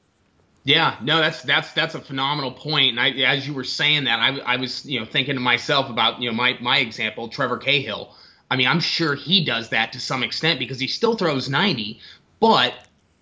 Yeah, 0.66 0.96
no, 1.02 1.18
that's 1.18 1.42
that's 1.42 1.72
that's 1.72 1.94
a 1.94 2.00
phenomenal 2.00 2.52
point. 2.52 2.96
And 2.96 3.00
I, 3.00 3.10
as 3.30 3.46
you 3.46 3.52
were 3.52 3.64
saying 3.64 4.04
that, 4.04 4.18
I, 4.18 4.38
I 4.54 4.56
was 4.56 4.86
you 4.86 4.98
know 4.98 5.04
thinking 5.04 5.34
to 5.34 5.40
myself 5.40 5.90
about 5.90 6.22
you 6.22 6.30
know 6.30 6.34
my 6.34 6.56
my 6.60 6.78
example, 6.78 7.28
Trevor 7.28 7.58
Cahill 7.58 8.14
I 8.50 8.56
mean, 8.56 8.68
I'm 8.68 8.80
sure 8.80 9.14
he 9.14 9.44
does 9.44 9.70
that 9.70 9.92
to 9.92 10.00
some 10.00 10.22
extent 10.22 10.58
because 10.58 10.78
he 10.78 10.86
still 10.86 11.16
throws 11.16 11.48
90, 11.48 11.98
but 12.40 12.74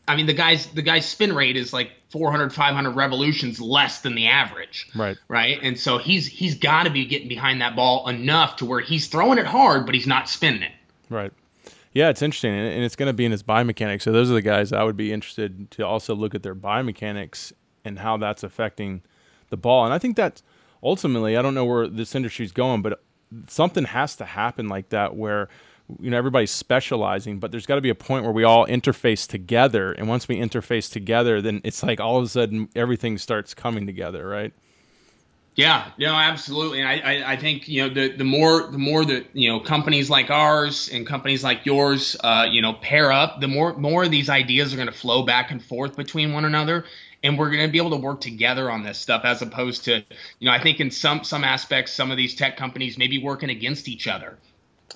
I 0.09 0.17
mean, 0.17 0.27
the 0.27 0.35
guy's 0.35 0.67
the 0.67 0.83
guy's 0.83 1.07
spin 1.07 1.33
rate 1.33 1.57
is 1.57 1.73
like 1.73 1.93
400, 2.11 2.53
500 2.53 2.91
revolutions 2.91 3.61
less 3.61 4.01
than 4.01 4.15
the 4.15 4.27
average. 4.27 4.89
Right. 4.95 5.17
Right. 5.29 5.59
And 5.63 5.79
so 5.79 5.99
he's 5.99 6.27
he's 6.27 6.57
got 6.57 6.85
to 6.85 6.91
be 6.91 7.07
getting 7.07 7.29
behind 7.29 7.61
that 7.61 7.77
ball 7.77 8.09
enough 8.09 8.57
to 8.57 8.67
where 8.67 8.81
he's 8.81 9.07
throwing 9.07 9.39
it 9.39 9.47
hard, 9.47 9.87
but 9.87 9.95
he's 9.95 10.07
not 10.07 10.29
spinning 10.29 10.63
it. 10.63 10.73
Right. 11.09 11.33
Yeah, 11.95 12.09
it's 12.09 12.23
interesting, 12.23 12.55
and 12.55 12.83
it's 12.83 12.97
going 12.97 13.09
to 13.09 13.13
be 13.13 13.27
in 13.27 13.33
his 13.33 13.43
biomechanics. 13.43 14.03
So 14.03 14.13
those 14.13 14.31
are 14.31 14.35
the 14.35 14.43
guys 14.43 14.73
I 14.73 14.83
would 14.83 14.97
be 14.97 15.13
interested 15.13 15.71
to 15.73 15.87
also 15.87 16.15
look 16.15 16.35
at 16.35 16.43
their 16.43 16.55
biomechanics 16.55 17.53
and 17.85 17.99
how 17.99 18.17
that's 18.17 18.43
affecting 18.43 19.03
the 19.51 19.59
ball. 19.59 19.85
And 19.85 19.93
I 19.93 19.99
think 19.99 20.17
that 20.17 20.41
ultimately, 20.83 21.37
I 21.37 21.43
don't 21.43 21.55
know 21.55 21.67
where 21.67 21.87
this 21.87 22.15
industry 22.15 22.47
is 22.47 22.53
going, 22.53 22.81
but 22.81 23.03
something 23.49 23.85
has 23.85 24.17
to 24.17 24.25
happen 24.25 24.69
like 24.69 24.89
that 24.91 25.17
where 25.17 25.49
you 26.01 26.11
know 26.11 26.17
everybody's 26.17 26.51
specializing 26.51 27.39
but 27.39 27.51
there's 27.51 27.67
got 27.67 27.75
to 27.75 27.81
be 27.81 27.91
a 27.91 27.95
point 27.95 28.25
where 28.25 28.33
we 28.33 28.45
all 28.45 28.67
interface 28.67 29.27
together 29.27 29.93
and 29.93 30.09
once 30.09 30.29
we 30.29 30.37
interface 30.37 30.91
together 30.91 31.41
then 31.41 31.61
it's 31.65 31.83
like 31.83 32.01
all 32.01 32.19
of 32.19 32.25
a 32.25 32.29
sudden 32.29 32.69
everything 32.75 33.19
starts 33.19 33.55
coming 33.55 33.87
together 33.87 34.27
right? 34.27 34.53
Yeah 35.55 35.91
no 35.99 36.15
absolutely 36.15 36.81
and 36.81 36.89
I, 36.89 36.99
I, 36.99 37.33
I 37.33 37.37
think 37.37 37.69
you 37.69 37.83
know 37.83 37.93
the, 37.93 38.17
the 38.17 38.25
more 38.25 38.71
the 38.71 38.79
more 38.79 39.05
that 39.05 39.27
you 39.35 39.51
know 39.51 39.61
companies 39.61 40.09
like 40.09 40.31
ours 40.31 40.89
and 40.91 41.07
companies 41.07 41.45
like 41.45 41.67
yours 41.67 42.17
uh, 42.25 42.47
you 42.51 42.63
know 42.63 42.75
pair 42.75 43.13
up 43.13 43.41
the 43.41 43.49
more 43.49 43.77
more 43.77 44.05
of 44.05 44.11
these 44.11 44.31
ideas 44.31 44.73
are 44.73 44.77
going 44.77 44.89
to 44.89 44.95
flow 44.95 45.25
back 45.25 45.51
and 45.51 45.63
forth 45.63 45.97
between 45.97 46.33
one 46.33 46.45
another 46.45 46.85
and 47.23 47.39
we're 47.39 47.51
going 47.51 47.65
to 47.65 47.71
be 47.71 47.79
able 47.79 47.91
to 47.91 47.97
work 47.97 48.21
together 48.21 48.71
on 48.71 48.83
this 48.83 48.99
stuff 48.99 49.23
as 49.25 49.43
opposed 49.43 49.85
to 49.85 50.05
you 50.39 50.47
know 50.47 50.53
i 50.53 50.61
think 50.61 50.81
in 50.81 50.91
some 50.91 51.25
some 51.25 51.45
aspects 51.45 51.93
some 51.93 52.11
of 52.11 52.17
these 52.17 52.35
tech 52.35 52.57
companies 52.57 52.99
may 52.99 53.07
be 53.07 53.19
working 53.19 53.51
against 53.51 53.89
each 53.89 54.09
other. 54.09 54.39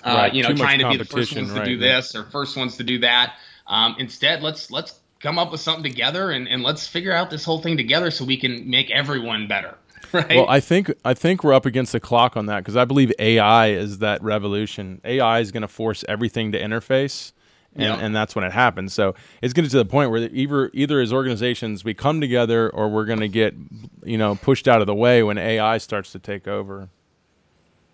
Uh, 0.03 0.13
right. 0.13 0.33
you 0.33 0.43
know 0.43 0.53
trying 0.53 0.79
to 0.79 0.89
be 0.89 0.97
the 0.97 1.05
first 1.05 1.35
ones 1.35 1.51
to 1.51 1.59
right, 1.59 1.65
do 1.65 1.77
this 1.77 2.15
or 2.15 2.23
first 2.25 2.55
ones 2.55 2.77
to 2.77 2.83
do 2.83 2.99
that. 2.99 3.35
Um, 3.65 3.95
instead 3.97 4.43
let's 4.43 4.69
let's 4.69 4.99
come 5.19 5.39
up 5.39 5.51
with 5.51 5.59
something 5.59 5.83
together 5.83 6.29
and, 6.29 6.47
and 6.47 6.61
let's 6.61 6.87
figure 6.87 7.11
out 7.11 7.31
this 7.31 7.43
whole 7.43 7.59
thing 7.59 7.77
together 7.77 8.11
so 8.11 8.23
we 8.23 8.37
can 8.37 8.69
make 8.69 8.91
everyone 8.91 9.47
better 9.47 9.75
right? 10.13 10.29
Well 10.29 10.47
i 10.47 10.59
think 10.59 10.93
i 11.03 11.15
think 11.15 11.43
we're 11.43 11.55
up 11.55 11.65
against 11.65 11.91
the 11.91 11.99
clock 11.99 12.37
on 12.37 12.45
that 12.45 12.59
because 12.59 12.75
i 12.75 12.85
believe 12.85 13.11
ai 13.17 13.69
is 13.69 13.97
that 13.99 14.21
revolution. 14.21 15.01
Ai 15.03 15.39
is 15.39 15.51
going 15.51 15.63
to 15.63 15.67
force 15.67 16.05
everything 16.07 16.51
to 16.51 16.61
interface 16.61 17.31
and, 17.77 18.01
and 18.01 18.15
that's 18.15 18.35
when 18.35 18.43
it 18.43 18.51
happens. 18.51 18.93
So 18.93 19.15
it's 19.41 19.53
getting 19.53 19.69
to 19.69 19.77
the 19.77 19.85
point 19.85 20.11
where 20.11 20.29
either 20.31 20.69
either 20.73 20.99
as 20.99 21.13
organizations 21.13 21.83
we 21.83 21.93
come 21.93 22.21
together 22.21 22.69
or 22.69 22.89
we're 22.89 23.05
going 23.05 23.19
to 23.19 23.27
get 23.27 23.55
you 24.03 24.17
know 24.17 24.35
pushed 24.35 24.67
out 24.67 24.81
of 24.81 24.87
the 24.87 24.95
way 24.95 25.23
when 25.23 25.37
AI 25.37 25.77
starts 25.77 26.11
to 26.13 26.19
take 26.19 26.47
over. 26.47 26.89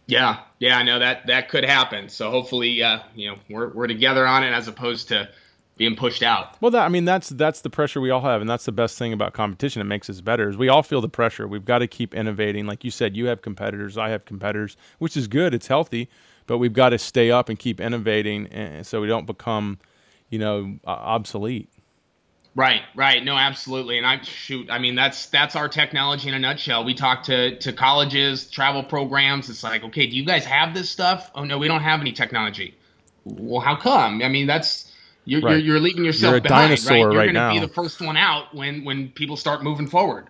Yeah, 0.05 0.41
yeah, 0.59 0.77
I 0.77 0.83
know 0.83 0.99
that 0.99 1.27
that 1.27 1.49
could 1.49 1.63
happen. 1.63 2.09
So 2.09 2.29
hopefully, 2.29 2.83
uh, 2.83 2.99
you 3.15 3.29
know, 3.29 3.37
we're 3.49 3.69
we're 3.69 3.87
together 3.87 4.27
on 4.27 4.43
it 4.43 4.51
as 4.51 4.67
opposed 4.67 5.09
to 5.09 5.29
being 5.75 5.95
pushed 5.95 6.23
out. 6.23 6.57
Well, 6.61 6.71
that 6.71 6.85
I 6.85 6.89
mean, 6.89 7.05
that's 7.05 7.29
that's 7.29 7.61
the 7.61 7.69
pressure 7.69 8.01
we 8.01 8.09
all 8.09 8.21
have, 8.21 8.41
and 8.41 8.49
that's 8.49 8.65
the 8.65 8.71
best 8.71 8.97
thing 8.97 9.13
about 9.13 9.33
competition. 9.33 9.81
It 9.81 9.85
makes 9.85 10.09
us 10.09 10.21
better. 10.21 10.49
Is 10.49 10.57
we 10.57 10.69
all 10.69 10.83
feel 10.83 11.01
the 11.01 11.09
pressure. 11.09 11.47
We've 11.47 11.65
got 11.65 11.79
to 11.79 11.87
keep 11.87 12.13
innovating. 12.13 12.67
Like 12.67 12.83
you 12.83 12.91
said, 12.91 13.15
you 13.15 13.27
have 13.27 13.41
competitors, 13.41 13.97
I 13.97 14.09
have 14.09 14.25
competitors, 14.25 14.77
which 14.99 15.15
is 15.15 15.27
good. 15.27 15.53
It's 15.53 15.67
healthy 15.67 16.09
but 16.47 16.57
we've 16.57 16.73
got 16.73 16.89
to 16.89 16.97
stay 16.97 17.31
up 17.31 17.49
and 17.49 17.57
keep 17.57 17.79
innovating, 17.79 18.47
and 18.47 18.85
so 18.85 19.01
we 19.01 19.07
don't 19.07 19.25
become, 19.25 19.79
you 20.29 20.39
know, 20.39 20.77
obsolete. 20.85 21.69
Right, 22.55 22.81
right. 22.95 23.23
No, 23.23 23.35
absolutely. 23.35 23.97
And 23.97 24.05
I 24.05 24.21
shoot, 24.21 24.69
I 24.69 24.77
mean 24.77 24.93
that's 24.93 25.25
that's 25.27 25.55
our 25.55 25.67
technology 25.67 26.29
in 26.29 26.35
a 26.35 26.39
nutshell. 26.39 26.83
We 26.83 26.93
talk 26.93 27.23
to 27.23 27.57
to 27.57 27.73
colleges, 27.73 28.49
travel 28.49 28.83
programs. 28.83 29.49
It's 29.49 29.63
like, 29.63 29.83
okay, 29.85 30.05
do 30.05 30.15
you 30.15 30.23
guys 30.23 30.45
have 30.45 30.73
this 30.75 30.89
stuff? 30.89 31.31
Oh 31.33 31.45
no, 31.45 31.57
we 31.57 31.67
don't 31.67 31.81
have 31.81 31.99
any 31.99 32.11
technology. 32.11 32.75
Well, 33.25 33.59
how 33.59 33.75
come? 33.75 34.21
I 34.21 34.27
mean, 34.27 34.45
that's 34.45 34.91
you're 35.25 35.41
right. 35.41 35.53
you're, 35.53 35.59
you're, 35.59 35.79
leaving 35.79 36.05
yourself 36.05 36.33
you're 36.33 36.41
behind, 36.41 36.71
right? 36.85 36.99
You're 36.99 37.09
right 37.09 37.33
going 37.33 37.55
to 37.55 37.59
be 37.61 37.65
the 37.65 37.73
first 37.73 38.01
one 38.01 38.17
out 38.17 38.53
when 38.53 38.83
when 38.83 39.09
people 39.09 39.37
start 39.37 39.63
moving 39.63 39.87
forward. 39.87 40.27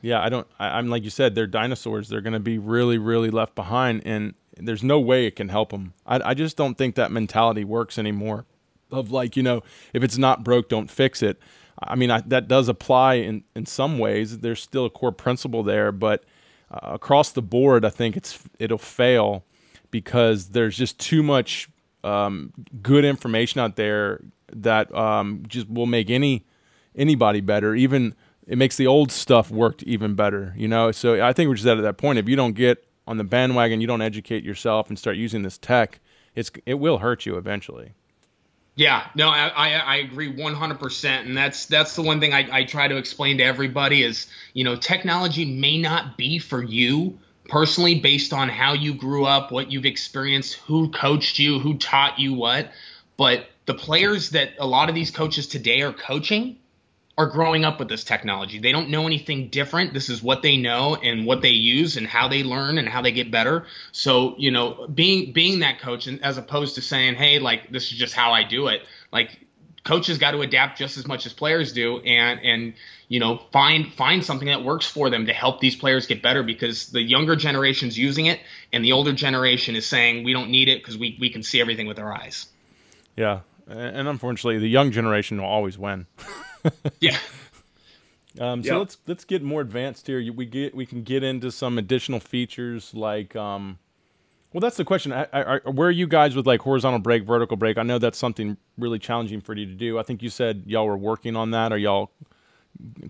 Yeah, 0.00 0.22
I 0.22 0.28
don't. 0.28 0.46
I, 0.60 0.78
am 0.78 0.88
like 0.88 1.02
you 1.02 1.10
said, 1.10 1.34
they're 1.34 1.48
dinosaurs. 1.48 2.08
They're 2.08 2.20
going 2.20 2.34
to 2.34 2.40
be 2.40 2.58
really, 2.58 2.98
really 2.98 3.30
left 3.30 3.56
behind, 3.56 4.02
and 4.04 4.34
there's 4.60 4.82
no 4.82 5.00
way 5.00 5.26
it 5.26 5.36
can 5.36 5.48
help 5.48 5.70
them. 5.70 5.94
I, 6.06 6.30
I 6.30 6.34
just 6.34 6.56
don't 6.56 6.76
think 6.76 6.94
that 6.94 7.10
mentality 7.10 7.64
works 7.64 7.98
anymore. 7.98 8.44
Of 8.90 9.10
like, 9.10 9.36
you 9.36 9.42
know, 9.42 9.62
if 9.92 10.02
it's 10.02 10.16
not 10.16 10.44
broke, 10.44 10.68
don't 10.68 10.90
fix 10.90 11.22
it. 11.22 11.38
I 11.80 11.94
mean, 11.94 12.10
I, 12.10 12.22
that 12.22 12.48
does 12.48 12.68
apply 12.68 13.14
in, 13.14 13.44
in 13.54 13.66
some 13.66 13.98
ways. 13.98 14.38
There's 14.38 14.62
still 14.62 14.86
a 14.86 14.90
core 14.90 15.12
principle 15.12 15.62
there, 15.62 15.92
but 15.92 16.24
uh, 16.70 16.94
across 16.94 17.30
the 17.30 17.42
board, 17.42 17.84
I 17.84 17.90
think 17.90 18.16
it's 18.16 18.38
it'll 18.58 18.78
fail 18.78 19.44
because 19.90 20.48
there's 20.48 20.76
just 20.76 20.98
too 20.98 21.22
much 21.22 21.68
um, 22.04 22.52
good 22.82 23.04
information 23.04 23.60
out 23.60 23.76
there 23.76 24.22
that 24.52 24.94
um, 24.94 25.44
just 25.46 25.68
will 25.68 25.86
make 25.86 26.10
any 26.10 26.46
anybody 26.96 27.40
better. 27.40 27.74
Even 27.74 28.14
it 28.46 28.56
makes 28.56 28.76
the 28.76 28.86
old 28.86 29.12
stuff 29.12 29.50
work 29.50 29.82
even 29.82 30.14
better, 30.14 30.54
you 30.56 30.68
know. 30.68 30.90
So 30.92 31.24
I 31.24 31.32
think 31.32 31.48
we're 31.48 31.56
just 31.56 31.68
at 31.68 31.80
that 31.82 31.98
point. 31.98 32.18
If 32.18 32.28
you 32.28 32.36
don't 32.36 32.54
get 32.54 32.84
on 33.08 33.16
the 33.16 33.24
bandwagon, 33.24 33.80
you 33.80 33.86
don't 33.86 34.02
educate 34.02 34.44
yourself 34.44 34.90
and 34.90 34.98
start 34.98 35.16
using 35.16 35.42
this 35.42 35.56
tech, 35.56 35.98
it's 36.34 36.50
it 36.66 36.74
will 36.74 36.98
hurt 36.98 37.24
you 37.24 37.36
eventually. 37.36 37.94
Yeah, 38.76 39.08
no, 39.16 39.28
I, 39.30 39.48
I, 39.48 39.96
agree 39.96 40.32
100%. 40.32 41.26
And 41.26 41.36
that's 41.36 41.66
that's 41.66 41.96
the 41.96 42.02
one 42.02 42.20
thing 42.20 42.32
I, 42.32 42.48
I 42.58 42.64
try 42.64 42.86
to 42.86 42.96
explain 42.96 43.38
to 43.38 43.44
everybody 43.44 44.04
is, 44.04 44.28
you 44.52 44.62
know, 44.62 44.76
technology 44.76 45.44
may 45.44 45.78
not 45.78 46.16
be 46.16 46.38
for 46.38 46.62
you 46.62 47.18
personally 47.48 47.98
based 47.98 48.32
on 48.32 48.48
how 48.48 48.74
you 48.74 48.94
grew 48.94 49.24
up, 49.24 49.50
what 49.50 49.72
you've 49.72 49.86
experienced, 49.86 50.54
who 50.66 50.90
coached 50.90 51.40
you, 51.40 51.58
who 51.58 51.76
taught 51.76 52.20
you 52.20 52.34
what. 52.34 52.70
But 53.16 53.48
the 53.66 53.74
players 53.74 54.30
that 54.30 54.50
a 54.60 54.66
lot 54.66 54.88
of 54.88 54.94
these 54.94 55.10
coaches 55.10 55.48
today 55.48 55.80
are 55.80 55.92
coaching 55.92 56.58
are 57.18 57.26
growing 57.26 57.64
up 57.64 57.80
with 57.80 57.88
this 57.88 58.04
technology. 58.04 58.60
They 58.60 58.70
don't 58.70 58.90
know 58.90 59.04
anything 59.04 59.48
different. 59.48 59.92
This 59.92 60.08
is 60.08 60.22
what 60.22 60.40
they 60.40 60.56
know 60.56 60.94
and 60.94 61.26
what 61.26 61.42
they 61.42 61.50
use 61.50 61.96
and 61.96 62.06
how 62.06 62.28
they 62.28 62.44
learn 62.44 62.78
and 62.78 62.88
how 62.88 63.02
they 63.02 63.10
get 63.10 63.32
better. 63.32 63.66
So, 63.90 64.36
you 64.38 64.52
know, 64.52 64.86
being 64.86 65.32
being 65.32 65.58
that 65.58 65.80
coach 65.80 66.06
and 66.06 66.22
as 66.22 66.38
opposed 66.38 66.76
to 66.76 66.80
saying, 66.80 67.16
"Hey, 67.16 67.40
like 67.40 67.72
this 67.72 67.90
is 67.90 67.98
just 67.98 68.14
how 68.14 68.32
I 68.32 68.44
do 68.44 68.68
it." 68.68 68.82
Like 69.12 69.36
coaches 69.82 70.18
got 70.18 70.30
to 70.30 70.42
adapt 70.42 70.78
just 70.78 70.96
as 70.96 71.08
much 71.08 71.26
as 71.26 71.32
players 71.32 71.72
do 71.72 71.98
and 71.98 72.40
and 72.40 72.74
you 73.08 73.18
know, 73.18 73.38
find 73.52 73.92
find 73.94 74.24
something 74.24 74.46
that 74.46 74.62
works 74.62 74.86
for 74.86 75.10
them 75.10 75.26
to 75.26 75.32
help 75.32 75.60
these 75.60 75.74
players 75.74 76.06
get 76.06 76.22
better 76.22 76.44
because 76.44 76.90
the 76.90 77.02
younger 77.02 77.34
generation's 77.34 77.98
using 77.98 78.26
it 78.26 78.38
and 78.72 78.84
the 78.84 78.92
older 78.92 79.12
generation 79.12 79.74
is 79.74 79.86
saying 79.86 80.22
we 80.22 80.32
don't 80.32 80.50
need 80.50 80.68
it 80.68 80.78
because 80.78 80.96
we 80.96 81.16
we 81.18 81.30
can 81.30 81.42
see 81.42 81.60
everything 81.60 81.88
with 81.88 81.98
our 81.98 82.12
eyes. 82.12 82.46
Yeah. 83.16 83.40
And 83.66 84.06
unfortunately, 84.06 84.58
the 84.60 84.68
young 84.68 84.92
generation 84.92 85.38
will 85.38 85.48
always 85.48 85.76
win. 85.76 86.06
yeah. 87.00 87.18
Um, 88.40 88.62
so 88.62 88.72
yep. 88.72 88.78
let's 88.78 88.98
let's 89.06 89.24
get 89.24 89.42
more 89.42 89.60
advanced 89.60 90.06
here. 90.06 90.32
We 90.32 90.46
get 90.46 90.74
we 90.74 90.86
can 90.86 91.02
get 91.02 91.22
into 91.22 91.50
some 91.50 91.78
additional 91.78 92.20
features 92.20 92.94
like, 92.94 93.34
um, 93.34 93.78
well, 94.52 94.60
that's 94.60 94.76
the 94.76 94.84
question. 94.84 95.12
I, 95.12 95.26
I, 95.32 95.58
where 95.70 95.88
are 95.88 95.92
you 95.92 96.06
guys 96.06 96.36
with 96.36 96.46
like 96.46 96.60
horizontal 96.60 97.00
break, 97.00 97.24
vertical 97.24 97.56
break? 97.56 97.78
I 97.78 97.82
know 97.82 97.98
that's 97.98 98.18
something 98.18 98.56
really 98.76 98.98
challenging 98.98 99.40
for 99.40 99.54
you 99.54 99.66
to 99.66 99.74
do. 99.74 99.98
I 99.98 100.02
think 100.02 100.22
you 100.22 100.30
said 100.30 100.64
y'all 100.66 100.86
were 100.86 100.96
working 100.96 101.36
on 101.36 101.50
that. 101.50 101.72
Are 101.72 101.78
y'all 101.78 102.10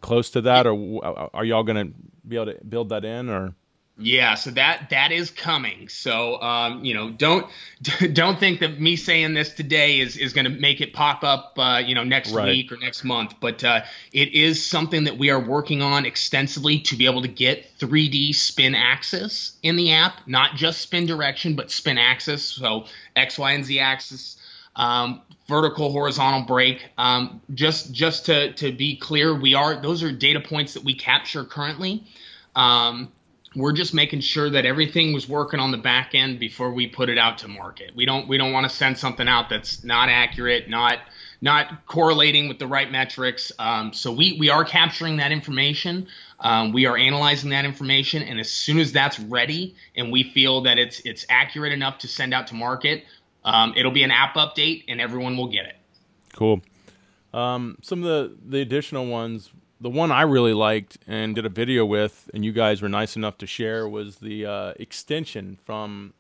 close 0.01 0.31
to 0.31 0.41
that, 0.43 0.67
or 0.67 1.31
are 1.35 1.45
y'all 1.45 1.63
going 1.63 1.89
to 1.89 1.95
be 2.27 2.37
able 2.37 2.53
to 2.53 2.65
build 2.65 2.89
that 2.91 3.05
in, 3.05 3.29
or? 3.29 3.55
Yeah, 4.01 4.35
so 4.35 4.53
that 4.53 4.91
that 4.91 5.11
is 5.11 5.33
coming. 5.33 5.89
So 5.89 6.41
um, 6.41 6.85
you 6.85 6.95
know, 6.95 7.11
don't 7.11 7.47
don't 8.13 8.39
think 8.39 8.61
that 8.61 8.81
me 8.81 8.95
saying 8.95 9.35
this 9.35 9.53
today 9.53 9.99
is 9.99 10.17
is 10.17 10.33
going 10.33 10.45
to 10.45 10.51
make 10.51 10.81
it 10.81 10.93
pop 10.93 11.25
up, 11.25 11.55
uh, 11.59 11.83
you 11.85 11.97
know, 11.97 12.05
next 12.05 12.31
right. 12.31 12.47
week 12.47 12.71
or 12.71 12.77
next 12.77 13.03
month. 13.03 13.35
But 13.41 13.65
uh, 13.65 13.81
it 14.13 14.35
is 14.35 14.65
something 14.65 15.05
that 15.05 15.19
we 15.19 15.31
are 15.31 15.41
working 15.41 15.83
on 15.83 16.07
extensively 16.07 16.79
to 16.81 16.97
be 16.97 17.07
able 17.07 17.23
to 17.23 17.29
get 17.29 17.77
3D 17.79 18.37
spin 18.37 18.77
axis 18.77 19.59
in 19.65 19.75
the 19.75 19.93
app, 19.93 20.21
not 20.27 20.55
just 20.55 20.81
spin 20.81 21.07
direction, 21.07 21.57
but 21.57 21.73
spin 21.73 21.99
axis. 21.99 22.45
So 22.45 22.85
X, 23.17 23.37
Y, 23.37 23.53
and 23.53 23.65
Z 23.65 23.81
axis. 23.81 24.37
Um, 24.77 25.23
vertical 25.49 25.91
horizontal 25.91 26.43
break 26.43 26.89
um, 26.99 27.41
just 27.53 27.93
just 27.93 28.27
to 28.27 28.53
to 28.53 28.71
be 28.71 28.97
clear 28.97 29.35
we 29.35 29.55
are 29.55 29.81
those 29.83 30.05
are 30.05 30.13
data 30.13 30.39
points 30.39 30.75
that 30.75 30.85
we 30.85 30.95
capture 30.95 31.43
currently 31.43 32.05
um, 32.55 33.11
we're 33.59 33.73
just 33.73 33.93
making 33.93 34.21
sure 34.21 34.49
that 34.49 34.65
everything 34.65 35.13
was 35.13 35.29
working 35.29 35.59
on 35.61 35.71
the 35.71 35.79
back 35.79 36.15
end 36.15 36.39
before 36.39 36.71
we 36.73 36.87
put 36.87 37.09
it 37.09 37.19
out 37.19 37.39
to 37.39 37.49
market. 37.49 37.95
We 37.95 38.07
don't 38.07 38.29
we 38.29 38.39
don't 38.39 38.53
want 38.53 38.69
to 38.69 38.75
send 38.75 38.97
something 38.97 39.27
out 39.27 39.51
that's 39.51 39.83
not 39.85 40.09
accurate, 40.09 40.69
not 40.69 40.99
not 41.41 41.87
correlating 41.87 42.49
with 42.49 42.59
the 42.59 42.67
right 42.67 42.91
metrics. 42.91 43.53
Um, 43.59 43.93
so 43.93 44.13
we 44.13 44.37
we 44.39 44.49
are 44.51 44.65
capturing 44.65 45.17
that 45.17 45.33
information. 45.33 46.07
Um, 46.41 46.73
we 46.73 46.87
are 46.87 46.97
analyzing 46.97 47.51
that 47.51 47.65
information, 47.65 48.23
and 48.23 48.39
as 48.39 48.51
soon 48.51 48.79
as 48.79 48.93
that's 48.93 49.19
ready 49.19 49.75
and 49.97 50.13
we 50.13 50.23
feel 50.23 50.63
that 50.63 50.79
it's 50.79 51.01
it's 51.01 51.27
accurate 51.29 51.73
enough 51.73 51.99
to 51.99 52.09
send 52.09 52.33
out 52.33 52.47
to 52.49 52.55
market, 52.55 53.05
um, 53.45 53.75
it'll 53.77 53.93
be 53.93 54.05
an 54.05 54.11
app 54.11 54.35
update, 54.35 54.85
and 54.89 55.01
everyone 55.01 55.37
will 55.37 55.49
get 55.49 55.67
it. 55.67 55.77
Cool. 56.35 56.61
Um, 57.35 57.77
some 57.83 58.05
of 58.05 58.05
the 58.05 58.37
the 58.47 58.61
additional 58.61 59.07
ones 59.07 59.51
the 59.81 59.91
one 59.91 60.11
I 60.11 60.23
really 60.23 60.55
liked 60.55 60.99
and 61.07 61.35
did 61.35 61.47
a 61.47 61.51
video 61.51 61.85
with, 61.85 62.31
and 62.35 62.45
you 62.45 62.53
guys 62.53 62.83
were 62.83 62.89
nice 62.89 63.17
enough 63.17 63.39
to 63.39 63.47
share, 63.47 63.89
was 63.89 64.17
the 64.17 64.47
uh, 64.47 64.73
extension 64.77 65.59
from 65.65 66.15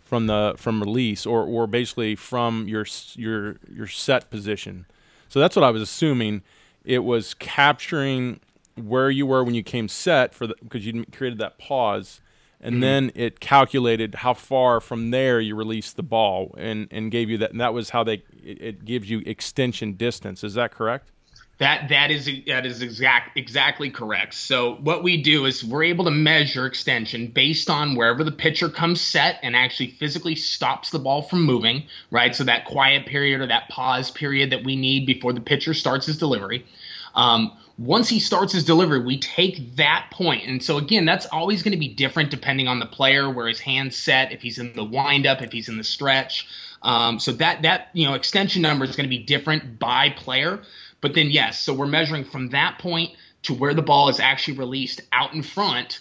from 0.00 0.26
the 0.26 0.54
from 0.56 0.80
release, 0.80 1.24
or 1.24 1.44
or 1.44 1.66
basically 1.66 2.14
from 2.14 2.68
your 2.68 2.86
your 3.14 3.56
your 3.72 3.86
set 3.86 4.30
position. 4.30 4.86
So 5.28 5.40
that's 5.40 5.56
what 5.56 5.64
I 5.64 5.70
was 5.70 5.82
assuming. 5.82 6.42
It 6.84 7.00
was 7.00 7.34
capturing 7.34 8.40
where 8.76 9.10
you 9.10 9.26
were 9.26 9.44
when 9.44 9.54
you 9.54 9.62
came 9.62 9.88
set 9.88 10.34
for 10.34 10.46
the 10.46 10.54
because 10.62 10.84
you 10.84 11.04
created 11.12 11.38
that 11.38 11.58
pause, 11.58 12.20
and 12.60 12.74
mm-hmm. 12.74 12.80
then 12.80 13.12
it 13.14 13.38
calculated 13.38 14.16
how 14.16 14.34
far 14.34 14.80
from 14.80 15.10
there 15.10 15.40
you 15.40 15.54
released 15.54 15.96
the 15.96 16.02
ball, 16.02 16.54
and 16.58 16.88
and 16.90 17.12
gave 17.12 17.30
you 17.30 17.38
that. 17.38 17.52
And 17.52 17.60
that 17.60 17.72
was 17.72 17.90
how 17.90 18.02
they 18.02 18.24
it, 18.42 18.60
it 18.60 18.84
gives 18.84 19.08
you 19.08 19.22
extension 19.24 19.92
distance. 19.92 20.42
Is 20.42 20.54
that 20.54 20.72
correct? 20.72 21.12
That 21.58 21.88
that 21.90 22.10
is 22.10 22.28
that 22.48 22.66
is 22.66 22.82
exact 22.82 23.38
exactly 23.38 23.88
correct. 23.88 24.34
So 24.34 24.74
what 24.76 25.04
we 25.04 25.22
do 25.22 25.46
is 25.46 25.62
we're 25.62 25.84
able 25.84 26.06
to 26.06 26.10
measure 26.10 26.66
extension 26.66 27.28
based 27.28 27.70
on 27.70 27.94
wherever 27.94 28.24
the 28.24 28.32
pitcher 28.32 28.68
comes 28.68 29.00
set 29.00 29.38
and 29.42 29.54
actually 29.54 29.90
physically 29.90 30.34
stops 30.34 30.90
the 30.90 30.98
ball 30.98 31.22
from 31.22 31.42
moving, 31.44 31.84
right? 32.10 32.34
So 32.34 32.42
that 32.44 32.64
quiet 32.64 33.06
period 33.06 33.40
or 33.40 33.46
that 33.46 33.68
pause 33.68 34.10
period 34.10 34.50
that 34.50 34.64
we 34.64 34.74
need 34.74 35.06
before 35.06 35.32
the 35.32 35.40
pitcher 35.40 35.74
starts 35.74 36.06
his 36.06 36.18
delivery. 36.18 36.66
Um, 37.14 37.56
once 37.78 38.08
he 38.08 38.18
starts 38.18 38.52
his 38.52 38.64
delivery, 38.64 39.04
we 39.04 39.18
take 39.18 39.76
that 39.76 40.08
point. 40.12 40.46
And 40.46 40.62
so 40.62 40.78
again, 40.78 41.04
that's 41.04 41.26
always 41.26 41.62
going 41.62 41.72
to 41.72 41.78
be 41.78 41.88
different 41.88 42.30
depending 42.30 42.66
on 42.66 42.80
the 42.80 42.86
player, 42.86 43.30
where 43.30 43.46
his 43.46 43.60
hand's 43.60 43.96
set, 43.96 44.32
if 44.32 44.42
he's 44.42 44.58
in 44.58 44.72
the 44.74 44.84
windup, 44.84 45.42
if 45.42 45.52
he's 45.52 45.68
in 45.68 45.76
the 45.76 45.84
stretch. 45.84 46.48
Um, 46.84 47.18
so 47.18 47.32
that 47.32 47.62
that 47.62 47.88
you 47.94 48.06
know 48.06 48.14
extension 48.14 48.62
number 48.62 48.84
is 48.84 48.94
going 48.94 49.08
to 49.08 49.16
be 49.16 49.22
different 49.22 49.78
by 49.78 50.10
player. 50.10 50.62
But 51.00 51.14
then, 51.14 51.30
yes, 51.30 51.58
so 51.58 51.74
we're 51.74 51.86
measuring 51.86 52.24
from 52.24 52.50
that 52.50 52.78
point 52.78 53.10
to 53.42 53.54
where 53.54 53.74
the 53.74 53.82
ball 53.82 54.08
is 54.08 54.20
actually 54.20 54.58
released 54.58 55.02
out 55.12 55.34
in 55.34 55.42
front, 55.42 56.00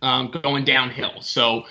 um, 0.00 0.30
going 0.30 0.64
downhill. 0.64 1.20
So 1.20 1.64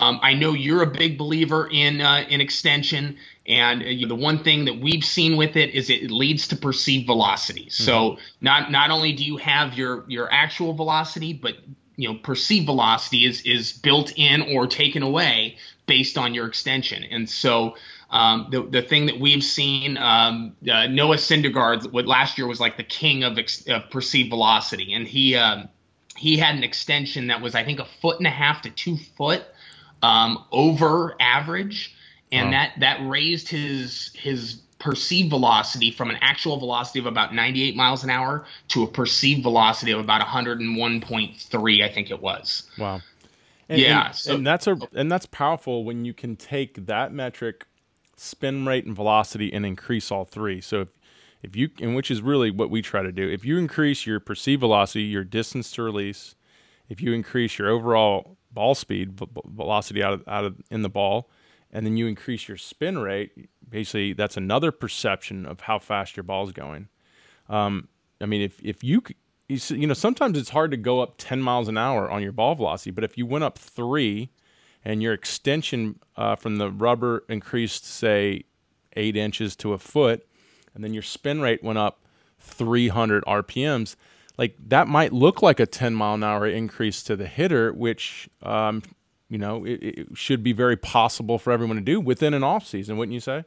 um, 0.00 0.18
I 0.22 0.34
know 0.34 0.52
you're 0.52 0.82
a 0.82 0.90
big 0.90 1.18
believer 1.18 1.68
in 1.70 2.00
uh, 2.00 2.24
in 2.28 2.40
extension, 2.40 3.18
and 3.46 3.82
uh, 3.82 3.86
you 3.86 4.06
know, 4.06 4.14
the 4.14 4.20
one 4.20 4.42
thing 4.42 4.64
that 4.64 4.80
we've 4.80 5.04
seen 5.04 5.36
with 5.36 5.56
it 5.56 5.70
is 5.70 5.90
it 5.90 6.10
leads 6.10 6.48
to 6.48 6.56
perceived 6.56 7.06
velocity. 7.06 7.66
Mm-hmm. 7.66 7.84
So 7.84 8.18
not 8.40 8.70
not 8.70 8.90
only 8.90 9.12
do 9.12 9.24
you 9.24 9.36
have 9.36 9.74
your 9.74 10.04
your 10.08 10.32
actual 10.32 10.74
velocity, 10.74 11.32
but 11.32 11.56
you 11.96 12.08
know 12.08 12.14
perceived 12.14 12.66
velocity 12.66 13.26
is 13.26 13.42
is 13.42 13.72
built 13.72 14.12
in 14.16 14.42
or 14.54 14.66
taken 14.66 15.02
away 15.02 15.58
based 15.90 16.16
on 16.16 16.34
your 16.34 16.46
extension. 16.46 17.02
And 17.02 17.28
so 17.28 17.74
um, 18.10 18.46
the 18.52 18.62
the 18.62 18.80
thing 18.80 19.06
that 19.06 19.18
we've 19.18 19.42
seen, 19.42 19.98
um, 19.98 20.54
uh, 20.70 20.86
Noah 20.86 21.16
Syndergaard, 21.16 21.90
what 21.90 22.06
last 22.06 22.38
year 22.38 22.46
was 22.46 22.60
like 22.60 22.76
the 22.76 22.84
king 22.84 23.24
of, 23.24 23.36
ex- 23.38 23.66
of 23.66 23.90
perceived 23.90 24.30
velocity, 24.30 24.94
and 24.94 25.04
he 25.04 25.34
um, 25.34 25.68
he 26.16 26.36
had 26.36 26.54
an 26.54 26.62
extension 26.62 27.26
that 27.26 27.42
was 27.42 27.56
I 27.56 27.64
think 27.64 27.80
a 27.80 27.86
foot 28.00 28.18
and 28.18 28.26
a 28.28 28.30
half 28.30 28.62
to 28.62 28.70
two 28.70 28.96
foot 29.16 29.42
um, 30.00 30.44
over 30.52 31.16
average, 31.18 31.92
and 32.30 32.46
wow. 32.46 32.52
that 32.52 32.72
that 32.78 33.08
raised 33.08 33.48
his 33.48 34.12
his 34.14 34.62
perceived 34.78 35.30
velocity 35.30 35.90
from 35.90 36.08
an 36.10 36.18
actual 36.20 36.56
velocity 36.56 37.00
of 37.00 37.06
about 37.06 37.34
98 37.34 37.74
miles 37.74 38.04
an 38.04 38.10
hour 38.10 38.46
to 38.68 38.84
a 38.84 38.86
perceived 38.86 39.42
velocity 39.42 39.92
of 39.92 40.00
about 40.00 40.22
101.3, 40.26 41.84
I 41.84 41.92
think 41.92 42.10
it 42.10 42.22
was. 42.22 42.62
Wow. 42.78 43.02
And, 43.70 43.80
yeah, 43.80 44.06
and, 44.08 44.16
so, 44.16 44.34
and 44.34 44.46
that's 44.46 44.66
a 44.66 44.76
and 44.94 45.10
that's 45.10 45.26
powerful 45.26 45.84
when 45.84 46.04
you 46.04 46.12
can 46.12 46.34
take 46.34 46.86
that 46.86 47.12
metric 47.12 47.66
spin 48.16 48.66
rate 48.66 48.84
and 48.84 48.96
velocity 48.96 49.52
and 49.52 49.64
increase 49.64 50.10
all 50.10 50.24
three. 50.24 50.60
So 50.60 50.80
if, 50.80 50.88
if 51.44 51.54
you 51.54 51.70
and 51.80 51.94
which 51.94 52.10
is 52.10 52.20
really 52.20 52.50
what 52.50 52.68
we 52.68 52.82
try 52.82 53.02
to 53.02 53.12
do. 53.12 53.30
If 53.30 53.44
you 53.44 53.58
increase 53.58 54.06
your 54.06 54.18
perceived 54.18 54.58
velocity, 54.58 55.04
your 55.04 55.22
distance 55.22 55.70
to 55.72 55.82
release, 55.82 56.34
if 56.88 57.00
you 57.00 57.12
increase 57.12 57.58
your 57.58 57.68
overall 57.68 58.36
ball 58.50 58.74
speed, 58.74 59.20
velocity 59.46 60.02
out 60.02 60.14
of, 60.14 60.24
out 60.26 60.44
of 60.44 60.56
in 60.68 60.82
the 60.82 60.88
ball, 60.88 61.30
and 61.70 61.86
then 61.86 61.96
you 61.96 62.08
increase 62.08 62.48
your 62.48 62.56
spin 62.56 62.98
rate, 62.98 63.48
basically 63.68 64.14
that's 64.14 64.36
another 64.36 64.72
perception 64.72 65.46
of 65.46 65.60
how 65.60 65.78
fast 65.78 66.16
your 66.16 66.24
ball's 66.24 66.50
going. 66.50 66.88
Um, 67.48 67.86
I 68.20 68.26
mean, 68.26 68.42
if 68.42 68.60
if 68.64 68.82
you 68.82 69.00
you 69.50 69.86
know 69.86 69.94
sometimes 69.94 70.38
it's 70.38 70.50
hard 70.50 70.70
to 70.70 70.76
go 70.76 71.00
up 71.00 71.14
10 71.18 71.42
miles 71.42 71.68
an 71.68 71.76
hour 71.76 72.10
on 72.10 72.22
your 72.22 72.32
ball 72.32 72.54
velocity, 72.54 72.90
but 72.90 73.04
if 73.04 73.18
you 73.18 73.26
went 73.26 73.44
up 73.44 73.58
three 73.58 74.30
and 74.84 75.02
your 75.02 75.12
extension 75.12 75.98
uh, 76.16 76.36
from 76.36 76.56
the 76.56 76.70
rubber 76.70 77.24
increased, 77.28 77.84
say, 77.84 78.44
eight 78.94 79.16
inches 79.16 79.56
to 79.56 79.72
a 79.72 79.78
foot, 79.78 80.26
and 80.74 80.82
then 80.84 80.94
your 80.94 81.02
spin 81.02 81.40
rate 81.40 81.62
went 81.62 81.78
up 81.78 82.00
300 82.38 83.24
RPMs, 83.24 83.96
like 84.38 84.56
that 84.68 84.88
might 84.88 85.12
look 85.12 85.42
like 85.42 85.60
a 85.60 85.66
10 85.66 85.94
mile 85.94 86.14
an 86.14 86.24
hour 86.24 86.46
increase 86.46 87.02
to 87.02 87.16
the 87.16 87.26
hitter, 87.26 87.72
which, 87.72 88.28
um, 88.42 88.82
you 89.28 89.38
know, 89.38 89.64
it, 89.64 89.82
it, 89.82 90.08
should 90.14 90.42
be 90.42 90.52
very 90.52 90.76
possible 90.76 91.38
for 91.38 91.52
everyone 91.52 91.76
to 91.76 91.82
do 91.82 92.00
within 92.00 92.34
an 92.34 92.42
off 92.42 92.66
season, 92.66 92.96
wouldn't 92.96 93.12
you 93.12 93.20
say? 93.20 93.44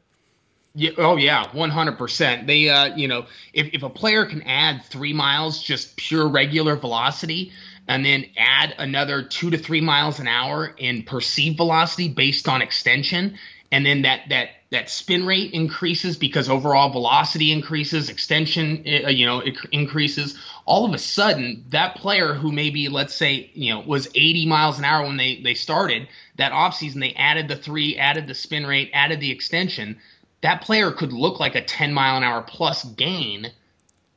Yeah. 0.76 0.92
Oh, 0.98 1.18
yeah. 1.18 1.48
One 1.56 1.70
hundred 1.70 1.98
percent. 1.98 2.48
They, 2.48 2.70
uh, 2.70 2.96
you 2.96 3.08
know, 3.08 3.26
if 3.54 3.74
if 3.74 3.84
a 3.84 3.90
player 3.90 4.26
can 4.26 4.42
add 4.44 4.84
three 4.86 5.14
miles 5.14 5.62
just 5.62 5.96
pure 5.98 6.28
regular 6.28 6.76
velocity, 6.76 7.52
and 7.88 8.04
then 8.04 8.26
add 8.38 8.74
another 8.80 9.24
two 9.24 9.52
to 9.52 9.58
three 9.58 9.82
miles 9.82 10.20
an 10.20 10.28
hour 10.28 10.74
in 10.78 11.04
perceived 11.04 11.58
velocity 11.58 12.10
based 12.10 12.48
on 12.48 12.64
extension, 12.64 13.38
and 13.72 13.86
then 13.86 14.02
that 14.02 14.22
that 14.30 14.50
that 14.72 14.90
spin 14.90 15.28
rate 15.28 15.54
increases 15.54 16.18
because 16.18 16.50
overall 16.50 16.90
velocity 16.90 17.52
increases, 17.52 18.10
extension 18.10 18.84
uh, 19.06 19.10
you 19.10 19.28
know 19.28 19.44
increases. 19.72 20.36
All 20.66 20.86
of 20.86 20.94
a 20.94 20.98
sudden, 20.98 21.66
that 21.70 21.98
player 21.98 22.34
who 22.34 22.52
maybe 22.52 22.90
let's 22.90 23.14
say 23.14 23.52
you 23.54 23.72
know 23.76 23.82
was 23.82 24.08
80 24.16 24.48
miles 24.48 24.80
an 24.80 24.86
hour 24.86 25.06
when 25.06 25.18
they 25.18 25.40
they 25.40 25.54
started 25.54 26.08
that 26.38 26.52
offseason, 26.52 27.00
they 27.00 27.14
added 27.14 27.48
the 27.48 27.56
three, 27.56 27.96
added 27.96 28.26
the 28.26 28.34
spin 28.34 28.66
rate, 28.66 28.90
added 28.92 29.20
the 29.20 29.30
extension. 29.30 30.00
That 30.44 30.62
player 30.62 30.92
could 30.92 31.12
look 31.12 31.40
like 31.40 31.56
a 31.56 31.64
10 31.64 31.92
mile 31.94 32.18
an 32.18 32.24
hour 32.24 32.42
plus 32.42 32.84
gain 32.84 33.52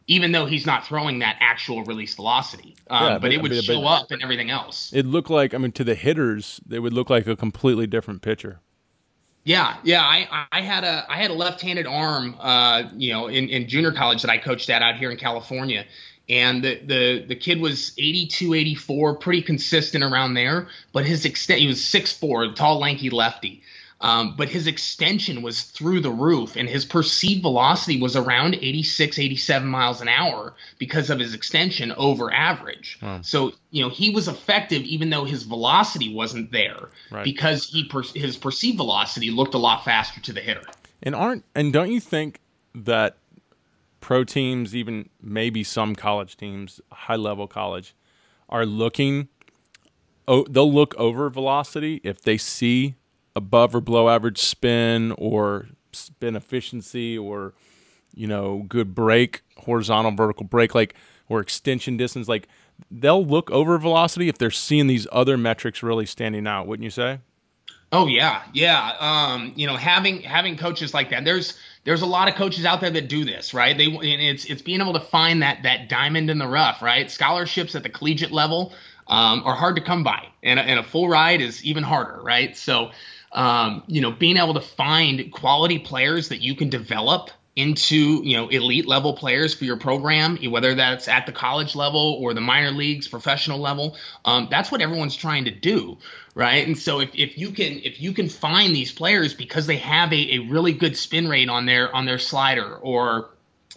even 0.09 0.33
though 0.33 0.47
he's 0.47 0.67
not 0.67 0.87
throwing 0.87 1.19
that 1.21 1.37
actual 1.41 1.83
release 1.85 2.15
velocity. 2.15 2.77
Um, 2.89 3.05
yeah, 3.05 3.13
but, 3.15 3.23
but, 3.23 3.33
it 3.33 3.43
would 3.43 3.51
but, 3.51 3.65
show 3.65 3.85
up 3.87 4.11
and 4.11 4.23
everything 4.23 4.51
else. 4.51 4.93
It 4.93 5.07
looked 5.07 5.31
like, 5.31 5.55
I 5.55 5.59
mean, 5.59 5.73
to 5.73 5.85
the 5.85 5.95
hitters, 5.95 6.61
it 6.71 6.79
would 6.79 6.93
look 6.93 7.11
like 7.11 7.27
a 7.27 7.37
completely 7.37 7.87
different 7.87 8.23
pitcher. 8.23 8.61
Yeah, 9.45 9.77
yeah. 9.85 10.03
I, 10.03 10.47
I 10.51 10.61
had 10.61 10.83
a 10.83 11.07
I 11.09 11.17
had 11.19 11.31
a 11.31 11.35
left-handed 11.35 11.87
arm, 11.87 12.35
uh, 12.41 12.85
you 12.97 13.13
know, 13.13 13.29
in, 13.29 13.49
in 13.49 13.69
junior 13.69 13.93
college 13.93 14.23
that 14.23 14.31
I 14.31 14.39
coached 14.39 14.69
at 14.71 14.83
out 14.83 14.97
here 14.97 15.09
in 15.09 15.17
California, 15.17 15.85
and 16.29 16.65
the 16.65 16.81
the 16.85 17.25
the 17.29 17.37
kid 17.37 17.61
was 17.61 17.93
82, 17.97 18.55
84, 18.55 19.15
pretty 19.19 19.43
consistent 19.43 20.03
around 20.03 20.35
there. 20.35 20.67
But 20.93 21.07
his 21.07 21.25
extent, 21.25 21.61
he 21.61 21.69
was 21.69 21.79
6'4", 21.79 22.57
tall, 22.57 22.81
lanky 22.81 23.09
lefty. 23.09 23.63
Um, 24.03 24.35
but 24.37 24.51
his 24.51 24.67
extension 24.67 25.41
was 25.41 25.63
through 25.63 26.01
the 26.01 26.11
roof 26.11 26.55
and 26.55 26.69
his 26.69 26.85
perceived 26.85 27.41
velocity 27.41 27.99
was 27.99 28.15
around 28.15 28.55
86 28.55 29.19
87 29.19 29.67
miles 29.67 30.03
an 30.03 30.09
hour 30.09 30.55
because 30.79 31.09
of 31.09 31.19
his 31.19 31.33
extension 31.33 31.93
over 31.93 32.31
average. 32.33 32.99
So 33.23 33.53
you 33.71 33.83
know 33.83 33.89
he 33.89 34.11
was 34.11 34.29
effective 34.29 34.83
even 34.83 35.09
though 35.09 35.25
his 35.25 35.45
velocity 35.45 36.13
wasn't 36.13 36.53
there 36.53 36.91
right. 37.11 37.25
because 37.25 37.69
he 37.69 37.85
per- 37.85 38.03
his 38.03 38.37
perceived 38.37 38.77
velocity 38.77 39.31
looked 39.31 39.55
a 39.55 39.59
lot 39.59 39.85
faster 39.85 40.21
to 40.21 40.33
the 40.33 40.41
hitter. 40.41 40.63
And 41.03 41.15
aren't 41.15 41.45
and 41.55 41.73
don't 41.73 41.91
you 41.91 42.01
think 42.01 42.41
that 42.75 43.17
pro 44.01 44.25
teams 44.25 44.77
even 44.77 45.09
maybe 45.23 45.65
some 45.65 45.97
college 45.97 46.37
teams 46.37 46.83
high 46.93 47.17
level 47.17 47.49
college 47.49 47.95
are 48.51 48.67
looking 48.67 49.29
oh 50.29 50.45
they'll 50.51 50.73
look 50.73 50.95
over 50.97 51.31
velocity 51.31 52.01
if 52.05 52.21
they 52.21 52.37
see 52.37 52.95
above 53.37 53.75
or 53.75 53.81
below 53.81 54.09
average 54.09 54.39
spin 54.39 55.13
or 55.13 55.69
spin 55.93 56.35
efficiency 56.35 57.17
or 57.17 57.55
you 58.15 58.27
know 58.27 58.65
good 58.69 58.95
break 58.95 59.43
horizontal 59.59 60.11
vertical 60.11 60.45
break 60.45 60.75
like 60.75 60.95
or 61.29 61.41
extension 61.41 61.97
distance 61.97 62.29
like 62.29 62.49
they'll 62.91 63.25
look 63.25 63.51
over 63.51 63.79
velocity 63.79 64.29
if 64.29 64.39
they're 64.39 64.51
seeing 64.51 64.87
these 64.87 65.07
other 65.13 65.37
metrics 65.37 65.83
really 65.83 66.07
standing 66.07 66.47
out 66.47 66.67
wouldn't 66.67 66.85
you 66.85 66.91
say? 66.91 67.21
Oh 67.93 68.09
yeah. 68.09 68.43
Yeah. 68.53 68.93
Um, 68.99 69.53
you 69.55 69.67
know 69.67 69.77
having 69.77 70.21
having 70.23 70.57
coaches 70.57 70.93
like 70.93 71.11
that 71.11 71.25
there's 71.25 71.57
there's 71.85 72.03
a 72.03 72.07
lot 72.07 72.29
of 72.29 72.35
coaches 72.35 72.65
out 72.65 72.81
there 72.81 72.91
that 72.91 73.09
do 73.09 73.25
this 73.25 73.55
right? 73.55 73.77
They 73.77 73.87
it's 73.87 74.45
it's 74.47 74.63
being 74.63 74.81
able 74.81 74.95
to 74.95 75.01
find 75.01 75.43
that 75.43 75.63
that 75.63 75.89
diamond 75.89 76.31
in 76.31 76.39
the 76.39 76.49
rough 76.49 76.83
right? 76.83 77.11
Scholarships 77.11 77.75
at 77.75 77.83
the 77.83 77.91
collegiate 77.91 78.33
level 78.33 78.73
um, 79.07 79.43
are 79.45 79.55
hard 79.55 79.77
to 79.77 79.83
come 79.83 80.03
by 80.03 80.27
and, 80.43 80.59
and 80.59 80.81
a 80.81 80.83
full 80.83 81.09
ride 81.09 81.41
is 81.41 81.65
even 81.65 81.85
harder 81.85 82.21
right? 82.23 82.57
So 82.57 82.91
um, 83.33 83.83
you 83.87 84.01
know, 84.01 84.11
being 84.11 84.37
able 84.37 84.55
to 84.55 84.61
find 84.61 85.33
quality 85.33 85.79
players 85.79 86.29
that 86.29 86.41
you 86.41 86.55
can 86.55 86.69
develop 86.69 87.31
into 87.55 88.21
you 88.23 88.37
know 88.37 88.49
elite 88.49 88.87
level 88.87 89.15
players 89.15 89.55
for 89.55 89.65
your 89.65 89.79
program 89.79 90.37
whether 90.51 90.75
that's 90.75 91.09
at 91.09 91.25
the 91.25 91.33
college 91.33 91.75
level 91.75 92.19
or 92.21 92.35
the 92.35 92.41
minor 92.43 92.71
leagues 92.71 93.09
professional 93.09 93.59
level 93.59 93.97
um, 94.27 94.47
that's 94.51 94.71
what 94.71 94.83
everyone's 94.83 95.17
trying 95.17 95.47
to 95.47 95.51
do 95.51 95.97
right? 96.37 96.67
And 96.67 96.79
so 96.79 97.01
if, 97.01 97.11
if 97.15 97.39
you 97.39 97.51
can 97.51 97.81
if 97.83 98.01
you 98.01 98.13
can 98.13 98.29
find 98.29 98.77
these 98.77 98.93
players 98.93 99.35
because 99.35 99.67
they 99.67 99.79
have 99.79 100.13
a, 100.13 100.35
a 100.35 100.39
really 100.51 100.73
good 100.73 100.97
spin 100.97 101.29
rate 101.29 101.49
on 101.49 101.67
their 101.67 101.93
on 101.97 102.05
their 102.05 102.19
slider 102.19 102.77
or 102.77 103.31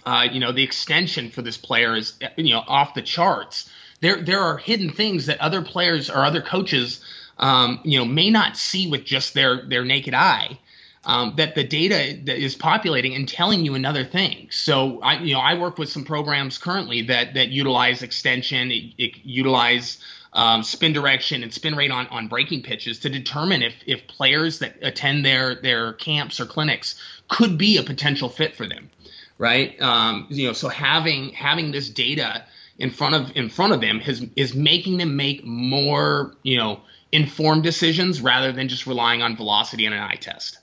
uh, 0.06 0.28
you 0.32 0.40
know 0.40 0.52
the 0.52 0.62
extension 0.62 1.32
for 1.32 1.42
this 1.42 1.58
player 1.58 1.96
is 1.96 2.20
you 2.36 2.54
know 2.54 2.64
off 2.68 2.94
the 2.94 3.02
charts 3.02 3.70
there 4.02 4.22
there 4.22 4.42
are 4.42 4.58
hidden 4.58 4.92
things 4.92 5.26
that 5.28 5.40
other 5.40 5.62
players 5.62 6.10
or 6.10 6.26
other 6.26 6.42
coaches 6.42 7.04
um, 7.40 7.80
you 7.84 7.98
know, 7.98 8.06
may 8.06 8.30
not 8.30 8.58
see 8.58 8.88
with 8.88 9.06
just 9.06 9.34
their 9.34 9.66
their 9.68 9.84
naked 9.84 10.14
eye. 10.14 10.60
Um, 11.06 11.34
that 11.38 11.56
the 11.56 11.64
data 11.64 12.20
that 12.26 12.38
is 12.38 12.56
populating 12.56 13.16
and 13.16 13.28
telling 13.28 13.64
you 13.64 13.74
another 13.74 14.04
thing. 14.04 14.50
So 14.52 15.00
I, 15.02 15.18
you 15.20 15.34
know, 15.34 15.40
I 15.40 15.58
work 15.58 15.78
with 15.78 15.88
some 15.90 16.04
programs 16.04 16.58
currently 16.58 17.04
that 17.04 17.36
that 17.36 17.48
utilize 17.50 18.04
extension, 18.04 18.70
it, 18.70 18.94
it 18.98 19.12
utilize 19.24 19.98
um, 20.34 20.62
spin 20.62 20.92
direction 20.92 21.42
and 21.42 21.54
spin 21.54 21.76
rate 21.76 21.90
on 21.90 22.08
on 22.08 22.28
breaking 22.28 22.64
pitches 22.64 23.00
to 23.00 23.10
determine 23.10 23.64
if 23.64 23.76
if 23.86 24.08
players 24.08 24.60
that 24.60 24.76
attend 24.82 25.26
their 25.26 25.56
their 25.56 25.94
camps 25.94 26.38
or 26.38 26.46
clinics 26.46 27.02
could 27.30 27.58
be 27.58 27.78
a 27.78 27.84
potential 27.84 28.28
fit 28.28 28.58
for 28.58 28.68
them, 28.68 28.90
right? 29.38 29.82
Um, 29.82 30.28
you 30.30 30.48
know, 30.48 30.54
so 30.54 30.68
having 30.68 31.30
having 31.30 31.72
this 31.72 31.90
data 31.90 32.44
in 32.78 32.92
front 32.92 33.16
of 33.16 33.32
in 33.38 33.50
front 33.50 33.72
of 33.72 33.80
them 33.80 34.02
has 34.02 34.26
is 34.36 34.54
making 34.54 34.98
them 34.98 35.16
make 35.16 35.46
more, 35.46 36.36
you 36.44 36.58
know 36.58 36.82
informed 37.12 37.64
decisions 37.64 38.22
rather 38.22 38.52
than 38.52 38.68
just 38.68 38.86
relying 38.86 39.22
on 39.22 39.36
velocity 39.36 39.86
and 39.86 39.96
an 39.96 40.02
eye 40.02 40.18
test. 40.20 40.60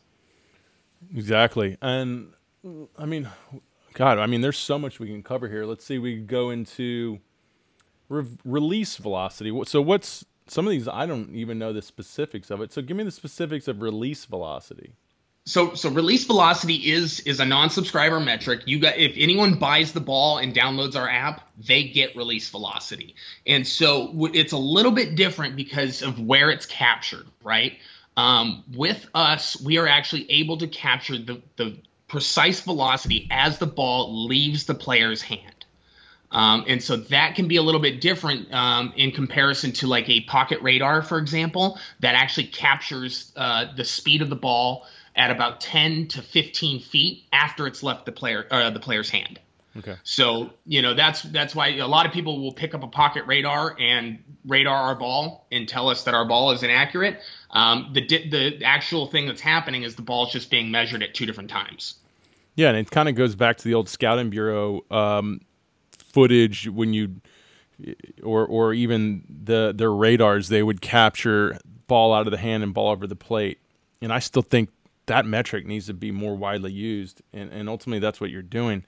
Exactly. 1.14 1.76
And 1.82 2.32
I 2.99 3.07
mean, 3.07 3.28
God, 3.94 4.18
I 4.18 4.26
mean, 4.26 4.40
there's 4.40 4.59
so 4.59 4.78
much 4.78 5.01
we 5.01 5.09
can 5.09 5.22
cover 5.22 5.49
here. 5.49 5.64
Let's 5.64 5.84
see, 5.84 5.99
we 5.99 6.16
go 6.16 6.51
into 6.51 7.18
re- 8.09 8.26
release 8.44 8.97
velocity. 8.97 9.59
So, 9.64 9.80
what's 9.80 10.24
some 10.47 10.66
of 10.66 10.70
these? 10.70 10.88
I 10.88 11.07
don't 11.07 11.34
even 11.34 11.59
know 11.59 11.72
the 11.72 11.82
specifics 11.82 12.51
of 12.51 12.61
it. 12.61 12.72
So, 12.72 12.82
give 12.82 12.97
me 12.97 13.05
the 13.05 13.11
specifics 13.11 13.68
of 13.68 13.82
release 13.82 14.24
velocity 14.24 14.94
so 15.47 15.74
so 15.74 15.88
release 15.90 16.24
velocity 16.24 16.90
is 16.90 17.20
is 17.20 17.38
a 17.38 17.44
non-subscriber 17.44 18.18
metric. 18.18 18.62
You 18.66 18.80
got 18.80 18.99
if 18.99 19.12
anyone 19.16 19.55
buys 19.55 19.92
the 19.92 20.01
ball 20.01 20.38
and 20.38 20.53
downloads 20.53 20.97
our 20.97 21.09
app 21.09 21.42
they 21.57 21.84
get 21.84 22.16
release 22.16 22.51
velocity. 22.51 23.14
And 23.47 23.66
so 23.66 24.28
it's 24.34 24.53
a 24.53 24.59
little 24.59 24.92
bit 24.92 25.14
different 25.14 25.57
because 25.57 26.03
of 26.03 26.18
where 26.18 26.51
it's 26.51 26.66
captured 26.66 27.26
right? 27.42 27.78
Um, 28.16 28.64
with 28.74 29.07
us 29.14 29.61
we 29.61 29.78
are 29.78 29.86
actually 29.86 30.30
able 30.30 30.59
to 30.59 30.66
capture 30.66 31.16
the 31.16 31.40
the 31.57 31.78
precise 32.09 32.61
velocity 32.61 33.28
as 33.30 33.59
the 33.59 33.66
ball 33.66 34.26
leaves 34.26 34.66
the 34.66 34.74
player's 34.74 35.22
hand. 35.22 35.53
Um, 36.32 36.64
and 36.66 36.82
so 36.82 36.97
that 36.97 37.36
can 37.36 37.47
be 37.47 37.57
a 37.57 37.62
little 37.62 37.80
bit 37.80 38.01
different 38.01 38.53
um, 38.53 38.92
in 38.97 39.12
comparison 39.12 39.72
to 39.74 39.86
like 39.86 40.09
a 40.09 40.22
pocket 40.22 40.61
radar, 40.61 41.03
for 41.03 41.18
example, 41.18 41.78
that 42.01 42.16
actually 42.16 42.49
captures 42.49 43.32
uh, 43.36 43.66
the 43.76 43.84
speed 43.84 44.22
of 44.22 44.28
the 44.28 44.36
ball 44.36 44.86
at 45.16 45.30
about 45.30 45.60
10 45.60 46.08
to 46.08 46.22
15 46.22 46.80
feet 46.80 47.24
after 47.32 47.66
it's 47.66 47.82
left 47.82 48.04
the 48.06 48.12
player 48.12 48.46
uh, 48.50 48.70
the 48.70 48.80
player's 48.80 49.10
hand. 49.10 49.40
Okay. 49.78 49.96
So 50.04 50.50
you 50.64 50.82
know 50.82 50.94
that's 50.94 51.22
that's 51.22 51.54
why 51.54 51.68
a 51.76 51.86
lot 51.86 52.06
of 52.06 52.12
people 52.12 52.40
will 52.40 52.52
pick 52.52 52.74
up 52.74 52.82
a 52.82 52.88
pocket 52.88 53.24
radar 53.26 53.76
and 53.78 54.22
radar 54.46 54.74
our 54.74 54.94
ball 54.94 55.46
and 55.52 55.68
tell 55.68 55.88
us 55.88 56.04
that 56.04 56.14
our 56.14 56.24
ball 56.26 56.52
is 56.52 56.62
inaccurate. 56.62 57.20
Um, 57.50 57.90
the 57.92 58.06
the 58.06 58.64
actual 58.64 59.06
thing 59.06 59.26
that's 59.26 59.40
happening 59.40 59.82
is 59.82 59.94
the 59.96 60.02
ball's 60.02 60.32
just 60.32 60.50
being 60.50 60.70
measured 60.70 61.02
at 61.02 61.14
two 61.14 61.26
different 61.26 61.50
times. 61.50 61.96
Yeah, 62.54 62.68
and 62.68 62.78
it 62.78 62.90
kind 62.90 63.08
of 63.08 63.14
goes 63.14 63.34
back 63.34 63.58
to 63.58 63.64
the 63.64 63.74
old 63.74 63.88
scouting 63.88 64.30
bureau 64.30 64.80
um, 64.90 65.42
footage 65.98 66.68
when 66.68 66.94
you 66.94 67.20
or 68.22 68.46
or 68.46 68.72
even 68.72 69.24
the 69.28 69.74
their 69.76 69.92
radars 69.92 70.48
they 70.48 70.62
would 70.62 70.80
capture 70.80 71.58
ball 71.86 72.14
out 72.14 72.26
of 72.26 72.30
the 72.30 72.38
hand 72.38 72.62
and 72.62 72.72
ball 72.72 72.90
over 72.90 73.06
the 73.06 73.16
plate. 73.16 73.58
And 74.00 74.12
I 74.12 74.20
still 74.20 74.42
think 74.42 74.70
that 75.07 75.26
metric 75.26 75.66
needs 75.66 75.86
to 75.86 75.94
be 75.94 76.11
more 76.11 76.34
widely 76.34 76.72
used. 76.72 77.22
And, 77.32 77.50
and 77.50 77.68
ultimately, 77.68 78.00
that's 78.00 78.20
what 78.20 78.30
you're 78.30 78.42
doing 78.42 78.84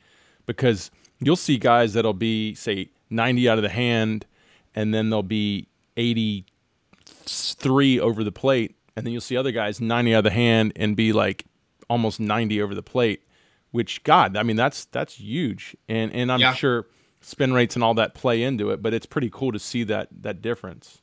because 0.47 0.91
you'll 1.21 1.37
see 1.37 1.59
guys 1.59 1.95
that'll 1.95 2.13
be, 2.13 2.55
say, 2.55 2.91
90 3.11 3.49
out 3.49 3.59
of 3.59 3.63
the 3.63 3.69
hand, 3.69 4.27
and 4.75 4.93
then 4.93 5.11
they'll 5.11 5.23
be 5.23 5.69
83 5.97 8.01
over 8.01 8.25
the 8.25 8.33
plate. 8.33 8.75
And 8.97 9.07
then 9.07 9.13
you'll 9.13 9.21
see 9.21 9.37
other 9.37 9.53
guys 9.53 9.81
90 9.81 10.15
out 10.15 10.19
of 10.19 10.25
the 10.25 10.31
hand 10.31 10.73
and 10.77 10.97
be 10.97 11.13
like 11.13 11.45
almost 11.89 12.19
90 12.19 12.61
over 12.61 12.75
the 12.75 12.83
plate, 12.83 13.23
which, 13.71 14.03
God, 14.03 14.37
I 14.37 14.43
mean, 14.43 14.57
that's 14.57 14.87
that's 14.87 15.15
huge. 15.15 15.77
And, 15.89 16.13
and 16.13 16.33
I'm 16.33 16.41
yeah. 16.41 16.53
sure 16.53 16.87
spin 17.21 17.53
rates 17.53 17.77
and 17.77 17.85
all 17.85 17.95
that 17.95 18.15
play 18.15 18.43
into 18.43 18.71
it, 18.71 18.83
but 18.83 18.95
it's 18.95 19.07
pretty 19.07 19.31
cool 19.33 19.53
to 19.53 19.59
see 19.59 19.85
that 19.85 20.09
that 20.23 20.43
difference. 20.43 21.01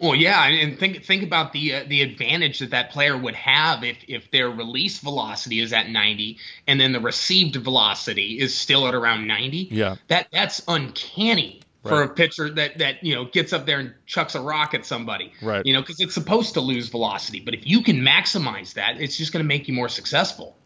Well, 0.00 0.14
yeah, 0.14 0.44
and 0.46 0.78
think 0.78 1.04
think 1.04 1.22
about 1.22 1.52
the 1.52 1.74
uh, 1.74 1.84
the 1.86 2.02
advantage 2.02 2.60
that 2.60 2.70
that 2.70 2.90
player 2.90 3.16
would 3.16 3.34
have 3.34 3.82
if 3.82 3.96
if 4.06 4.30
their 4.30 4.48
release 4.48 4.98
velocity 4.98 5.60
is 5.60 5.72
at 5.72 5.88
90 5.88 6.38
and 6.66 6.80
then 6.80 6.92
the 6.92 7.00
received 7.00 7.56
velocity 7.56 8.38
is 8.38 8.56
still 8.56 8.86
at 8.86 8.94
around 8.94 9.26
90. 9.26 9.68
Yeah, 9.70 9.96
that 10.08 10.28
that's 10.32 10.62
uncanny 10.68 11.60
right. 11.82 11.90
for 11.90 12.02
a 12.02 12.08
pitcher 12.08 12.50
that 12.50 12.78
that 12.78 13.02
you 13.02 13.14
know 13.14 13.24
gets 13.24 13.52
up 13.52 13.66
there 13.66 13.80
and 13.80 13.92
chucks 14.06 14.34
a 14.34 14.40
rock 14.40 14.74
at 14.74 14.86
somebody. 14.86 15.32
Right. 15.42 15.64
You 15.66 15.72
know, 15.72 15.80
because 15.80 16.00
it's 16.00 16.14
supposed 16.14 16.54
to 16.54 16.60
lose 16.60 16.88
velocity, 16.88 17.40
but 17.40 17.54
if 17.54 17.66
you 17.66 17.82
can 17.82 17.96
maximize 17.96 18.74
that, 18.74 19.00
it's 19.00 19.16
just 19.16 19.32
going 19.32 19.44
to 19.44 19.48
make 19.48 19.68
you 19.68 19.74
more 19.74 19.88
successful. 19.88 20.56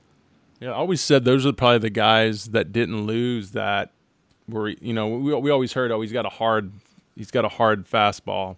Yeah, 0.60 0.70
I 0.70 0.74
always 0.74 1.00
said 1.00 1.24
those 1.24 1.44
are 1.46 1.52
probably 1.52 1.78
the 1.78 1.90
guys 1.90 2.46
that 2.46 2.72
didn't 2.72 3.06
lose 3.06 3.52
that. 3.52 3.90
Were 4.48 4.68
you 4.68 4.92
know 4.92 5.08
we 5.08 5.34
we 5.34 5.50
always 5.50 5.72
heard 5.72 5.90
oh 5.92 6.00
he's 6.00 6.12
got 6.12 6.26
a 6.26 6.30
hard 6.30 6.72
he's 7.16 7.30
got 7.30 7.44
a 7.44 7.48
hard 7.48 7.88
fastball 7.88 8.56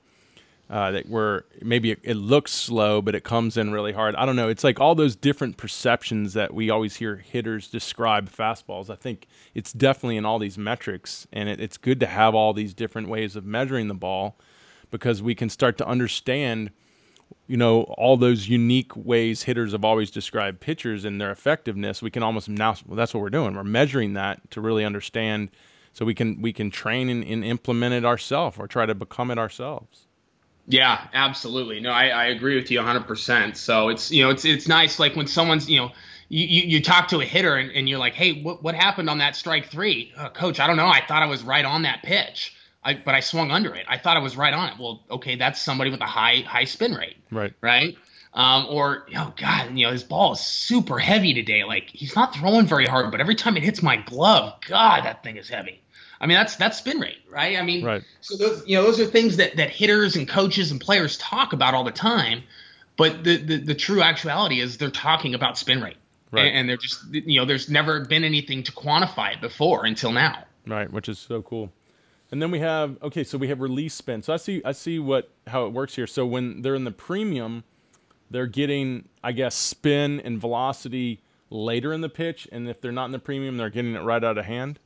uh, 0.70 0.90
that 0.92 1.08
where 1.08 1.44
maybe 1.60 1.90
it, 1.90 2.00
it, 2.02 2.14
looks 2.14 2.50
slow, 2.50 3.02
but 3.02 3.14
it 3.14 3.22
comes 3.22 3.56
in 3.56 3.70
really 3.70 3.92
hard. 3.92 4.14
I 4.14 4.24
don't 4.24 4.36
know. 4.36 4.48
It's 4.48 4.64
like 4.64 4.80
all 4.80 4.94
those 4.94 5.14
different 5.14 5.56
perceptions 5.56 6.32
that 6.34 6.54
we 6.54 6.70
always 6.70 6.96
hear 6.96 7.16
hitters 7.16 7.68
describe 7.68 8.30
fastballs. 8.30 8.88
I 8.88 8.96
think 8.96 9.26
it's 9.54 9.72
definitely 9.72 10.16
in 10.16 10.24
all 10.24 10.38
these 10.38 10.56
metrics, 10.56 11.26
and 11.32 11.48
it, 11.48 11.60
it's 11.60 11.76
good 11.76 12.00
to 12.00 12.06
have 12.06 12.34
all 12.34 12.54
these 12.54 12.72
different 12.72 13.08
ways 13.08 13.36
of 13.36 13.44
measuring 13.44 13.88
the 13.88 13.94
ball 13.94 14.38
because 14.90 15.22
we 15.22 15.34
can 15.34 15.50
start 15.50 15.76
to 15.78 15.86
understand 15.86 16.70
you 17.46 17.56
know 17.56 17.82
all 17.98 18.16
those 18.16 18.48
unique 18.48 18.94
ways 18.96 19.42
hitters 19.42 19.72
have 19.72 19.84
always 19.84 20.10
described 20.10 20.60
pitchers 20.60 21.04
and 21.04 21.20
their 21.20 21.30
effectiveness 21.30 22.00
we 22.00 22.10
can 22.10 22.22
almost 22.22 22.48
now 22.48 22.74
well, 22.86 22.96
that's 22.96 23.12
what 23.12 23.20
we're 23.20 23.30
doing 23.30 23.54
we're 23.54 23.64
measuring 23.64 24.12
that 24.14 24.50
to 24.50 24.60
really 24.60 24.84
understand 24.84 25.50
so 25.92 26.04
we 26.04 26.14
can 26.14 26.40
we 26.40 26.52
can 26.52 26.70
train 26.70 27.08
and, 27.08 27.24
and 27.24 27.44
implement 27.44 27.94
it 27.94 28.04
ourselves 28.04 28.56
or 28.58 28.66
try 28.66 28.86
to 28.86 28.94
become 28.94 29.30
it 29.30 29.38
ourselves 29.38 30.06
yeah 30.66 31.08
absolutely 31.12 31.80
no 31.80 31.90
I, 31.90 32.08
I 32.08 32.24
agree 32.26 32.56
with 32.56 32.70
you 32.70 32.80
100% 32.80 33.56
so 33.56 33.88
it's 33.88 34.10
you 34.10 34.24
know 34.24 34.30
it's 34.30 34.44
it's 34.44 34.68
nice 34.68 34.98
like 34.98 35.16
when 35.16 35.26
someone's 35.26 35.68
you 35.68 35.78
know 35.78 35.92
you, 36.28 36.46
you, 36.46 36.62
you 36.62 36.82
talk 36.82 37.08
to 37.08 37.20
a 37.20 37.24
hitter 37.24 37.56
and, 37.56 37.70
and 37.70 37.88
you're 37.88 37.98
like 37.98 38.14
hey 38.14 38.42
what, 38.42 38.62
what 38.62 38.74
happened 38.74 39.10
on 39.10 39.18
that 39.18 39.36
strike 39.36 39.70
three 39.70 40.12
uh, 40.16 40.30
coach 40.30 40.60
i 40.60 40.66
don't 40.66 40.76
know 40.76 40.88
i 40.88 41.04
thought 41.06 41.22
i 41.22 41.26
was 41.26 41.42
right 41.42 41.64
on 41.64 41.82
that 41.82 42.02
pitch 42.02 42.54
I, 42.84 42.94
but 42.94 43.14
I 43.14 43.20
swung 43.20 43.50
under 43.50 43.74
it. 43.74 43.86
I 43.88 43.98
thought 43.98 44.16
I 44.16 44.20
was 44.20 44.36
right 44.36 44.52
on 44.52 44.68
it. 44.68 44.74
Well, 44.78 45.02
okay, 45.10 45.36
that's 45.36 45.60
somebody 45.60 45.90
with 45.90 46.00
a 46.00 46.06
high 46.06 46.44
high 46.46 46.64
spin 46.64 46.92
rate. 46.92 47.16
Right. 47.30 47.54
Right. 47.60 47.96
Um, 48.34 48.66
or 48.68 49.06
oh 49.16 49.32
god, 49.36 49.78
you 49.78 49.86
know 49.86 49.92
his 49.92 50.02
ball 50.02 50.32
is 50.32 50.40
super 50.40 50.98
heavy 50.98 51.34
today. 51.34 51.64
Like 51.64 51.88
he's 51.90 52.14
not 52.14 52.34
throwing 52.34 52.66
very 52.66 52.84
hard, 52.84 53.10
but 53.10 53.20
every 53.20 53.36
time 53.36 53.56
it 53.56 53.62
hits 53.62 53.82
my 53.82 53.96
glove, 53.96 54.60
God, 54.68 55.04
that 55.04 55.22
thing 55.22 55.36
is 55.36 55.48
heavy. 55.48 55.80
I 56.20 56.26
mean 56.26 56.36
that's 56.36 56.56
that's 56.56 56.78
spin 56.78 57.00
rate, 57.00 57.18
right? 57.30 57.58
I 57.58 57.62
mean, 57.62 57.84
right. 57.84 58.02
so 58.20 58.36
those 58.36 58.66
you 58.66 58.76
know 58.76 58.84
those 58.84 59.00
are 59.00 59.06
things 59.06 59.36
that 59.36 59.56
that 59.56 59.70
hitters 59.70 60.16
and 60.16 60.28
coaches 60.28 60.70
and 60.70 60.80
players 60.80 61.16
talk 61.18 61.52
about 61.52 61.74
all 61.74 61.84
the 61.84 61.90
time, 61.90 62.42
but 62.96 63.24
the 63.24 63.36
the, 63.36 63.56
the 63.58 63.74
true 63.74 64.02
actuality 64.02 64.60
is 64.60 64.78
they're 64.78 64.90
talking 64.90 65.34
about 65.34 65.58
spin 65.58 65.82
rate, 65.82 65.96
right? 66.30 66.46
And, 66.46 66.56
and 66.58 66.68
they're 66.68 66.76
just 66.76 67.04
you 67.12 67.38
know 67.38 67.44
there's 67.44 67.68
never 67.68 68.04
been 68.04 68.24
anything 68.24 68.62
to 68.64 68.72
quantify 68.72 69.34
it 69.34 69.40
before 69.40 69.84
until 69.86 70.12
now, 70.12 70.44
right? 70.66 70.90
Which 70.90 71.08
is 71.08 71.18
so 71.18 71.42
cool. 71.42 71.72
And 72.30 72.40
then 72.40 72.50
we 72.50 72.60
have 72.60 72.96
okay, 73.02 73.24
so 73.24 73.38
we 73.38 73.48
have 73.48 73.60
release 73.60 73.94
spin. 73.94 74.22
So 74.22 74.32
I 74.32 74.36
see 74.38 74.62
I 74.64 74.72
see 74.72 74.98
what 74.98 75.30
how 75.46 75.66
it 75.66 75.72
works 75.72 75.94
here. 75.94 76.06
So 76.06 76.26
when 76.26 76.62
they're 76.62 76.74
in 76.74 76.84
the 76.84 76.90
premium, 76.90 77.64
they're 78.30 78.46
getting 78.46 79.08
I 79.22 79.32
guess 79.32 79.54
spin 79.54 80.20
and 80.20 80.40
velocity 80.40 81.20
later 81.50 81.92
in 81.92 82.00
the 82.00 82.08
pitch, 82.08 82.48
and 82.50 82.68
if 82.68 82.80
they're 82.80 82.92
not 82.92 83.06
in 83.06 83.12
the 83.12 83.18
premium, 83.18 83.56
they're 83.56 83.70
getting 83.70 83.94
it 83.94 84.00
right 84.00 84.22
out 84.22 84.38
of 84.38 84.44
hand. 84.44 84.80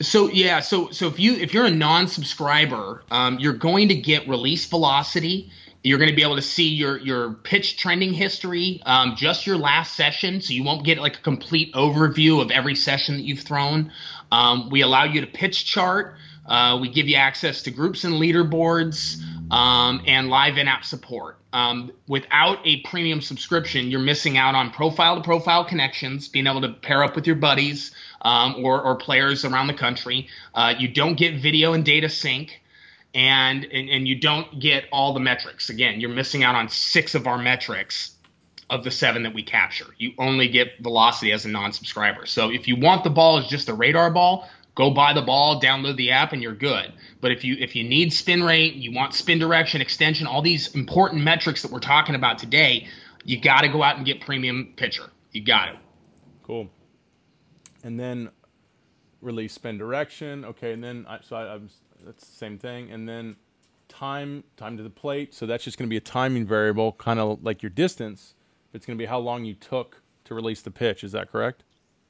So 0.00 0.28
yeah, 0.28 0.60
so 0.60 0.90
so 0.90 1.06
if 1.06 1.18
you 1.18 1.34
if 1.34 1.54
you're 1.54 1.64
a 1.64 1.70
non-subscriber, 1.70 3.04
um, 3.10 3.38
you're 3.38 3.54
going 3.54 3.88
to 3.88 3.94
get 3.94 4.28
release 4.28 4.66
velocity. 4.66 5.50
You're 5.82 5.98
going 5.98 6.10
to 6.10 6.16
be 6.16 6.22
able 6.22 6.36
to 6.36 6.42
see 6.42 6.68
your 6.68 6.98
your 6.98 7.32
pitch 7.32 7.78
trending 7.78 8.12
history, 8.12 8.82
um, 8.84 9.14
just 9.16 9.46
your 9.46 9.56
last 9.56 9.94
session, 9.94 10.40
so 10.40 10.52
you 10.52 10.64
won't 10.64 10.84
get 10.84 10.98
like 10.98 11.18
a 11.18 11.22
complete 11.22 11.72
overview 11.74 12.42
of 12.42 12.50
every 12.50 12.74
session 12.74 13.16
that 13.16 13.22
you've 13.22 13.40
thrown. 13.40 13.92
Um, 14.32 14.68
we 14.70 14.82
allow 14.82 15.04
you 15.04 15.20
to 15.20 15.26
pitch 15.26 15.64
chart. 15.64 16.16
Uh, 16.44 16.78
we 16.80 16.88
give 16.88 17.08
you 17.08 17.16
access 17.16 17.62
to 17.62 17.70
groups 17.70 18.04
and 18.04 18.14
leaderboards 18.14 19.20
um, 19.50 20.02
and 20.06 20.28
live 20.28 20.58
in 20.58 20.68
app 20.68 20.84
support. 20.84 21.38
Um, 21.52 21.90
without 22.06 22.58
a 22.64 22.82
premium 22.82 23.20
subscription, 23.20 23.90
you're 23.90 24.00
missing 24.00 24.36
out 24.36 24.54
on 24.54 24.70
profile 24.70 25.16
to 25.16 25.22
profile 25.22 25.64
connections, 25.64 26.28
being 26.28 26.46
able 26.46 26.60
to 26.60 26.68
pair 26.68 27.02
up 27.02 27.16
with 27.16 27.26
your 27.26 27.36
buddies 27.36 27.92
um, 28.22 28.64
or, 28.64 28.80
or, 28.80 28.96
players 28.96 29.44
around 29.44 29.66
the 29.66 29.74
country. 29.74 30.28
Uh, 30.54 30.74
you 30.78 30.88
don't 30.88 31.16
get 31.16 31.40
video 31.40 31.72
and 31.72 31.84
data 31.84 32.08
sync. 32.08 32.62
And, 33.14 33.64
and, 33.64 33.88
and 33.88 34.06
you 34.06 34.20
don't 34.20 34.60
get 34.60 34.84
all 34.92 35.14
the 35.14 35.20
metrics. 35.20 35.70
Again, 35.70 36.00
you're 36.00 36.10
missing 36.10 36.44
out 36.44 36.54
on 36.54 36.68
six 36.68 37.14
of 37.14 37.26
our 37.26 37.38
metrics 37.38 38.16
of 38.68 38.84
the 38.84 38.90
seven 38.90 39.22
that 39.22 39.34
we 39.34 39.42
capture. 39.42 39.86
You 39.98 40.12
only 40.18 40.48
get 40.48 40.78
velocity 40.80 41.32
as 41.32 41.44
a 41.44 41.48
non-subscriber. 41.48 42.26
So 42.26 42.50
if 42.50 42.66
you 42.68 42.76
want 42.76 43.04
the 43.04 43.10
ball 43.10 43.38
as 43.38 43.46
just 43.46 43.68
a 43.68 43.74
radar 43.74 44.10
ball, 44.10 44.48
go 44.74 44.90
buy 44.90 45.12
the 45.12 45.22
ball, 45.22 45.60
download 45.60 45.96
the 45.96 46.10
app, 46.10 46.32
and 46.32 46.42
you're 46.42 46.54
good. 46.54 46.92
But 47.20 47.32
if 47.32 47.44
you 47.44 47.56
if 47.58 47.76
you 47.76 47.84
need 47.84 48.12
spin 48.12 48.42
rate, 48.42 48.74
you 48.74 48.92
want 48.92 49.14
spin 49.14 49.38
direction, 49.38 49.80
extension, 49.80 50.26
all 50.26 50.42
these 50.42 50.74
important 50.74 51.22
metrics 51.22 51.62
that 51.62 51.70
we're 51.70 51.80
talking 51.80 52.14
about 52.14 52.38
today, 52.38 52.88
you 53.24 53.40
got 53.40 53.62
to 53.62 53.68
go 53.68 53.82
out 53.82 53.96
and 53.96 54.06
get 54.06 54.20
premium 54.20 54.74
pitcher. 54.76 55.04
You 55.32 55.44
got 55.44 55.66
to. 55.66 55.78
Cool. 56.44 56.68
And 57.86 58.00
then 58.00 58.30
release 59.20 59.52
spin 59.52 59.78
direction. 59.78 60.44
Okay, 60.44 60.72
and 60.72 60.82
then 60.82 61.06
I, 61.08 61.20
so 61.22 61.36
I, 61.36 61.54
I'm 61.54 61.70
that's 62.04 62.24
the 62.26 62.36
same 62.36 62.58
thing. 62.58 62.90
And 62.90 63.08
then 63.08 63.36
time 63.88 64.42
time 64.56 64.76
to 64.76 64.82
the 64.82 64.90
plate. 64.90 65.32
So 65.34 65.46
that's 65.46 65.62
just 65.62 65.78
going 65.78 65.88
to 65.88 65.90
be 65.90 65.96
a 65.96 66.00
timing 66.00 66.46
variable, 66.46 66.92
kind 66.92 67.20
of 67.20 67.44
like 67.44 67.62
your 67.62 67.70
distance. 67.70 68.34
It's 68.72 68.84
going 68.84 68.98
to 68.98 69.02
be 69.02 69.06
how 69.06 69.20
long 69.20 69.44
you 69.44 69.54
took 69.54 70.02
to 70.24 70.34
release 70.34 70.62
the 70.62 70.72
pitch. 70.72 71.04
Is 71.04 71.12
that 71.12 71.30
correct? 71.30 71.62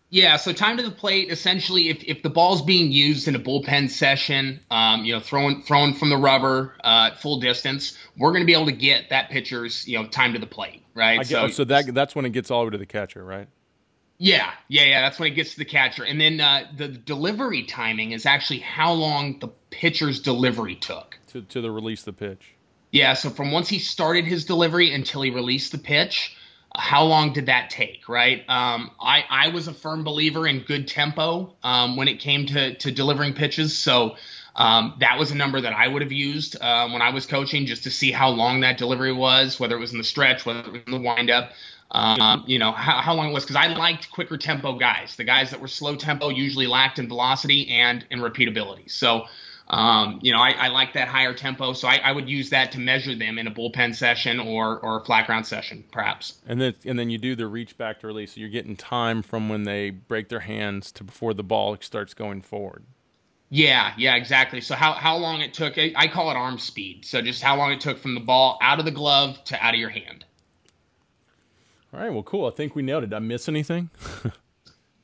Yeah, 0.08 0.36
so 0.36 0.52
time 0.52 0.76
to 0.76 0.82
the 0.82 0.92
plate. 0.92 1.30
Essentially, 1.30 1.88
if, 1.88 2.02
if 2.04 2.22
the 2.22 2.30
ball's 2.30 2.62
being 2.62 2.92
used 2.92 3.26
in 3.26 3.34
a 3.34 3.40
bullpen 3.40 3.90
session, 3.90 4.60
um, 4.70 5.04
you 5.04 5.12
know, 5.12 5.20
throwing 5.20 5.62
throwing 5.62 5.94
from 5.94 6.10
the 6.10 6.16
rubber 6.16 6.74
uh, 6.82 7.10
at 7.12 7.20
full 7.20 7.40
distance, 7.40 7.98
we're 8.16 8.30
going 8.30 8.42
to 8.42 8.46
be 8.46 8.54
able 8.54 8.66
to 8.66 8.72
get 8.72 9.10
that 9.10 9.28
pitcher's 9.30 9.86
you 9.86 9.98
know 9.98 10.06
time 10.06 10.32
to 10.32 10.38
the 10.38 10.46
plate, 10.46 10.84
right? 10.94 11.18
Get, 11.18 11.26
so, 11.26 11.48
so 11.48 11.64
that 11.64 11.92
that's 11.92 12.14
when 12.14 12.24
it 12.24 12.30
gets 12.30 12.50
all 12.50 12.60
the 12.60 12.66
way 12.66 12.70
to 12.72 12.78
the 12.78 12.86
catcher, 12.86 13.22
right? 13.24 13.48
Yeah, 14.18 14.50
yeah, 14.68 14.84
yeah. 14.84 15.00
That's 15.02 15.18
when 15.18 15.30
it 15.30 15.34
gets 15.34 15.52
to 15.52 15.58
the 15.58 15.64
catcher, 15.64 16.04
and 16.04 16.20
then 16.20 16.40
uh, 16.40 16.64
the 16.74 16.88
delivery 16.88 17.64
timing 17.64 18.12
is 18.12 18.24
actually 18.24 18.60
how 18.60 18.92
long 18.92 19.38
the 19.40 19.48
pitcher's 19.70 20.20
delivery 20.20 20.76
took 20.76 21.18
to 21.28 21.42
to 21.42 21.60
the 21.60 21.70
release 21.70 22.02
the 22.02 22.12
pitch. 22.12 22.54
Yeah, 22.92 23.14
so 23.14 23.28
from 23.30 23.52
once 23.52 23.68
he 23.68 23.78
started 23.78 24.24
his 24.24 24.46
delivery 24.46 24.94
until 24.94 25.20
he 25.20 25.30
released 25.30 25.72
the 25.72 25.78
pitch 25.78 26.36
how 26.76 27.04
long 27.04 27.32
did 27.32 27.46
that 27.46 27.70
take, 27.70 28.08
right? 28.08 28.40
Um, 28.48 28.90
I, 29.00 29.24
I 29.28 29.48
was 29.48 29.68
a 29.68 29.72
firm 29.72 30.04
believer 30.04 30.46
in 30.46 30.60
good 30.60 30.88
tempo 30.88 31.54
um, 31.62 31.96
when 31.96 32.08
it 32.08 32.20
came 32.20 32.46
to, 32.46 32.74
to 32.76 32.92
delivering 32.92 33.34
pitches. 33.34 33.76
So 33.76 34.16
um, 34.54 34.96
that 35.00 35.18
was 35.18 35.30
a 35.30 35.34
number 35.34 35.60
that 35.60 35.72
I 35.72 35.88
would 35.88 36.02
have 36.02 36.12
used 36.12 36.60
uh, 36.60 36.88
when 36.88 37.02
I 37.02 37.10
was 37.10 37.26
coaching 37.26 37.66
just 37.66 37.84
to 37.84 37.90
see 37.90 38.12
how 38.12 38.28
long 38.30 38.60
that 38.60 38.78
delivery 38.78 39.12
was, 39.12 39.58
whether 39.58 39.76
it 39.76 39.80
was 39.80 39.92
in 39.92 39.98
the 39.98 40.04
stretch, 40.04 40.44
whether 40.44 40.60
it 40.60 40.72
was 40.72 40.82
in 40.86 40.92
the 40.92 41.00
windup. 41.00 41.52
Um, 41.90 42.44
you 42.46 42.58
know, 42.58 42.72
how, 42.72 43.00
how 43.00 43.14
long 43.14 43.30
it 43.30 43.32
was, 43.32 43.44
because 43.44 43.56
I 43.56 43.68
liked 43.68 44.10
quicker 44.10 44.36
tempo 44.36 44.76
guys. 44.76 45.16
The 45.16 45.24
guys 45.24 45.50
that 45.50 45.60
were 45.60 45.68
slow 45.68 45.94
tempo 45.94 46.30
usually 46.30 46.66
lacked 46.66 46.98
in 46.98 47.08
velocity 47.08 47.68
and 47.68 48.04
in 48.10 48.20
repeatability. 48.20 48.90
So 48.90 49.26
um, 49.68 50.20
you 50.22 50.32
know, 50.32 50.38
I, 50.38 50.50
I, 50.50 50.68
like 50.68 50.92
that 50.92 51.08
higher 51.08 51.34
tempo, 51.34 51.72
so 51.72 51.88
I, 51.88 51.96
I, 51.96 52.12
would 52.12 52.28
use 52.28 52.50
that 52.50 52.70
to 52.72 52.78
measure 52.78 53.16
them 53.16 53.36
in 53.36 53.48
a 53.48 53.50
bullpen 53.50 53.96
session 53.96 54.38
or 54.38 54.78
or 54.78 55.00
a 55.00 55.04
flat 55.04 55.26
ground 55.26 55.44
session, 55.44 55.82
perhaps. 55.90 56.34
And 56.46 56.60
then 56.60 56.74
and 56.84 56.96
then 56.96 57.10
you 57.10 57.18
do 57.18 57.34
the 57.34 57.48
reach 57.48 57.76
back 57.76 57.98
to 58.00 58.06
release. 58.06 58.34
So 58.34 58.40
you're 58.40 58.48
getting 58.48 58.76
time 58.76 59.22
from 59.22 59.48
when 59.48 59.64
they 59.64 59.90
break 59.90 60.28
their 60.28 60.40
hands 60.40 60.92
to 60.92 61.04
before 61.04 61.34
the 61.34 61.42
ball 61.42 61.76
starts 61.80 62.14
going 62.14 62.42
forward. 62.42 62.84
Yeah, 63.48 63.92
yeah, 63.98 64.14
exactly. 64.14 64.60
So 64.60 64.76
how 64.76 64.92
how 64.92 65.16
long 65.16 65.40
it 65.40 65.52
took? 65.52 65.76
I 65.78 66.06
call 66.06 66.30
it 66.30 66.36
arm 66.36 66.58
speed. 66.58 67.04
So 67.04 67.20
just 67.20 67.42
how 67.42 67.56
long 67.56 67.72
it 67.72 67.80
took 67.80 67.98
from 67.98 68.14
the 68.14 68.20
ball 68.20 68.60
out 68.62 68.78
of 68.78 68.84
the 68.84 68.92
glove 68.92 69.42
to 69.46 69.64
out 69.64 69.74
of 69.74 69.80
your 69.80 69.90
hand. 69.90 70.24
All 71.92 72.00
right. 72.00 72.12
Well, 72.12 72.22
cool. 72.22 72.46
I 72.46 72.50
think 72.50 72.74
we 72.74 72.82
nailed 72.82 73.04
it. 73.04 73.10
Did 73.10 73.16
I 73.16 73.20
miss 73.20 73.48
anything? 73.48 73.90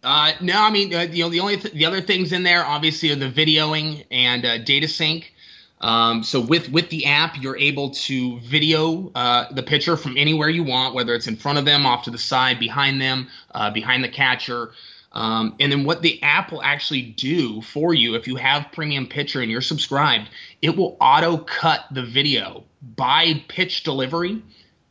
Uh, 0.05 0.33
no, 0.41 0.61
I 0.61 0.71
mean, 0.71 0.93
uh, 0.93 1.03
you 1.03 1.23
know, 1.23 1.31
the 1.31 1.41
only 1.41 1.57
th- 1.57 1.75
the 1.75 1.87
other 1.87 2.01
things 2.01 2.33
in 2.33 2.43
there 2.43 2.65
obviously 2.65 3.13
are 3.13 3.17
the 3.17 3.31
videoing 3.31 4.05
and 4.11 4.45
uh, 4.45 4.59
data 4.59 4.89
sync. 4.89 5.33
Um, 5.81 6.23
so 6.23 6.41
with 6.41 6.71
with 6.71 6.91
the 6.91 7.07
app, 7.07 7.41
you're 7.41 7.57
able 7.57 7.91
to 7.91 8.41
video 8.41 9.11
uh, 9.15 9.53
the 9.53 9.63
pitcher 9.63 9.97
from 9.97 10.17
anywhere 10.17 10.49
you 10.49 10.65
want, 10.65 10.95
whether 10.95 11.15
it's 11.15 11.27
in 11.27 11.37
front 11.37 11.59
of 11.59 11.65
them, 11.65 11.87
off 11.87 12.05
to 12.05 12.11
the 12.11 12.19
side, 12.19 12.59
behind 12.59 13.01
them, 13.01 13.29
uh, 13.55 13.71
behind 13.71 14.03
the 14.03 14.09
catcher. 14.09 14.73
Um, 15.13 15.57
and 15.61 15.71
then 15.71 15.85
what 15.85 16.03
the 16.03 16.23
app 16.23 16.53
will 16.53 16.63
actually 16.63 17.03
do 17.03 17.61
for 17.61 17.93
you, 17.93 18.15
if 18.15 18.27
you 18.27 18.37
have 18.37 18.73
Premium 18.73 19.07
Pitcher 19.07 19.43
and 19.43 19.51
you're 19.51 19.61
subscribed, 19.61 20.31
it 20.63 20.75
will 20.75 20.97
auto 21.01 21.37
cut 21.37 21.85
the 21.91 22.03
video 22.03 22.65
by 22.97 23.45
pitch 23.47 23.83
delivery 23.83 24.43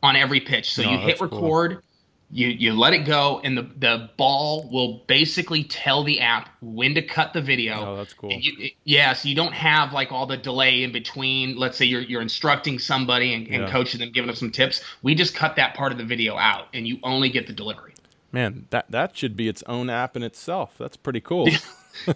on 0.02 0.16
every 0.16 0.40
pitch. 0.40 0.72
So 0.72 0.82
no, 0.82 0.92
you 0.92 0.98
hit 0.98 1.20
record. 1.20 1.72
Cool. 1.72 1.82
you 2.30 2.48
you 2.48 2.72
let 2.72 2.92
it 2.92 3.04
go 3.04 3.40
and 3.44 3.56
the 3.56 3.62
the 3.76 4.10
ball 4.16 4.68
will 4.70 5.04
basically 5.06 5.64
tell 5.64 6.02
the 6.02 6.20
app 6.20 6.48
when 6.60 6.94
to 6.94 7.02
cut 7.02 7.32
the 7.32 7.40
video. 7.40 7.84
Oh 7.86 7.96
that's 7.96 8.14
cool. 8.14 8.32
You, 8.32 8.70
yeah 8.84 9.12
so 9.12 9.28
you 9.28 9.34
don't 9.34 9.54
have 9.54 9.92
like 9.92 10.12
all 10.12 10.26
the 10.26 10.36
delay 10.36 10.82
in 10.82 10.92
between. 10.92 11.56
Let's 11.56 11.78
say 11.78 11.84
you're, 11.84 12.02
you're 12.02 12.22
instructing 12.22 12.78
somebody 12.78 13.34
and, 13.34 13.46
and 13.48 13.62
yeah. 13.62 13.70
coaching 13.70 14.00
them 14.00 14.10
giving 14.10 14.26
them 14.26 14.36
some 14.36 14.50
tips. 14.50 14.82
We 15.02 15.14
just 15.14 15.34
cut 15.34 15.56
that 15.56 15.74
part 15.74 15.92
of 15.92 15.98
the 15.98 16.04
video 16.04 16.36
out 16.36 16.68
and 16.74 16.86
you 16.86 16.98
only 17.02 17.28
get 17.28 17.46
the 17.46 17.52
delivery. 17.52 17.94
Man 18.32 18.66
that 18.70 18.90
that 18.90 19.16
should 19.16 19.36
be 19.36 19.48
its 19.48 19.62
own 19.64 19.90
app 19.90 20.16
in 20.16 20.22
itself. 20.22 20.74
That's 20.78 20.96
pretty 20.96 21.20
cool. 21.20 21.48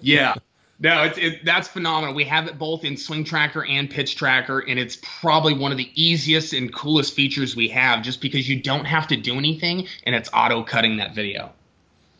Yeah 0.01 0.37
no, 0.79 1.05
it's 1.05 1.19
it, 1.19 1.45
that's 1.45 1.69
phenomenal. 1.69 2.15
We 2.15 2.25
have 2.25 2.47
it 2.49 2.59
both 2.59 2.85
in 2.85 2.97
Swing 2.97 3.25
Tracker 3.25 3.65
and 3.65 3.89
Pitch 3.89 4.17
Tracker, 4.17 4.61
and 4.61 4.79
it's 4.79 4.99
probably 5.21 5.55
one 5.55 5.73
of 5.73 5.79
the 5.79 5.91
easiest 5.95 6.53
and 6.53 6.73
coolest 6.73 7.15
features 7.15 7.57
we 7.57 7.69
have, 7.69 8.03
just 8.03 8.21
because 8.21 8.49
you 8.49 8.61
don't 8.61 8.85
have 8.85 9.09
to 9.09 9.17
do 9.17 9.37
anything, 9.37 9.89
and 10.05 10.15
it's 10.15 10.29
auto 10.33 10.63
cutting 10.63 10.99
that 10.99 11.15
video. 11.15 11.51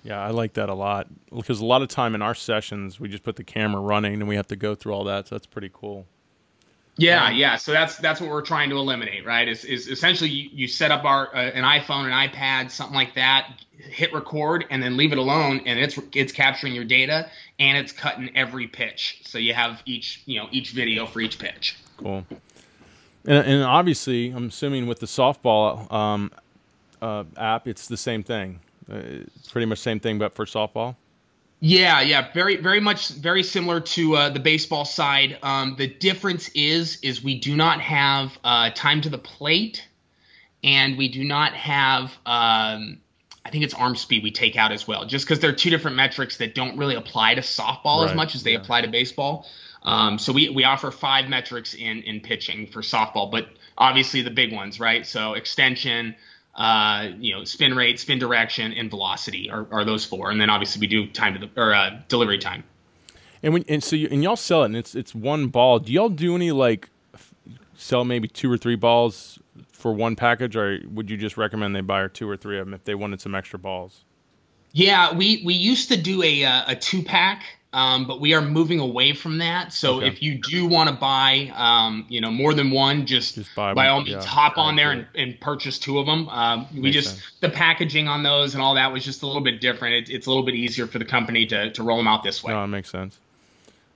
Yeah, 0.07 0.21
I 0.21 0.31
like 0.31 0.53
that 0.55 0.69
a 0.69 0.75
lot 0.75 1.09
because 1.35 1.61
a 1.61 1.67
lot 1.67 1.83
of 1.83 1.89
time 1.89 2.15
in 2.15 2.23
our 2.23 2.35
sessions 2.35 3.01
we 3.01 3.09
just 3.09 3.25
put 3.25 3.35
the 3.35 3.43
camera 3.43 3.81
running 3.81 4.15
and 4.15 4.29
we 4.29 4.37
have 4.37 4.47
to 4.47 4.57
go 4.57 4.77
through 4.77 4.93
all 4.93 5.05
that. 5.05 5.27
So 5.27 5.35
that's 5.35 5.47
pretty 5.47 5.71
cool. 5.73 6.07
Yeah, 6.99 7.31
yeah. 7.31 7.57
So 7.57 7.73
that's 7.73 7.97
that's 7.99 8.21
what 8.21 8.31
we're 8.31 8.43
trying 8.43 8.71
to 8.71 8.77
eliminate, 8.77 9.27
right? 9.27 9.47
Is, 9.47 9.65
is 9.65 9.89
essentially 9.89 10.31
you, 10.31 10.49
you 10.53 10.69
set 10.69 10.91
up 10.91 11.05
our 11.05 11.35
uh, 11.35 11.41
an 11.41 11.65
iPhone, 11.65 12.07
an 12.07 12.29
iPad, 12.29 12.71
something 12.71 12.95
like 12.95 13.15
that, 13.15 13.53
hit 13.77 14.15
record, 14.15 14.65
and 14.71 14.83
then 14.83 14.97
leave 14.97 15.13
it 15.13 15.19
alone, 15.19 15.61
and 15.67 15.79
it's 15.79 15.99
it's 16.13 16.33
capturing 16.33 16.75
your 16.75 16.85
data 16.85 17.29
and 17.59 17.77
it's 17.77 17.93
cutting 17.93 18.31
every 18.35 18.67
pitch. 18.67 19.21
So 19.25 19.39
you 19.39 19.55
have 19.55 19.83
each 19.85 20.23
you 20.27 20.41
know 20.41 20.49
each 20.51 20.71
video 20.71 21.07
for 21.07 21.21
each 21.21 21.39
pitch. 21.39 21.77
Cool. 21.99 22.25
And, 23.25 23.47
and 23.47 23.63
obviously, 23.63 24.31
I'm 24.31 24.49
assuming 24.49 24.87
with 24.87 25.01
the 25.01 25.07
softball 25.07 25.91
um, 25.93 26.31
uh, 27.03 27.25
app, 27.37 27.67
it's 27.67 27.89
the 27.89 27.97
same 27.97 28.23
thing. 28.23 28.61
Uh, 28.91 29.01
pretty 29.51 29.67
much 29.67 29.81
same 29.81 29.99
thing, 29.99 30.19
but 30.19 30.35
for 30.35 30.45
softball. 30.45 30.97
Yeah, 31.61 32.03
yeah, 32.03 32.33
very, 32.33 32.57
very 32.57 32.81
much, 32.81 33.09
very 33.09 33.43
similar 33.43 33.81
to 33.81 34.17
uh, 34.17 34.31
the 34.31 34.41
baseball 34.41 34.85
side. 34.85 35.39
Um, 35.43 35.75
the 35.79 35.87
difference 35.87 36.51
is, 36.51 36.99
is 37.03 37.25
we 37.25 37.39
do 37.39 37.57
not 37.57 37.81
have 37.81 38.39
uh, 38.45 38.71
time 38.71 39.01
to 39.01 39.09
the 39.09 39.19
plate, 39.19 39.87
and 40.63 40.99
we 40.99 41.09
do 41.09 41.25
not 41.25 41.55
have, 41.55 42.05
um, 42.27 43.01
I 43.45 43.51
think 43.51 43.65
it's 43.65 43.73
arm 43.73 43.97
speed 43.97 44.23
we 44.23 44.33
take 44.33 44.57
out 44.57 44.71
as 44.71 44.87
well, 44.87 45.07
just 45.07 45.25
because 45.25 45.41
they're 45.41 45.55
two 45.55 45.71
different 45.71 45.97
metrics 45.97 46.37
that 46.39 46.55
don't 46.55 46.77
really 46.77 46.95
apply 46.95 47.37
to 47.37 47.41
softball 47.41 48.03
right, 48.03 48.11
as 48.11 48.17
much 48.17 48.35
as 48.35 48.43
they 48.43 48.53
yeah. 48.53 48.59
apply 48.59 48.83
to 48.83 48.89
baseball. 48.89 49.47
Um, 49.83 50.19
so 50.19 50.33
we 50.33 50.49
we 50.49 50.65
offer 50.65 50.91
five 50.91 51.29
metrics 51.29 51.73
in 51.73 52.03
in 52.03 52.21
pitching 52.21 52.67
for 52.67 52.83
softball, 52.83 53.31
but 53.31 53.49
obviously 53.79 54.21
the 54.21 54.31
big 54.31 54.53
ones, 54.53 54.81
right? 54.81 55.07
So 55.07 55.35
extension 55.35 56.17
uh, 56.57 57.11
you 57.19 57.35
know, 57.35 57.45
spin 57.45 57.75
rate, 57.75 58.01
spin 58.01 58.19
direction, 58.19 58.73
and 58.73 58.91
velocity 58.91 59.51
are, 59.51 59.67
are 59.71 59.85
those 59.85 60.05
four. 60.05 60.31
And 60.31 60.41
then 60.41 60.51
obviously 60.51 60.81
we 60.81 60.87
do 60.87 61.07
time 61.07 61.35
to 61.35 61.47
the 61.47 61.61
or 61.61 61.75
uh, 61.75 62.01
delivery 62.09 62.39
time. 62.39 62.65
And 63.43 63.53
when 63.53 63.65
and 63.69 63.85
so 63.85 63.95
you, 63.95 64.09
and 64.11 64.23
y'all 64.23 64.37
sell 64.37 64.63
it, 64.63 64.67
and 64.67 64.77
it's 64.77 64.95
it's 64.95 65.15
one 65.15 65.49
ball. 65.49 65.79
Do 65.79 65.93
y'all 65.93 66.09
do 66.09 66.35
any 66.35 66.53
like 66.53 66.89
sell 67.77 68.05
maybe 68.05 68.27
two 68.27 68.51
or 68.51 68.57
three 68.57 68.75
balls 68.75 69.39
for 69.71 69.93
one 69.93 70.17
package, 70.17 70.57
or 70.57 70.81
would 70.91 71.11
you 71.11 71.19
just 71.19 71.37
recommend 71.37 71.77
they 71.77 71.83
buy 71.83 72.09
two 72.09 72.29
or 72.29 72.37
three 72.37 72.59
of 72.59 72.67
them 72.67 72.75
if 72.75 72.85
they 72.85 72.95
wanted 72.95 73.21
some 73.21 73.35
extra 73.35 73.59
balls? 73.59 74.05
Yeah, 74.73 75.15
we 75.15 75.43
we 75.45 75.55
used 75.55 75.91
to 75.91 75.97
do 75.97 76.23
a 76.23 76.45
uh, 76.45 76.65
a 76.69 76.77
two 76.77 77.03
pack 77.03 77.56
um, 77.73 78.07
but 78.07 78.21
we 78.21 78.33
are 78.33 78.41
moving 78.41 78.81
away 78.81 79.13
from 79.13 79.39
that. 79.39 79.73
So 79.73 79.97
okay. 79.97 80.07
if 80.07 80.23
you 80.23 80.39
do 80.39 80.67
want 80.67 80.89
to 80.89 80.97
buy, 80.97 81.53
um, 81.55 82.07
you 82.09 82.21
know, 82.21 82.31
more 82.31 82.55
than 82.55 82.71
one, 82.71 83.07
just, 83.07 83.35
just 83.35 83.55
by 83.55 83.89
all 83.89 84.03
means 84.03 84.25
yeah. 84.25 84.31
hop 84.31 84.57
on 84.57 84.77
there 84.77 84.93
and, 84.93 85.07
and, 85.15 85.39
purchase 85.41 85.79
two 85.79 85.99
of 85.99 86.07
them. 86.07 86.29
Um, 86.29 86.67
we 86.73 86.81
Makes 86.83 86.95
just 86.95 87.09
sense. 87.11 87.33
the 87.41 87.51
packaging 87.51 88.09
on 88.09 88.23
those 88.23 88.55
and 88.55 88.63
all 88.63 88.75
that 88.77 88.93
was 88.93 89.05
just 89.05 89.23
a 89.23 89.27
little 89.27 89.43
bit 89.43 89.61
different. 89.61 90.09
It, 90.09 90.15
it's 90.15 90.27
a 90.27 90.31
little 90.31 90.45
bit 90.45 90.55
easier 90.55 90.87
for 90.87 90.99
the 90.99 91.05
company 91.05 91.45
to 91.47 91.71
to 91.73 91.83
roll 91.83 91.99
them 91.99 92.09
out 92.09 92.23
this 92.23 92.43
way. 92.43 92.53
No, 92.53 92.65
it 92.65 92.69
makes 92.69 92.91
sense. 92.91 93.19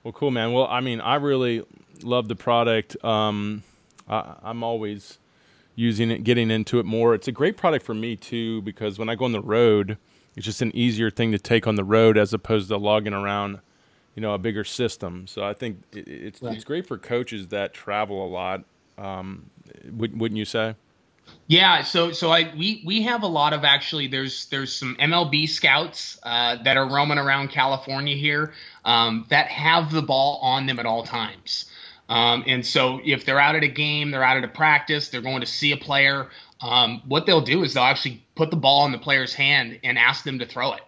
Well, 0.03 0.11
cool, 0.11 0.31
man. 0.31 0.53
Well, 0.53 0.67
I 0.67 0.81
mean, 0.81 1.01
I 1.01 1.15
really 1.15 1.63
love 2.03 2.27
the 2.27 2.35
product. 2.35 3.03
Um, 3.03 3.63
I, 4.07 4.35
I'm 4.43 4.63
always 4.63 5.17
using 5.75 6.11
it, 6.11 6.23
getting 6.23 6.51
into 6.51 6.79
it 6.79 6.85
more. 6.85 7.15
It's 7.15 7.27
a 7.27 7.31
great 7.31 7.57
product 7.57 7.85
for 7.85 7.93
me 7.93 8.15
too 8.15 8.61
because 8.61 8.99
when 8.99 9.09
I 9.09 9.15
go 9.15 9.25
on 9.25 9.31
the 9.31 9.41
road, 9.41 9.97
it's 10.35 10.45
just 10.45 10.61
an 10.61 10.75
easier 10.75 11.09
thing 11.09 11.31
to 11.31 11.39
take 11.39 11.67
on 11.67 11.75
the 11.75 11.83
road 11.83 12.17
as 12.17 12.33
opposed 12.33 12.69
to 12.69 12.77
logging 12.77 13.13
around 13.13 13.59
you 14.15 14.21
know 14.21 14.33
a 14.33 14.37
bigger 14.37 14.63
system. 14.63 15.27
So 15.27 15.43
I 15.43 15.53
think 15.53 15.83
it, 15.93 16.07
it's 16.07 16.41
right. 16.41 16.55
it's 16.55 16.63
great 16.63 16.87
for 16.87 16.97
coaches 16.97 17.49
that 17.49 17.73
travel 17.73 18.25
a 18.25 18.29
lot. 18.29 18.63
Um, 18.97 19.49
wouldn't 19.89 20.37
you 20.37 20.45
say? 20.45 20.75
Yeah, 21.47 21.83
so 21.83 22.11
so 22.11 22.31
I 22.31 22.53
we 22.57 22.81
we 22.85 23.01
have 23.03 23.23
a 23.23 23.27
lot 23.27 23.53
of 23.53 23.63
actually 23.63 24.07
there's 24.07 24.45
there's 24.47 24.73
some 24.73 24.95
MLB 24.99 25.47
scouts 25.47 26.19
uh, 26.23 26.61
that 26.63 26.77
are 26.77 26.87
roaming 26.87 27.17
around 27.17 27.49
California 27.49 28.15
here 28.15 28.53
um, 28.85 29.25
that 29.29 29.47
have 29.47 29.91
the 29.91 30.01
ball 30.01 30.39
on 30.41 30.65
them 30.65 30.79
at 30.79 30.85
all 30.85 31.03
times. 31.03 31.65
Um, 32.09 32.43
and 32.45 32.65
so 32.65 32.99
if 33.05 33.25
they're 33.25 33.39
out 33.39 33.55
at 33.55 33.63
a 33.63 33.69
game, 33.69 34.11
they're 34.11 34.23
out 34.23 34.35
at 34.35 34.43
a 34.43 34.49
practice, 34.49 35.07
they're 35.07 35.21
going 35.21 35.39
to 35.39 35.47
see 35.47 35.71
a 35.71 35.77
player. 35.77 36.27
Um, 36.61 37.01
what 37.07 37.25
they'll 37.25 37.41
do 37.41 37.63
is 37.63 37.73
they'll 37.73 37.83
actually 37.83 38.23
put 38.35 38.51
the 38.51 38.57
ball 38.57 38.85
in 38.85 38.91
the 38.91 38.97
player's 38.97 39.33
hand 39.33 39.79
and 39.83 39.97
ask 39.97 40.23
them 40.23 40.39
to 40.39 40.45
throw 40.45 40.73
it. 40.73 40.81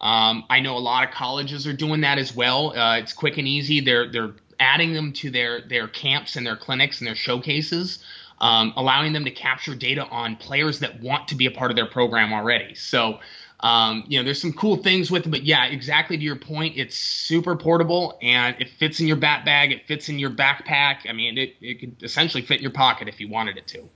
Um, 0.00 0.44
I 0.50 0.60
know 0.60 0.76
a 0.76 0.80
lot 0.80 1.06
of 1.08 1.14
colleges 1.14 1.66
are 1.66 1.72
doing 1.72 2.02
that 2.02 2.18
as 2.18 2.34
well. 2.34 2.76
Uh, 2.76 2.98
it's 2.98 3.12
quick 3.12 3.38
and 3.38 3.48
easy. 3.48 3.80
They're 3.80 4.10
they're 4.10 4.32
adding 4.60 4.92
them 4.92 5.12
to 5.14 5.30
their 5.30 5.62
their 5.62 5.88
camps 5.88 6.36
and 6.36 6.46
their 6.46 6.56
clinics 6.56 7.00
and 7.00 7.06
their 7.06 7.14
showcases, 7.14 8.04
um, 8.40 8.72
allowing 8.76 9.12
them 9.12 9.24
to 9.24 9.30
capture 9.30 9.74
data 9.74 10.06
on 10.06 10.36
players 10.36 10.80
that 10.80 11.00
want 11.00 11.28
to 11.28 11.34
be 11.34 11.46
a 11.46 11.50
part 11.50 11.70
of 11.70 11.76
their 11.76 11.86
program 11.86 12.32
already. 12.32 12.74
So. 12.74 13.20
Um, 13.60 14.04
you 14.08 14.18
know, 14.18 14.24
there's 14.24 14.42
some 14.42 14.52
cool 14.52 14.76
things 14.76 15.10
with 15.10 15.24
it, 15.24 15.30
but 15.30 15.44
yeah, 15.44 15.64
exactly 15.64 16.18
to 16.18 16.22
your 16.22 16.36
point, 16.36 16.76
it's 16.76 16.96
super 16.96 17.56
portable 17.56 18.18
and 18.20 18.54
it 18.58 18.68
fits 18.68 19.00
in 19.00 19.06
your 19.06 19.16
bat 19.16 19.46
bag, 19.46 19.72
it 19.72 19.86
fits 19.86 20.10
in 20.10 20.18
your 20.18 20.28
backpack. 20.28 21.08
I 21.08 21.14
mean, 21.14 21.38
it, 21.38 21.54
it 21.62 21.80
could 21.80 22.02
essentially 22.02 22.42
fit 22.42 22.58
in 22.58 22.62
your 22.62 22.72
pocket 22.72 23.08
if 23.08 23.20
you 23.20 23.28
wanted 23.28 23.56
it 23.56 23.66
to. 23.68 23.88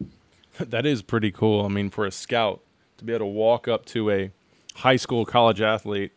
That 0.70 0.86
is 0.86 1.02
pretty 1.02 1.30
cool. 1.30 1.64
I 1.64 1.68
mean, 1.68 1.90
for 1.90 2.04
a 2.04 2.10
scout 2.10 2.60
to 2.98 3.04
be 3.04 3.12
able 3.12 3.26
to 3.26 3.26
walk 3.26 3.68
up 3.68 3.86
to 3.86 4.10
a 4.10 4.30
high 4.74 4.96
school 4.96 5.24
college 5.24 5.60
athlete 5.60 6.12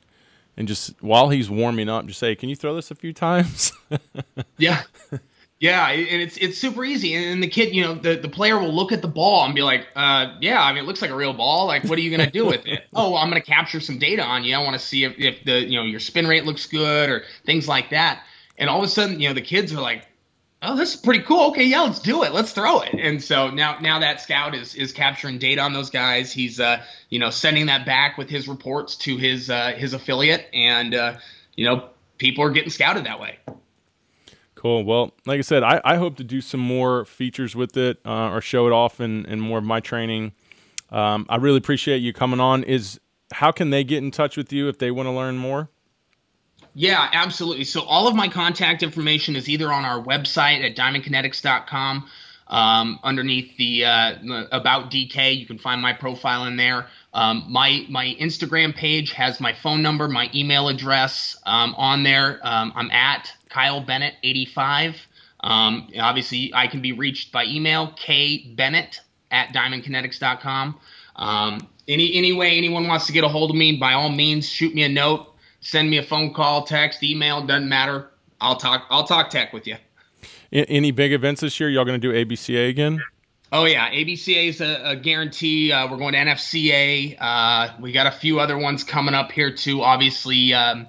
and 0.58 0.68
just 0.68 0.94
while 1.02 1.30
he's 1.30 1.50
warming 1.50 1.89
up 1.89 2.06
just 2.06 2.20
say 2.20 2.36
can 2.36 2.50
you 2.50 2.56
throw 2.56 2.76
this 2.76 2.92
a 2.92 2.96
few 2.96 3.14
times? 3.14 3.72
Yeah. 4.58 4.84
Yeah 5.60 5.89
and 5.89 6.22
it's 6.22 6.38
it's 6.38 6.58
super 6.58 6.84
easy. 6.86 7.14
And 7.14 7.42
the 7.42 7.48
kid 7.48 7.74
you 7.74 7.84
know 7.84 7.96
the, 7.96 8.16
the 8.16 8.30
player 8.30 8.60
will 8.60 8.74
look 8.74 8.92
at 8.92 9.02
the 9.02 9.08
ball 9.08 9.44
and 9.46 9.54
be 9.54 9.62
like 9.64 9.88
uh, 9.96 10.38
yeah 10.39 10.62
i 10.62 10.72
mean 10.72 10.84
it 10.84 10.88
looks 10.88 11.02
like 11.02 11.12
a 11.12 11.16
real 11.16 11.34
ball. 11.34 11.68
Like 11.68 11.84
what 11.86 11.98
are 11.98 12.02
you 12.02 12.16
going 12.16 12.26
to 12.26 12.32
do 12.32 12.46
with 12.46 12.66
it? 12.66 12.84
Oh 12.94 13.16
i'm 13.16 13.30
going 13.30 13.42
to 13.42 13.48
capture 13.48 13.80
some 13.80 14.00
data 14.00 14.24
on 14.24 14.44
you. 14.44 14.56
I 14.56 14.60
want 14.60 14.74
to 14.74 14.80
see 14.80 15.04
if, 15.04 15.14
if 15.18 15.44
the 15.44 15.62
you 15.66 15.78
know 15.78 15.84
your 15.84 16.00
spin 16.00 16.28
rate 16.28 16.46
looks 16.46 16.66
good 16.66 17.10
or 17.10 17.24
things 17.46 17.68
like 17.68 17.89
that. 17.92 18.24
And 18.58 18.70
all 18.70 18.80
of 18.80 18.86
a 18.86 18.88
sudden 18.88 19.20
you 19.20 19.28
know 19.28 19.34
the 19.34 19.42
kids 19.42 19.74
are 19.74 19.82
like 19.82 20.08
oh, 20.62 20.76
this 20.76 20.93
is 20.93 20.99
pretty 20.99 21.24
cool. 21.24 21.49
Okay, 21.49 21.66
yeah, 21.66 21.82
let's 21.82 21.99
do 21.99 22.24
it. 22.24 22.34
Let's 22.34 22.51
throw 22.51 22.82
it. 22.82 22.93
And 22.93 23.24
so 23.24 23.49
now 23.49 23.80
now 23.80 23.99
that 23.99 24.22
scout 24.22 24.55
is 24.55 24.76
is 24.76 24.91
capturing 24.91 25.38
data 25.38 25.62
on 25.62 25.74
those 25.74 25.89
guys. 25.89 26.32
He's 26.32 26.59
uh, 26.59 26.84
you 27.09 27.20
know 27.20 27.30
sending 27.30 27.66
that 27.68 27.86
back 27.86 28.18
with 28.18 28.30
his 28.30 28.47
reports 28.47 28.95
to 28.97 29.18
his 29.18 29.49
uh, 29.49 29.74
his 29.76 29.93
affiliate, 29.93 30.47
and 30.53 30.93
uh, 30.93 31.18
you 31.55 31.66
know 31.66 31.89
people 32.18 32.43
are 32.43 32.51
getting 32.51 32.70
scouted 32.70 33.05
that 33.05 33.20
way. 33.20 33.38
Cool. 34.55 34.84
Well, 34.84 35.16
like 35.26 35.39
I 35.39 35.41
said, 35.41 35.64
I, 35.64 35.82
I 35.84 35.95
hope 35.95 36.18
to 36.18 36.24
do 36.24 36.39
some 36.39 36.59
more 36.59 37.05
features 37.05 37.55
with 37.55 37.76
it 37.78 37.97
uh, 38.05 38.30
or 38.30 38.41
show 38.41 38.68
it 38.68 38.72
off 38.72 39.01
in, 39.01 39.26
in 39.26 39.39
more 39.39 39.57
of 39.57 39.64
my 39.64 39.80
training. 39.80 40.34
Um, 40.91 41.26
I 41.30 41.38
really 41.38 41.57
appreciate 41.57 41.97
you 41.97 42.14
coming 42.14 42.39
on. 42.39 42.64
Is 42.64 42.99
how 43.34 43.51
can 43.51 43.72
they 43.72 43.84
get 43.84 44.03
in 44.03 44.12
touch 44.12 44.38
with 44.38 44.53
you 44.53 44.68
if 44.70 44.78
they 44.78 44.91
want 44.91 45.07
to 45.07 45.12
learn 45.12 45.38
more? 45.38 45.70
Yeah, 46.74 47.10
absolutely. 47.12 47.66
So 47.66 47.82
all 47.82 48.08
of 48.08 48.16
my 48.16 48.30
contact 48.30 48.82
information 48.82 49.36
is 49.36 49.50
either 49.50 49.72
on 49.72 49.84
our 49.84 50.02
website 50.02 50.64
at 50.64 50.76
diamondkinetics.com. 50.76 52.08
Um, 52.48 53.00
underneath 53.04 53.56
the 53.58 53.86
uh, 53.86 54.48
about 54.52 54.92
DK, 54.92 55.38
you 55.38 55.46
can 55.46 55.58
find 55.58 55.82
my 55.82 55.94
profile 55.94 56.46
in 56.46 56.58
there. 56.58 56.88
Um, 57.14 57.46
my 57.50 57.86
my 57.90 58.16
Instagram 58.20 58.76
page 58.76 59.14
has 59.14 59.40
my 59.40 59.54
phone 59.54 59.82
number, 59.82 60.10
my 60.10 60.30
email 60.36 60.68
address 60.68 61.38
um, 61.46 61.74
on 61.76 62.04
there. 62.04 62.40
Um, 62.44 62.74
I'm 62.76 62.92
at 62.92 63.32
Kyle 63.50 63.80
Bennett 63.80 64.16
85. 64.22 65.08
Um, 65.40 65.88
obviously, 65.98 66.52
I 66.54 66.68
can 66.68 66.82
be 66.82 66.92
reached 66.92 67.32
by 67.32 67.46
email 67.46 67.94
k 67.96 68.54
bennett 68.56 69.00
at 69.32 69.54
diamondkinetics.com. 69.54 70.78
Um, 71.16 71.68
any 71.88 72.16
any 72.16 72.34
way 72.34 72.58
anyone 72.58 72.88
wants 72.88 73.08
to 73.08 73.14
get 73.14 73.24
a 73.24 73.30
hold 73.30 73.50
of 73.50 73.56
me, 73.56 73.78
by 73.78 73.94
all 73.94 74.10
means, 74.10 74.50
shoot 74.50 74.76
me 74.76 74.84
a 74.84 74.90
note 74.90 75.31
send 75.62 75.89
me 75.89 75.97
a 75.97 76.03
phone 76.03 76.34
call, 76.34 76.64
text, 76.64 77.01
email, 77.03 77.45
doesn't 77.45 77.70
matter. 77.70 78.09
I'll 78.41 78.57
talk. 78.57 78.86
I'll 78.89 79.05
talk 79.05 79.30
tech 79.30 79.53
with 79.53 79.68
you. 79.68 79.78
Any 80.51 80.91
big 80.91 81.14
events 81.14 81.41
this 81.41 81.59
year? 81.59 81.70
Y'all 81.70 81.86
going 81.86 81.99
to 81.99 82.07
do 82.07 82.14
ABCA 82.14 82.70
again? 82.70 83.01
Oh 83.53 83.66
yeah, 83.66 83.89
ABCA 83.89 84.47
is 84.47 84.62
a, 84.62 84.91
a 84.91 84.95
guarantee. 84.95 85.72
Uh, 85.72 85.89
we're 85.89 85.97
going 85.97 86.14
to 86.14 86.20
NFCA. 86.20 87.18
Uh, 87.20 87.74
we 87.80 87.91
got 87.91 88.07
a 88.07 88.12
few 88.12 88.39
other 88.39 88.57
ones 88.57 88.84
coming 88.84 89.14
up 89.14 89.32
here 89.32 89.53
too. 89.53 89.82
Obviously, 89.82 90.53
um, 90.53 90.88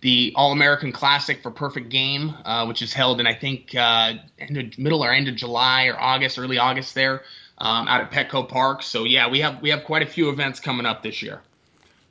the 0.00 0.32
All 0.34 0.50
American 0.50 0.90
Classic 0.90 1.40
for 1.40 1.50
Perfect 1.50 1.88
Game, 1.88 2.34
uh, 2.44 2.66
which 2.66 2.82
is 2.82 2.92
held 2.92 3.20
in 3.20 3.26
I 3.26 3.34
think 3.34 3.74
uh, 3.76 4.14
end 4.38 4.56
of, 4.56 4.78
middle 4.78 5.04
or 5.04 5.12
end 5.12 5.28
of 5.28 5.36
July 5.36 5.86
or 5.86 6.00
August, 6.00 6.38
early 6.38 6.58
August 6.58 6.96
there, 6.96 7.22
um, 7.58 7.86
out 7.86 8.00
at 8.00 8.10
Petco 8.10 8.48
Park. 8.48 8.82
So 8.82 9.04
yeah, 9.04 9.28
we 9.28 9.40
have 9.40 9.62
we 9.62 9.70
have 9.70 9.84
quite 9.84 10.02
a 10.02 10.06
few 10.06 10.30
events 10.30 10.58
coming 10.58 10.86
up 10.86 11.04
this 11.04 11.22
year. 11.22 11.40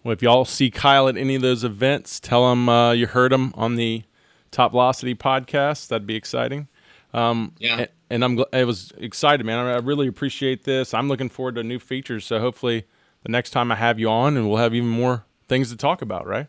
Well, 0.04 0.14
if 0.14 0.22
y'all 0.22 0.46
see 0.46 0.72
Kyle 0.72 1.08
at 1.08 1.18
any 1.18 1.36
of 1.36 1.42
those 1.42 1.64
events, 1.64 2.20
tell 2.20 2.52
him 2.52 2.70
uh, 2.70 2.92
you 2.94 3.08
heard 3.08 3.34
him 3.34 3.54
on 3.56 3.76
the 3.76 4.04
Top 4.52 4.72
Velocity 4.72 5.14
podcast. 5.14 5.90
That'd 5.90 6.08
be 6.08 6.16
exciting. 6.16 6.68
Um, 7.14 7.54
yeah. 7.60 7.78
And, 7.78 7.90
and 8.10 8.24
I'm 8.24 8.44
I 8.54 8.64
was 8.64 8.92
excited, 8.98 9.46
man. 9.46 9.66
I 9.66 9.78
really 9.78 10.08
appreciate 10.08 10.64
this. 10.64 10.94
I'm 10.94 11.08
looking 11.08 11.30
forward 11.30 11.56
to 11.56 11.64
new 11.64 11.80
features. 11.80 12.26
So 12.26 12.40
hopefully, 12.40 12.86
the 13.24 13.32
next 13.32 13.52
time 13.52 13.72
I 13.72 13.76
have 13.76 14.00
you 14.00 14.10
on, 14.10 14.38
and 14.38 14.48
we'll 14.48 14.58
have 14.58 14.74
even 14.74 14.90
more 14.90 15.26
things 15.48 15.70
to 15.72 15.78
talk 15.78 16.02
about, 16.02 16.26
right? 16.26 16.48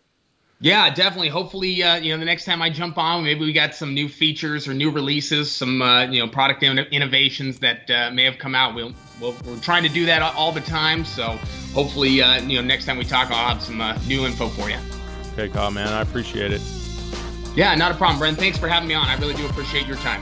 Yeah, 0.62 0.92
definitely. 0.92 1.30
Hopefully, 1.30 1.82
uh, 1.82 1.96
you 1.96 2.12
know, 2.12 2.18
the 2.18 2.26
next 2.26 2.44
time 2.44 2.60
I 2.60 2.68
jump 2.68 2.98
on, 2.98 3.24
maybe 3.24 3.40
we 3.40 3.54
got 3.54 3.74
some 3.74 3.94
new 3.94 4.10
features 4.10 4.68
or 4.68 4.74
new 4.74 4.90
releases, 4.90 5.50
some 5.50 5.80
uh, 5.80 6.04
you 6.04 6.20
know 6.20 6.28
product 6.28 6.62
in- 6.62 6.78
innovations 6.78 7.60
that 7.60 7.90
uh, 7.90 8.10
may 8.10 8.24
have 8.24 8.36
come 8.36 8.54
out. 8.54 8.74
We'll, 8.74 8.92
we 9.22 9.30
we 9.30 9.56
are 9.56 9.60
trying 9.60 9.84
to 9.84 9.88
do 9.88 10.04
that 10.04 10.20
all 10.20 10.52
the 10.52 10.60
time. 10.60 11.06
So 11.06 11.38
hopefully, 11.72 12.20
uh, 12.20 12.42
you 12.42 12.56
know, 12.60 12.62
next 12.62 12.84
time 12.84 12.98
we 12.98 13.04
talk, 13.04 13.30
I'll 13.30 13.54
have 13.54 13.62
some 13.62 13.80
uh, 13.80 13.98
new 14.06 14.26
info 14.26 14.48
for 14.48 14.68
you. 14.68 14.76
Okay, 15.32 15.48
Kyle, 15.48 15.70
man, 15.70 15.88
I 15.88 16.02
appreciate 16.02 16.52
it. 16.52 16.60
Yeah, 17.56 17.74
not 17.74 17.92
a 17.92 17.94
problem, 17.94 18.18
Brent. 18.18 18.38
Thanks 18.38 18.58
for 18.58 18.68
having 18.68 18.88
me 18.88 18.94
on. 18.94 19.08
I 19.08 19.16
really 19.16 19.34
do 19.34 19.46
appreciate 19.46 19.86
your 19.86 19.96
time. 19.96 20.20